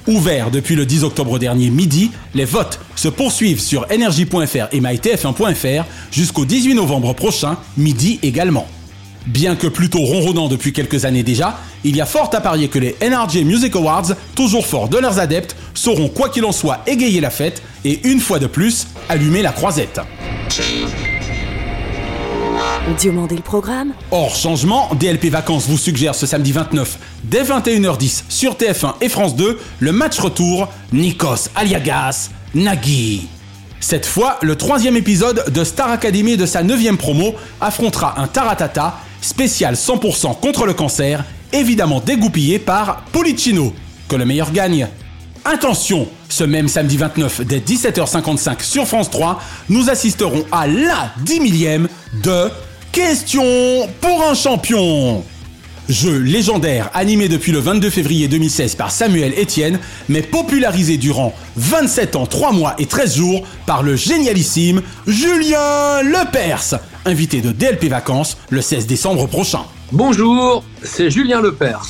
Ouvert 0.07 0.51
depuis 0.51 0.75
le 0.75 0.85
10 0.85 1.05
octobre 1.05 1.38
dernier 1.38 1.71
midi, 1.71 2.11
les 2.35 2.45
votes 2.45 2.81
se 2.97 3.09
poursuivent 3.09 3.61
sur 3.61 3.87
energie.fr 3.91 4.69
et 4.73 4.81
mytf1.fr 4.81 5.85
jusqu'au 6.11 6.45
18 6.45 6.75
novembre 6.75 7.15
prochain, 7.15 7.57
midi 7.77 8.19
également. 8.23 8.67
Bien 9.26 9.54
que 9.54 9.68
plutôt 9.68 10.00
ronronnant 10.00 10.48
depuis 10.48 10.72
quelques 10.72 11.04
années 11.04 11.22
déjà, 11.22 11.58
il 11.85 11.96
y 11.96 12.00
a 12.00 12.06
fort 12.06 12.30
à 12.32 12.40
parier 12.40 12.68
que 12.68 12.78
les 12.78 12.96
NRJ 13.00 13.44
Music 13.44 13.76
Awards, 13.76 14.12
toujours 14.35 14.66
forts 14.66 14.88
de 14.88 14.98
leurs 14.98 15.18
adeptes, 15.20 15.56
sauront 15.74 16.08
quoi 16.08 16.28
qu'il 16.28 16.44
en 16.44 16.52
soit 16.52 16.80
égayer 16.87 17.20
la 17.20 17.30
fête 17.30 17.62
et 17.85 18.00
une 18.08 18.20
fois 18.20 18.38
de 18.38 18.46
plus, 18.46 18.88
allumer 19.08 19.42
la 19.42 19.52
croisette. 19.52 20.00
Diomandé 22.98 23.37
le 23.37 23.42
programme 23.42 23.92
Hors 24.11 24.35
changement, 24.35 24.90
DLP 24.98 25.26
Vacances 25.26 25.68
vous 25.68 25.78
suggère 25.78 26.16
ce 26.16 26.26
samedi 26.26 26.50
29, 26.50 26.98
dès 27.24 27.44
21h10 27.44 28.24
sur 28.28 28.54
TF1 28.54 28.94
et 29.00 29.08
France 29.08 29.37
2, 29.37 29.58
le 29.78 29.92
match 29.92 30.18
retour 30.18 30.68
Nikos 30.92 31.48
Aliagas 31.54 32.30
Nagui. 32.54 33.28
Cette 33.78 34.06
fois, 34.06 34.38
le 34.42 34.56
troisième 34.56 34.96
épisode 34.96 35.44
de 35.52 35.64
Star 35.64 35.90
Academy 35.90 36.37
de 36.37 36.46
sa 36.46 36.62
neuvième 36.62 36.96
promo 36.96 37.35
affrontera 37.61 38.20
un 38.20 38.26
Taratata 38.26 38.98
spécial 39.22 39.74
100% 39.74 40.38
contre 40.40 40.66
le 40.66 40.74
cancer, 40.74 41.24
évidemment 41.52 42.00
dégoupillé 42.00 42.58
par 42.58 43.04
Policino. 43.12 43.72
Que 44.08 44.16
le 44.16 44.26
meilleur 44.26 44.52
gagne. 44.52 44.87
Attention, 45.44 46.06
ce 46.28 46.44
même 46.44 46.68
samedi 46.68 46.98
29 46.98 47.40
dès 47.46 47.61
17h55 47.61 48.62
sur 48.62 48.87
France 48.87 49.11
3, 49.11 49.40
nous 49.70 49.88
assisterons 49.88 50.44
à 50.52 50.66
la 50.66 51.12
10 51.24 51.40
millième 51.40 51.88
de 52.22 52.50
Question 52.92 53.88
pour 54.02 54.22
un 54.22 54.35
champion. 54.35 55.24
Jeu 55.92 56.16
légendaire 56.20 56.90
animé 56.94 57.28
depuis 57.28 57.52
le 57.52 57.59
22 57.59 57.90
février 57.90 58.26
2016 58.26 58.76
par 58.76 58.90
Samuel 58.90 59.35
Etienne, 59.38 59.78
mais 60.09 60.22
popularisé 60.22 60.96
durant 60.96 61.35
27 61.57 62.16
ans, 62.16 62.24
3 62.24 62.52
mois 62.52 62.74
et 62.78 62.87
13 62.87 63.16
jours 63.16 63.46
par 63.66 63.83
le 63.83 63.94
génialissime 63.94 64.81
Julien 65.07 66.02
Lepers, 66.02 66.81
invité 67.05 67.42
de 67.42 67.52
DLP 67.52 67.90
Vacances 67.90 68.38
le 68.48 68.62
16 68.62 68.87
décembre 68.87 69.26
prochain. 69.26 69.61
Bonjour, 69.92 70.64
c'est 70.83 71.11
Julien 71.11 71.42
Lepers. 71.42 71.87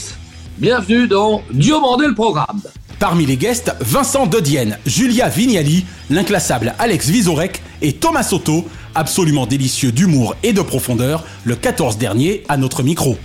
Bienvenue 0.58 1.06
dans 1.06 1.42
Diomandé 1.52 2.06
le 2.06 2.14
programme. 2.14 2.60
Parmi 2.98 3.24
les 3.24 3.36
guests, 3.36 3.72
Vincent 3.80 4.26
Dedienne, 4.26 4.78
Julia 4.84 5.28
Vignali, 5.28 5.86
l'inclassable 6.10 6.74
Alex 6.80 7.08
Vizorek 7.08 7.62
et 7.80 7.92
Thomas 7.92 8.24
Soto, 8.24 8.66
absolument 8.96 9.46
délicieux 9.46 9.92
d'humour 9.92 10.34
et 10.42 10.52
de 10.52 10.60
profondeur, 10.60 11.24
le 11.44 11.54
14 11.54 11.98
dernier 11.98 12.42
à 12.48 12.56
notre 12.56 12.82
micro. 12.82 13.16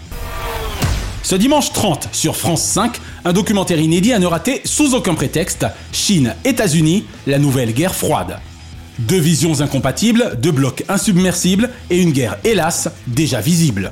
Ce 1.24 1.36
dimanche 1.36 1.74
30 1.74 2.10
sur 2.12 2.36
France 2.36 2.64
5, 2.64 3.00
un 3.26 3.34
documentaire 3.34 3.80
inédit 3.80 4.14
à 4.14 4.20
ne 4.20 4.26
rater 4.26 4.62
sous 4.64 4.94
aucun 4.96 5.14
prétexte, 5.14 5.66
Chine, 5.92 6.36
États-Unis, 6.46 7.06
la 7.26 7.40
nouvelle 7.40 7.74
guerre 7.74 7.96
froide. 7.96 8.40
Deux 9.00 9.20
visions 9.20 9.62
incompatibles, 9.62 10.38
deux 10.42 10.52
blocs 10.52 10.84
insubmersibles 10.90 11.70
et 11.90 12.02
une 12.02 12.12
guerre, 12.12 12.38
hélas, 12.44 12.90
déjà 13.06 13.42
visible. 13.42 13.92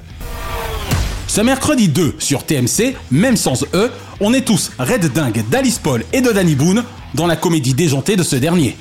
Ce 1.27 1.41
mercredi 1.41 1.89
2 1.89 2.15
sur 2.19 2.43
TMC, 2.43 2.95
même 3.11 3.35
sans 3.35 3.65
E, 3.73 3.91
on 4.21 4.33
est 4.33 4.45
tous 4.45 4.71
red 4.79 5.11
dingue 5.11 5.43
d'Alice 5.49 5.79
Paul 5.79 6.03
et 6.13 6.21
de 6.21 6.31
Danny 6.31 6.55
Boone 6.55 6.83
dans 7.13 7.27
la 7.27 7.35
comédie 7.35 7.73
déjantée 7.73 8.15
de 8.15 8.23
ce 8.23 8.35
dernier. 8.35 8.77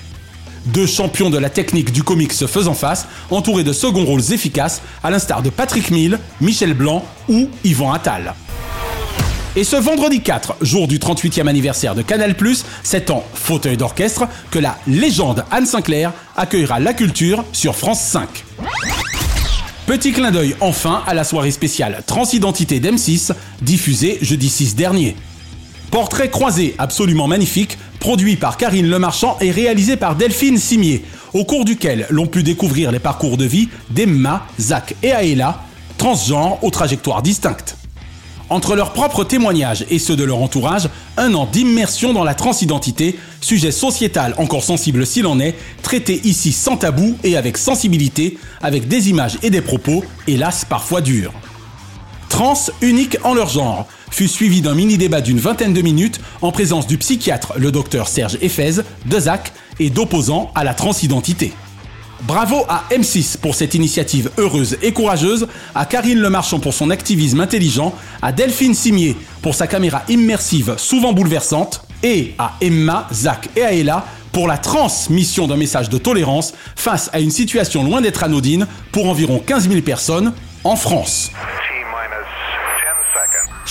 Deux 0.66 0.87
champions 0.87 1.29
de 1.29 1.39
la 1.39 1.51
technique 1.51 1.93
du 1.93 2.03
comique 2.03 2.33
se 2.33 2.47
faisant 2.47 2.75
face, 2.75 3.07
entourés 3.31 3.64
de 3.64 3.73
second 3.73 4.05
rôles 4.05 4.33
efficaces, 4.33 4.81
à 5.03 5.11
l'instar 5.11 5.43
de 5.43 5.51
Patrick 5.51 5.91
Mill, 5.91 6.18
Michel 6.41 6.75
Blanc 6.75 7.05
ou 7.29 7.49
Yvan 7.64 7.93
Attal. 7.93 8.35
Et 9.57 9.63
ce 9.63 9.77
vendredi 9.77 10.21
4, 10.21 10.57
jour 10.63 10.89
du 10.89 10.99
38e 10.99 11.47
anniversaire 11.47 11.95
de 11.95 12.03
Canal+, 12.03 12.35
c'est 12.83 13.11
en 13.11 13.23
fauteuil 13.35 13.77
d'orchestre 13.77 14.25
que 14.51 14.59
la 14.59 14.77
légende 14.89 15.45
Anne 15.53 15.65
Sinclair 15.65 16.13
accueillera 16.37 16.81
la 16.81 16.93
culture 16.93 17.45
sur 17.53 17.77
France 17.77 18.01
5. 18.01 18.45
Petit 19.87 20.11
clin 20.11 20.33
d'œil 20.33 20.57
enfin 20.59 21.05
à 21.07 21.15
la 21.15 21.23
soirée 21.23 21.53
spéciale 21.53 22.03
Transidentité 22.05 22.81
d'M6, 22.81 23.33
diffusée 23.63 24.19
jeudi 24.23 24.49
6 24.49 24.75
dernier. 24.75 25.15
Portrait 25.93 26.31
croisé 26.31 26.75
absolument 26.79 27.29
magnifique, 27.29 27.79
produit 28.01 28.35
par 28.35 28.57
Karine 28.57 28.91
Lemarchand 28.91 29.37
et 29.41 29.53
réalisé 29.53 29.97
par 29.97 30.17
Delphine 30.17 30.59
Simier, 30.59 31.05
au 31.33 31.45
cours 31.45 31.65
duquel 31.65 32.09
l'on 32.11 32.27
pu 32.27 32.43
découvrir 32.43 32.91
les 32.91 32.99
parcours 32.99 33.37
de 33.37 33.45
vie 33.45 33.69
d'Emma, 33.91 34.49
Zach 34.59 34.97
et 35.05 35.13
Aela, 35.13 35.63
transgenres 35.97 36.59
aux 36.63 36.71
trajectoires 36.71 37.23
distinctes. 37.23 37.77
Entre 38.51 38.76
leurs 38.76 38.92
propres 38.92 39.24
témoignages 39.24 39.86
et 39.90 39.99
ceux 39.99 40.16
de 40.16 40.24
leur 40.24 40.38
entourage, 40.38 40.88
un 41.16 41.32
an 41.34 41.49
d'immersion 41.51 42.12
dans 42.12 42.24
la 42.24 42.34
transidentité, 42.34 43.18
sujet 43.40 43.72
sociétal 43.72 44.34
encore 44.36 44.62
sensible 44.62 45.07
s'il 45.07 45.26
en 45.26 45.40
est, 45.40 45.55
traité 45.82 46.20
ici 46.24 46.53
sans 46.53 46.76
tabou 46.76 47.16
et 47.24 47.36
avec 47.36 47.57
sensibilité, 47.57 48.38
avec 48.61 48.86
des 48.86 49.09
images 49.09 49.38
et 49.42 49.51
des 49.51 49.62
propos, 49.62 50.05
hélas 50.26 50.66
parfois 50.66 51.01
durs. 51.01 51.32
Trans 52.28 52.59
unique 52.82 53.16
en 53.24 53.32
leur 53.32 53.49
genre, 53.49 53.86
fut 54.11 54.28
suivi 54.28 54.61
d'un 54.61 54.74
mini-débat 54.74 55.20
d'une 55.20 55.38
vingtaine 55.38 55.72
de 55.72 55.82
minutes 55.82 56.20
en 56.42 56.53
présence 56.53 56.86
du 56.86 56.99
psychiatre 56.99 57.55
le 57.57 57.72
docteur 57.72 58.09
Serge 58.09 58.38
Ephèse, 58.42 58.84
de 59.07 59.18
Zach 59.18 59.53
et 59.80 59.88
d'opposants 59.88 60.53
à 60.55 60.64
la 60.64 60.74
transidentité. 60.74 61.53
Bravo 62.27 62.64
à 62.70 62.85
M6 62.91 63.37
pour 63.37 63.55
cette 63.55 63.75
initiative 63.75 64.31
heureuse 64.39 64.79
et 64.81 64.93
courageuse, 64.93 65.47
à 65.75 65.85
Karine 65.85 66.20
Lemarchand 66.20 66.59
pour 66.59 66.72
son 66.72 66.89
activisme 66.89 67.41
intelligent, 67.41 67.95
à 68.22 68.33
Delphine 68.33 68.72
Simier 68.72 69.14
pour 69.43 69.55
sa 69.55 69.66
caméra 69.66 70.03
immersive 70.09 70.77
souvent 70.79 71.12
bouleversante, 71.12 71.83
et 72.03 72.35
à 72.39 72.53
Emma, 72.62 73.07
Zach 73.12 73.51
et 73.57 73.62
Aela 73.62 74.07
pour 74.33 74.49
la 74.49 74.57
transmission 74.57 75.47
d'un 75.47 75.57
message 75.57 75.91
de 75.91 75.99
tolérance 75.99 76.55
face 76.77 77.11
à 77.12 77.20
une 77.20 77.31
situation 77.31 77.85
loin 77.85 78.01
d'être 78.01 78.25
anodine 78.25 78.66
pour 78.91 79.07
environ 79.07 79.39
15 79.39 79.68
000 79.68 79.83
personnes 79.83 80.33
en 80.64 80.77
France. 80.77 81.31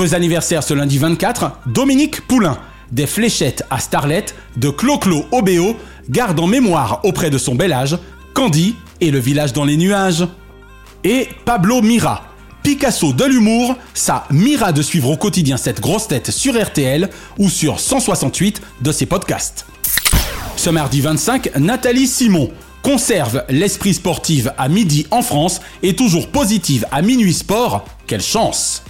Heureux 0.00 0.14
anniversaire 0.14 0.62
ce 0.62 0.72
lundi 0.72 0.96
24, 0.96 1.58
Dominique 1.66 2.22
Poulain. 2.22 2.56
Des 2.90 3.06
fléchettes 3.06 3.64
à 3.68 3.80
Starlet, 3.80 4.24
de 4.56 4.70
Clo-Clo 4.70 5.26
au 5.30 5.42
BO, 5.42 5.76
garde 6.08 6.40
en 6.40 6.46
mémoire 6.46 7.00
auprès 7.02 7.28
de 7.28 7.36
son 7.36 7.54
bel 7.54 7.70
âge, 7.70 7.98
Candy 8.32 8.76
et 9.02 9.10
le 9.10 9.18
village 9.18 9.52
dans 9.52 9.66
les 9.66 9.76
nuages. 9.76 10.26
Et 11.04 11.28
Pablo 11.44 11.82
Mira. 11.82 12.22
Picasso 12.62 13.12
de 13.12 13.26
l'humour, 13.26 13.76
ça 13.92 14.24
Mira 14.30 14.72
de 14.72 14.80
suivre 14.80 15.10
au 15.10 15.18
quotidien 15.18 15.58
cette 15.58 15.82
grosse 15.82 16.08
tête 16.08 16.30
sur 16.30 16.58
RTL 16.58 17.10
ou 17.36 17.50
sur 17.50 17.78
168 17.78 18.62
de 18.80 18.92
ses 18.92 19.04
podcasts. 19.04 19.66
Ce 20.56 20.70
mardi 20.70 21.02
25, 21.02 21.58
Nathalie 21.58 22.06
Simon 22.06 22.50
conserve 22.80 23.44
l'esprit 23.50 23.92
sportif 23.92 24.48
à 24.56 24.70
midi 24.70 25.06
en 25.10 25.20
France 25.20 25.60
et 25.82 25.94
toujours 25.94 26.28
positive 26.28 26.86
à 26.90 27.02
minuit 27.02 27.34
sport. 27.34 27.84
Quelle 28.06 28.22
chance! 28.22 28.82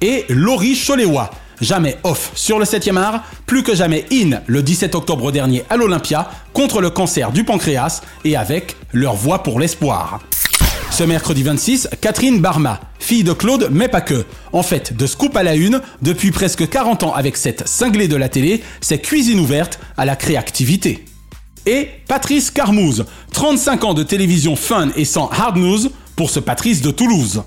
Et 0.00 0.24
Laurie 0.28 0.76
Choléwa. 0.76 1.30
Jamais 1.60 1.96
off 2.04 2.32
sur 2.34 2.58
le 2.58 2.64
7e 2.64 2.96
art, 2.96 3.22
plus 3.46 3.62
que 3.62 3.74
jamais 3.74 4.04
in 4.12 4.40
le 4.46 4.62
17 4.62 4.94
octobre 4.94 5.32
dernier 5.32 5.64
à 5.70 5.76
l'Olympia 5.76 6.30
contre 6.52 6.80
le 6.80 6.90
cancer 6.90 7.32
du 7.32 7.44
pancréas 7.44 8.02
et 8.24 8.36
avec 8.36 8.76
leur 8.92 9.14
voix 9.14 9.42
pour 9.42 9.58
l'espoir. 9.58 10.20
Ce 10.90 11.04
mercredi 11.04 11.42
26, 11.42 11.88
Catherine 12.00 12.40
Barma, 12.40 12.80
fille 12.98 13.24
de 13.24 13.32
Claude, 13.32 13.68
mais 13.70 13.88
pas 13.88 14.00
que. 14.00 14.24
En 14.52 14.62
fait, 14.62 14.96
de 14.96 15.06
scoop 15.06 15.36
à 15.36 15.42
la 15.42 15.54
une, 15.54 15.80
depuis 16.00 16.30
presque 16.30 16.68
40 16.68 17.02
ans 17.02 17.14
avec 17.14 17.36
cette 17.36 17.68
cinglée 17.68 18.08
de 18.08 18.16
la 18.16 18.28
télé, 18.28 18.62
c'est 18.80 18.98
cuisine 18.98 19.40
ouverte 19.40 19.78
à 19.96 20.04
la 20.04 20.16
créativité. 20.16 21.04
Et 21.66 21.88
Patrice 22.06 22.50
Carmouze, 22.50 23.06
35 23.32 23.84
ans 23.84 23.94
de 23.94 24.02
télévision 24.02 24.56
fun 24.56 24.88
et 24.96 25.04
sans 25.04 25.28
hard 25.28 25.56
news 25.56 25.90
pour 26.16 26.30
ce 26.30 26.40
Patrice 26.40 26.80
de 26.80 26.90
Toulouse. 26.90 27.42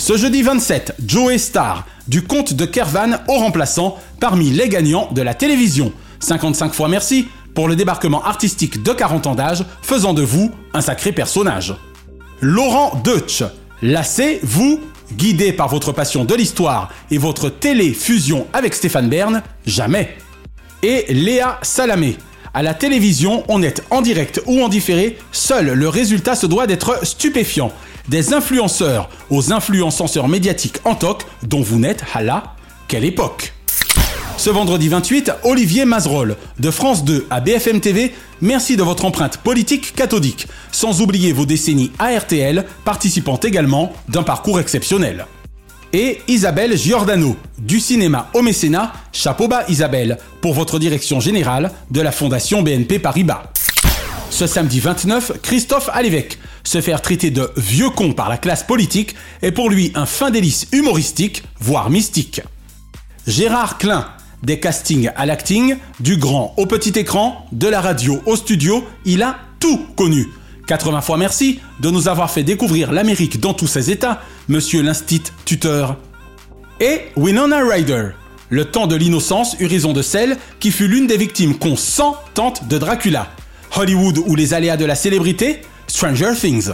Ce 0.00 0.16
jeudi 0.16 0.40
27, 0.40 0.94
Joe 1.06 1.36
Star, 1.36 1.86
du 2.08 2.22
compte 2.22 2.54
de 2.54 2.64
Kervan 2.64 3.18
au 3.28 3.34
remplaçant, 3.34 3.98
parmi 4.18 4.48
les 4.48 4.70
gagnants 4.70 5.10
de 5.12 5.20
la 5.20 5.34
télévision. 5.34 5.92
55 6.20 6.72
fois 6.72 6.88
merci 6.88 7.28
pour 7.54 7.68
le 7.68 7.76
débarquement 7.76 8.24
artistique 8.24 8.82
de 8.82 8.92
40 8.94 9.26
ans 9.26 9.34
d'âge, 9.34 9.62
faisant 9.82 10.14
de 10.14 10.22
vous 10.22 10.52
un 10.72 10.80
sacré 10.80 11.12
personnage. 11.12 11.74
Laurent 12.40 12.98
Deutsch, 13.04 13.44
lassez, 13.82 14.40
vous, 14.42 14.80
guidé 15.12 15.52
par 15.52 15.68
votre 15.68 15.92
passion 15.92 16.24
de 16.24 16.34
l'histoire 16.34 16.88
et 17.10 17.18
votre 17.18 17.50
télé-fusion 17.50 18.46
avec 18.54 18.72
Stéphane 18.72 19.10
Bern, 19.10 19.42
jamais. 19.66 20.16
Et 20.82 21.12
Léa 21.12 21.58
Salamé. 21.60 22.16
À 22.54 22.62
la 22.62 22.72
télévision, 22.72 23.44
on 23.48 23.62
est 23.62 23.82
en 23.90 24.00
direct 24.00 24.40
ou 24.46 24.62
en 24.62 24.68
différé, 24.68 25.18
seul 25.30 25.74
le 25.74 25.88
résultat 25.90 26.34
se 26.34 26.46
doit 26.46 26.66
d'être 26.66 27.06
stupéfiant 27.06 27.70
des 28.08 28.32
influenceurs 28.32 29.08
aux 29.30 29.52
influenceurs 29.52 30.28
médiatiques 30.28 30.78
en 30.84 30.94
toc 30.94 31.26
dont 31.42 31.62
vous 31.62 31.78
n'êtes 31.78 32.04
à 32.14 32.22
la 32.22 32.54
quelle 32.88 33.04
époque 33.04 33.52
Ce 34.36 34.50
vendredi 34.50 34.88
28, 34.88 35.32
Olivier 35.44 35.84
Mazerolle, 35.84 36.36
de 36.58 36.70
France 36.70 37.04
2 37.04 37.26
à 37.30 37.40
BFM 37.40 37.80
TV, 37.80 38.12
merci 38.40 38.76
de 38.76 38.82
votre 38.82 39.04
empreinte 39.04 39.36
politique 39.36 39.94
cathodique, 39.94 40.48
sans 40.72 41.00
oublier 41.00 41.32
vos 41.32 41.46
décennies 41.46 41.92
à 41.98 42.16
RTL, 42.18 42.64
participant 42.84 43.38
également 43.38 43.92
d'un 44.08 44.24
parcours 44.24 44.58
exceptionnel. 44.58 45.26
Et 45.92 46.20
Isabelle 46.28 46.76
Giordano, 46.76 47.36
du 47.58 47.80
cinéma 47.80 48.28
au 48.34 48.42
mécénat, 48.42 48.92
chapeau 49.12 49.46
bas 49.46 49.64
Isabelle, 49.68 50.18
pour 50.40 50.54
votre 50.54 50.78
direction 50.78 51.20
générale 51.20 51.70
de 51.90 52.00
la 52.00 52.12
Fondation 52.12 52.62
BNP 52.62 52.98
Paribas. 52.98 53.42
Ce 54.30 54.46
samedi 54.46 54.80
29, 54.80 55.32
Christophe 55.42 55.90
Alévèque, 55.92 56.38
se 56.62 56.80
faire 56.80 57.02
traiter 57.02 57.30
de 57.30 57.50
vieux 57.56 57.90
con 57.90 58.12
par 58.12 58.28
la 58.28 58.38
classe 58.38 58.62
politique 58.62 59.14
est 59.42 59.50
pour 59.50 59.68
lui 59.68 59.92
un 59.94 60.06
fin 60.06 60.30
délice 60.30 60.68
humoristique, 60.72 61.42
voire 61.58 61.90
mystique. 61.90 62.40
Gérard 63.26 63.76
Klein, 63.76 64.06
des 64.42 64.60
castings 64.60 65.10
à 65.16 65.26
l'acting, 65.26 65.76
du 65.98 66.16
grand 66.16 66.54
au 66.56 66.66
petit 66.66 66.98
écran, 66.98 67.44
de 67.52 67.66
la 67.66 67.80
radio 67.80 68.20
au 68.24 68.36
studio, 68.36 68.84
il 69.04 69.22
a 69.22 69.36
tout 69.58 69.80
connu. 69.96 70.28
80 70.66 71.00
fois 71.00 71.16
merci 71.16 71.60
de 71.80 71.90
nous 71.90 72.08
avoir 72.08 72.30
fait 72.30 72.44
découvrir 72.44 72.92
l'Amérique 72.92 73.40
dans 73.40 73.52
tous 73.52 73.66
ses 73.66 73.90
états, 73.90 74.22
monsieur 74.48 74.80
l'instit 74.80 75.22
tuteur. 75.44 75.96
Et 76.78 77.02
Winona 77.16 77.58
Ryder, 77.68 78.10
le 78.48 78.64
temps 78.64 78.86
de 78.86 78.94
l'innocence 78.96 79.56
raison 79.60 79.92
de 79.92 80.02
celle 80.02 80.38
qui 80.60 80.70
fut 80.70 80.88
l'une 80.88 81.08
des 81.08 81.16
victimes 81.16 81.58
consentantes 81.58 82.68
de 82.68 82.78
Dracula. 82.78 83.28
Hollywood 83.76 84.18
ou 84.26 84.34
les 84.34 84.54
aléas 84.54 84.76
de 84.76 84.84
la 84.84 84.94
célébrité 84.94 85.62
Stranger 85.86 86.32
Things. 86.38 86.70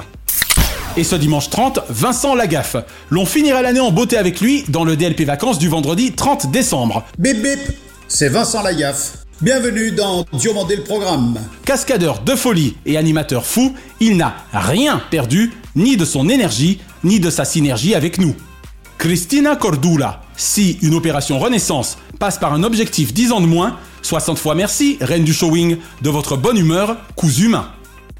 Et 0.96 1.04
ce 1.04 1.14
dimanche 1.14 1.50
30, 1.50 1.80
Vincent 1.90 2.34
Lagaffe. 2.34 2.76
L'on 3.10 3.26
finira 3.26 3.60
l'année 3.60 3.80
en 3.80 3.90
beauté 3.90 4.16
avec 4.16 4.40
lui 4.40 4.64
dans 4.68 4.84
le 4.84 4.96
DLP 4.96 5.22
Vacances 5.22 5.58
du 5.58 5.68
vendredi 5.68 6.12
30 6.12 6.50
décembre. 6.50 7.04
Bip 7.18 7.42
bip, 7.42 7.60
c'est 8.08 8.28
Vincent 8.28 8.62
Lagaffe. 8.62 9.18
Bienvenue 9.42 9.92
dans 9.92 10.24
Diomandé 10.32 10.76
le 10.76 10.82
programme. 10.82 11.38
Cascadeur 11.66 12.20
de 12.20 12.34
folie 12.34 12.76
et 12.86 12.96
animateur 12.96 13.44
fou, 13.44 13.74
il 14.00 14.16
n'a 14.16 14.36
rien 14.54 15.02
perdu, 15.10 15.52
ni 15.74 15.98
de 15.98 16.06
son 16.06 16.30
énergie, 16.30 16.80
ni 17.04 17.20
de 17.20 17.28
sa 17.28 17.44
synergie 17.44 17.94
avec 17.94 18.18
nous. 18.18 18.34
Christina 18.96 19.54
Cordula, 19.54 20.22
si 20.38 20.78
une 20.80 20.94
opération 20.94 21.38
Renaissance 21.38 21.98
passe 22.18 22.38
par 22.38 22.54
un 22.54 22.62
objectif 22.62 23.12
10 23.12 23.32
ans 23.32 23.40
de 23.42 23.46
moins, 23.46 23.76
60 24.06 24.38
fois 24.38 24.54
merci, 24.54 24.98
reine 25.00 25.24
du 25.24 25.34
showing, 25.34 25.78
de 26.00 26.10
votre 26.10 26.36
bonne 26.36 26.56
humeur, 26.56 26.96
coups 27.16 27.40
humains. 27.40 27.72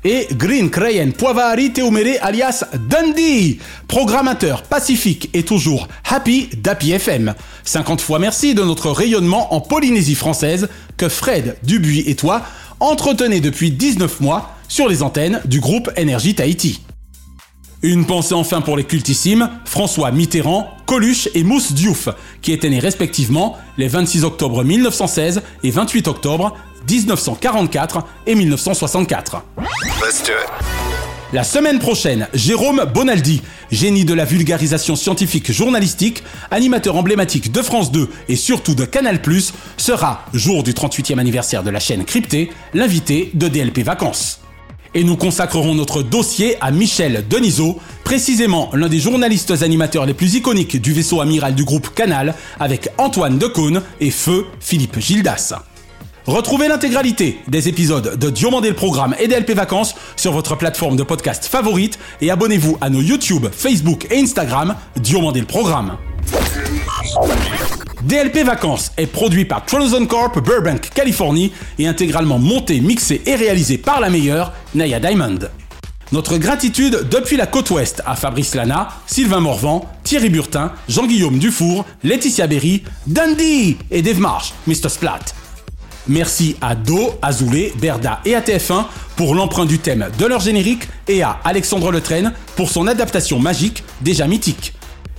Et 0.05 0.26
Green 0.32 0.68
Crayen 0.68 1.11
Poivari 1.11 1.72
Teumere 1.72 2.18
alias 2.20 2.64
Dundee, 2.89 3.59
programmateur 3.89 4.62
pacifique 4.62 5.30
et 5.32 5.45
toujours 5.45 5.89
happy 6.09 6.49
d'Happy 6.57 6.93
FM. 6.93 7.34
50 7.64 8.01
fois 8.01 8.18
merci 8.18 8.55
de 8.55 8.62
notre 8.62 8.91
rayonnement 8.91 9.55
en 9.55 9.61
Polynésie 9.61 10.14
française 10.14 10.68
que 10.97 11.09
Fred 11.09 11.57
Dubuis 11.62 12.05
et 12.07 12.16
toi 12.16 12.43
entretenez 12.80 13.41
depuis 13.41 13.70
19 13.70 14.20
mois 14.20 14.57
sur 14.68 14.89
les 14.89 15.03
antennes 15.03 15.41
du 15.45 15.61
groupe 15.61 15.91
Énergie 15.97 16.34
Tahiti. 16.34 16.80
Une 17.87 18.05
pensée 18.05 18.34
enfin 18.34 18.62
pour 18.62 18.76
les 18.76 18.82
cultissimes 18.82 19.49
François 19.64 20.11
Mitterrand, 20.11 20.76
Coluche 20.87 21.28
et 21.34 21.45
Mousse 21.45 21.70
Diouf, 21.72 22.09
qui 22.43 22.51
étaient 22.51 22.68
nés 22.68 22.80
respectivement 22.80 23.57
les 23.78 23.87
26 23.87 24.24
octobre 24.24 24.64
1916 24.64 25.41
et 25.62 25.70
28 25.70 26.09
octobre 26.09 26.57
1944 26.91 28.05
et 28.26 28.34
1964. 28.34 29.45
La 31.32 31.45
semaine 31.45 31.78
prochaine, 31.78 32.26
Jérôme 32.34 32.84
Bonaldi, 32.93 33.41
génie 33.70 34.05
de 34.05 34.14
la 34.14 34.24
vulgarisation 34.24 34.97
scientifique 34.97 35.53
journalistique, 35.53 36.24
animateur 36.51 36.97
emblématique 36.97 37.53
de 37.53 37.62
France 37.62 37.93
2 37.93 38.09
et 38.28 38.34
surtout 38.34 38.74
de 38.74 38.84
Canal+, 38.84 39.20
sera, 39.76 40.24
jour 40.34 40.64
du 40.64 40.72
38e 40.72 41.20
anniversaire 41.20 41.62
de 41.62 41.70
la 41.70 41.78
chaîne 41.78 42.05
cryptée, 42.05 42.51
l'invité 42.74 43.30
de 43.34 43.47
DLP 43.47 43.84
Vacances. 43.84 44.41
Et 44.97 45.05
nous 45.05 45.19
consacrerons 45.19 45.75
notre 45.75 46.03
dossier 46.03 46.57
à 46.63 46.71
Michel 46.71 47.27
Denisot, 47.29 47.79
précisément 48.03 48.71
l'un 48.73 48.89
des 48.89 48.99
journalistes 48.99 49.63
animateurs 49.63 50.07
les 50.07 50.15
plus 50.15 50.37
iconiques 50.37 50.81
du 50.81 50.95
vaisseau 50.95 51.21
amiral 51.21 51.55
du 51.55 51.65
groupe 51.65 51.95
Canal, 51.95 52.35
avec 52.59 52.89
Antoine 52.97 53.37
Decaune 53.37 53.83
et 54.01 54.11
Feu 54.11 54.47
Philippe 54.59 54.99
Gildas. 54.99 55.53
Retrouvez 56.25 56.69
l'intégralité 56.69 57.39
des 57.47 57.69
épisodes 57.69 58.19
de 58.19 58.31
Diomandé 58.31 58.71
le 58.71 58.75
Programme 58.75 59.15
et 59.21 59.29
DLP 59.29 59.51
Vacances 59.51 59.95
sur 60.17 60.33
votre 60.33 60.57
plateforme 60.57 60.97
de 60.97 61.03
podcast 61.03 61.45
favorite 61.45 61.99
et 62.23 62.31
abonnez-vous 62.31 62.79
à 62.81 62.89
nos 62.89 63.03
YouTube, 63.03 63.49
Facebook 63.53 64.07
et 64.11 64.19
Instagram 64.19 64.77
Diomandé 64.97 65.41
le 65.41 65.47
Programme. 65.47 65.99
DLP 68.07 68.45
Vacances 68.45 68.93
est 68.97 69.09
produit 69.09 69.47
par 69.47 69.67
Tronozone 69.67 70.07
Corp 70.07 70.39
Burbank, 70.39 70.91
Californie 70.95 71.53
et 71.77 71.89
intégralement 71.89 72.39
monté, 72.39 72.79
mixé 72.79 73.21
et 73.27 73.35
réalisé 73.35 73.79
par 73.79 74.01
la 74.01 74.11
meilleure, 74.11 74.53
Naya 74.77 75.01
Diamond. 75.01 75.41
Notre 76.13 76.39
gratitude 76.39 77.09
depuis 77.11 77.37
la 77.37 77.49
côte 77.49 77.69
ouest 77.71 78.03
à 78.07 78.15
Fabrice 78.15 78.55
Lana, 78.55 78.91
Sylvain 79.09 79.41
Morvan, 79.41 79.85
Thierry 80.05 80.29
Burtin, 80.29 80.71
Jean-Guillaume 80.89 81.39
Dufour, 81.39 81.85
Laetitia 82.05 82.47
Berry, 82.47 82.85
Dundee 83.09 83.77
et 83.91 84.03
Dave 84.03 84.21
Marsh, 84.21 84.55
Mr. 84.69 84.89
Splat. 84.89 85.19
Merci 86.07 86.55
à 86.61 86.77
Do, 86.77 87.15
Azoulay, 87.23 87.73
Berda 87.81 88.21
et 88.25 88.37
à 88.37 88.41
TF1 88.41 88.85
pour 89.17 89.35
l'emprunt 89.35 89.67
du 89.67 89.81
thème 89.81 90.07
de 90.17 90.27
leur 90.27 90.39
générique 90.39 90.87
et 91.09 91.25
à 91.25 91.41
Alexandre 91.43 91.91
Letraine 91.91 92.33
pour 92.55 92.71
son 92.71 92.87
adaptation 92.87 93.41
magique 93.41 93.83
déjà 94.01 94.29
mythique. 94.29 94.76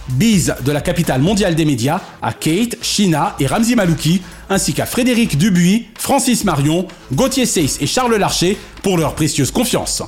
Bise 0.10 0.56
de 0.64 0.72
la 0.72 0.82
capitale 0.82 1.22
mondiale 1.22 1.56
des 1.56 1.66
médias 1.66 2.00
à 2.22 2.34
Kate, 2.34 2.76
Shina 2.82 3.36
et 3.40 3.48
Ramzi 3.48 3.76
Malouki, 3.76 4.22
ainsi 4.50 4.74
qu'à 4.74 4.86
Frédéric 4.86 5.38
Dubuis, 5.38 5.88
Francis 5.98 6.44
Marion, 6.44 6.88
Gauthier 7.14 7.46
Seyss 7.46 7.78
et 7.82 7.88
Charles 7.88 8.16
Larcher 8.16 8.58
pour 8.84 8.98
leur 8.98 9.16
précieuse 9.16 9.52
confiance. 9.52 10.04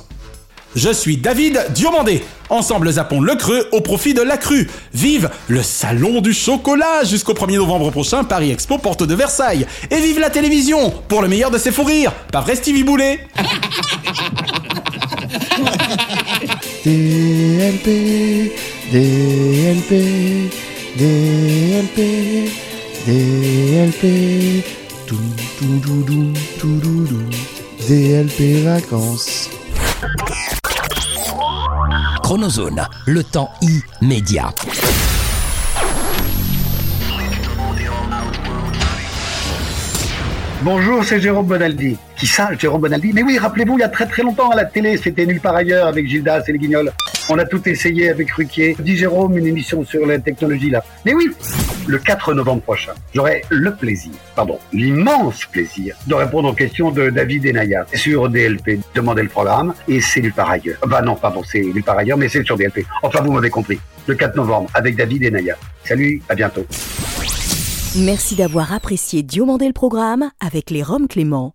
Je 0.76 0.92
suis 0.92 1.16
David 1.16 1.66
Diomandé. 1.74 2.22
Ensemble 2.48 2.92
zappons 2.92 3.20
le 3.20 3.34
creux 3.34 3.68
au 3.72 3.80
profit 3.80 4.14
de 4.14 4.22
la 4.22 4.36
crue. 4.36 4.70
Vive 4.94 5.28
le 5.48 5.64
salon 5.64 6.20
du 6.20 6.32
chocolat 6.32 7.04
jusqu'au 7.04 7.34
1er 7.34 7.56
novembre 7.56 7.90
prochain, 7.90 8.22
Paris 8.22 8.52
Expo, 8.52 8.78
porte 8.78 9.02
de 9.02 9.14
Versailles. 9.14 9.66
Et 9.90 10.00
vive 10.00 10.20
la 10.20 10.30
télévision 10.30 10.94
pour 11.08 11.22
le 11.22 11.28
meilleur 11.28 11.50
de 11.50 11.58
ses 11.58 11.72
fous 11.72 11.84
rires. 11.84 12.12
Pas 12.30 12.40
vrai 12.40 12.54
Stevie 12.54 12.84
Boulet? 12.84 13.26
DLP, 18.90 20.50
DLP, 20.98 22.50
DLP, 23.06 24.64
tout, 25.06 25.16
tout, 25.60 25.80
tout, 25.80 26.02
tout, 26.02 26.32
tout, 26.58 26.80
tout, 26.80 27.06
tout, 27.06 27.86
DLP 27.86 28.64
vacances. 28.64 29.48
Chronozone, 32.24 32.84
le 33.06 33.22
temps 33.22 33.52
immédiat. 34.02 34.52
Bonjour, 40.62 41.04
c'est 41.04 41.20
Jérôme 41.20 41.46
Bonaldi. 41.46 41.96
Qui 42.20 42.26
ça, 42.26 42.50
Jérôme 42.52 42.82
Bonaldi 42.82 43.14
Mais 43.14 43.22
oui, 43.22 43.38
rappelez-vous, 43.38 43.78
il 43.78 43.80
y 43.80 43.82
a 43.82 43.88
très 43.88 44.04
très 44.04 44.22
longtemps 44.22 44.50
à 44.50 44.54
la 44.54 44.66
télé, 44.66 44.98
c'était 44.98 45.24
nulle 45.24 45.40
part 45.40 45.56
ailleurs 45.56 45.86
avec 45.86 46.06
Gildas 46.06 46.42
et 46.46 46.52
les 46.52 46.58
Guignols. 46.58 46.92
On 47.30 47.38
a 47.38 47.46
tout 47.46 47.66
essayé 47.66 48.10
avec 48.10 48.30
Ruquier. 48.32 48.76
Dit 48.78 48.98
Jérôme, 48.98 49.38
une 49.38 49.46
émission 49.46 49.86
sur 49.86 50.04
la 50.04 50.18
technologie 50.18 50.68
là. 50.68 50.84
Mais 51.06 51.14
oui, 51.14 51.30
le 51.86 51.98
4 51.98 52.34
novembre 52.34 52.60
prochain, 52.60 52.92
j'aurai 53.14 53.42
le 53.48 53.74
plaisir, 53.74 54.12
pardon, 54.36 54.58
l'immense 54.70 55.46
plaisir 55.46 55.96
de 56.06 56.14
répondre 56.14 56.50
aux 56.50 56.52
questions 56.52 56.90
de 56.90 57.08
David 57.08 57.46
et 57.46 57.54
Naya 57.54 57.86
sur 57.94 58.28
DLP. 58.28 58.80
Demandez 58.94 59.22
le 59.22 59.30
programme 59.30 59.72
et 59.88 60.02
c'est 60.02 60.20
nulle 60.20 60.34
part 60.34 60.50
ailleurs. 60.50 60.76
Bah 60.86 61.00
non, 61.00 61.14
pardon, 61.14 61.42
c'est 61.42 61.62
nulle 61.62 61.82
part 61.82 61.96
ailleurs, 61.96 62.18
mais 62.18 62.28
c'est 62.28 62.44
sur 62.44 62.58
DLP. 62.58 62.84
Enfin, 63.02 63.22
vous 63.22 63.32
m'avez 63.32 63.48
compris. 63.48 63.80
Le 64.06 64.14
4 64.14 64.36
novembre 64.36 64.68
avec 64.74 64.94
David 64.94 65.22
et 65.22 65.30
Naya. 65.30 65.56
Salut, 65.84 66.20
à 66.28 66.34
bientôt. 66.34 66.66
Merci 67.96 68.36
d'avoir 68.36 68.74
apprécié 68.74 69.22
Diomandé 69.22 69.66
le 69.66 69.72
programme 69.72 70.30
avec 70.38 70.68
les 70.68 70.82
Roms 70.82 71.08
Clément. 71.08 71.54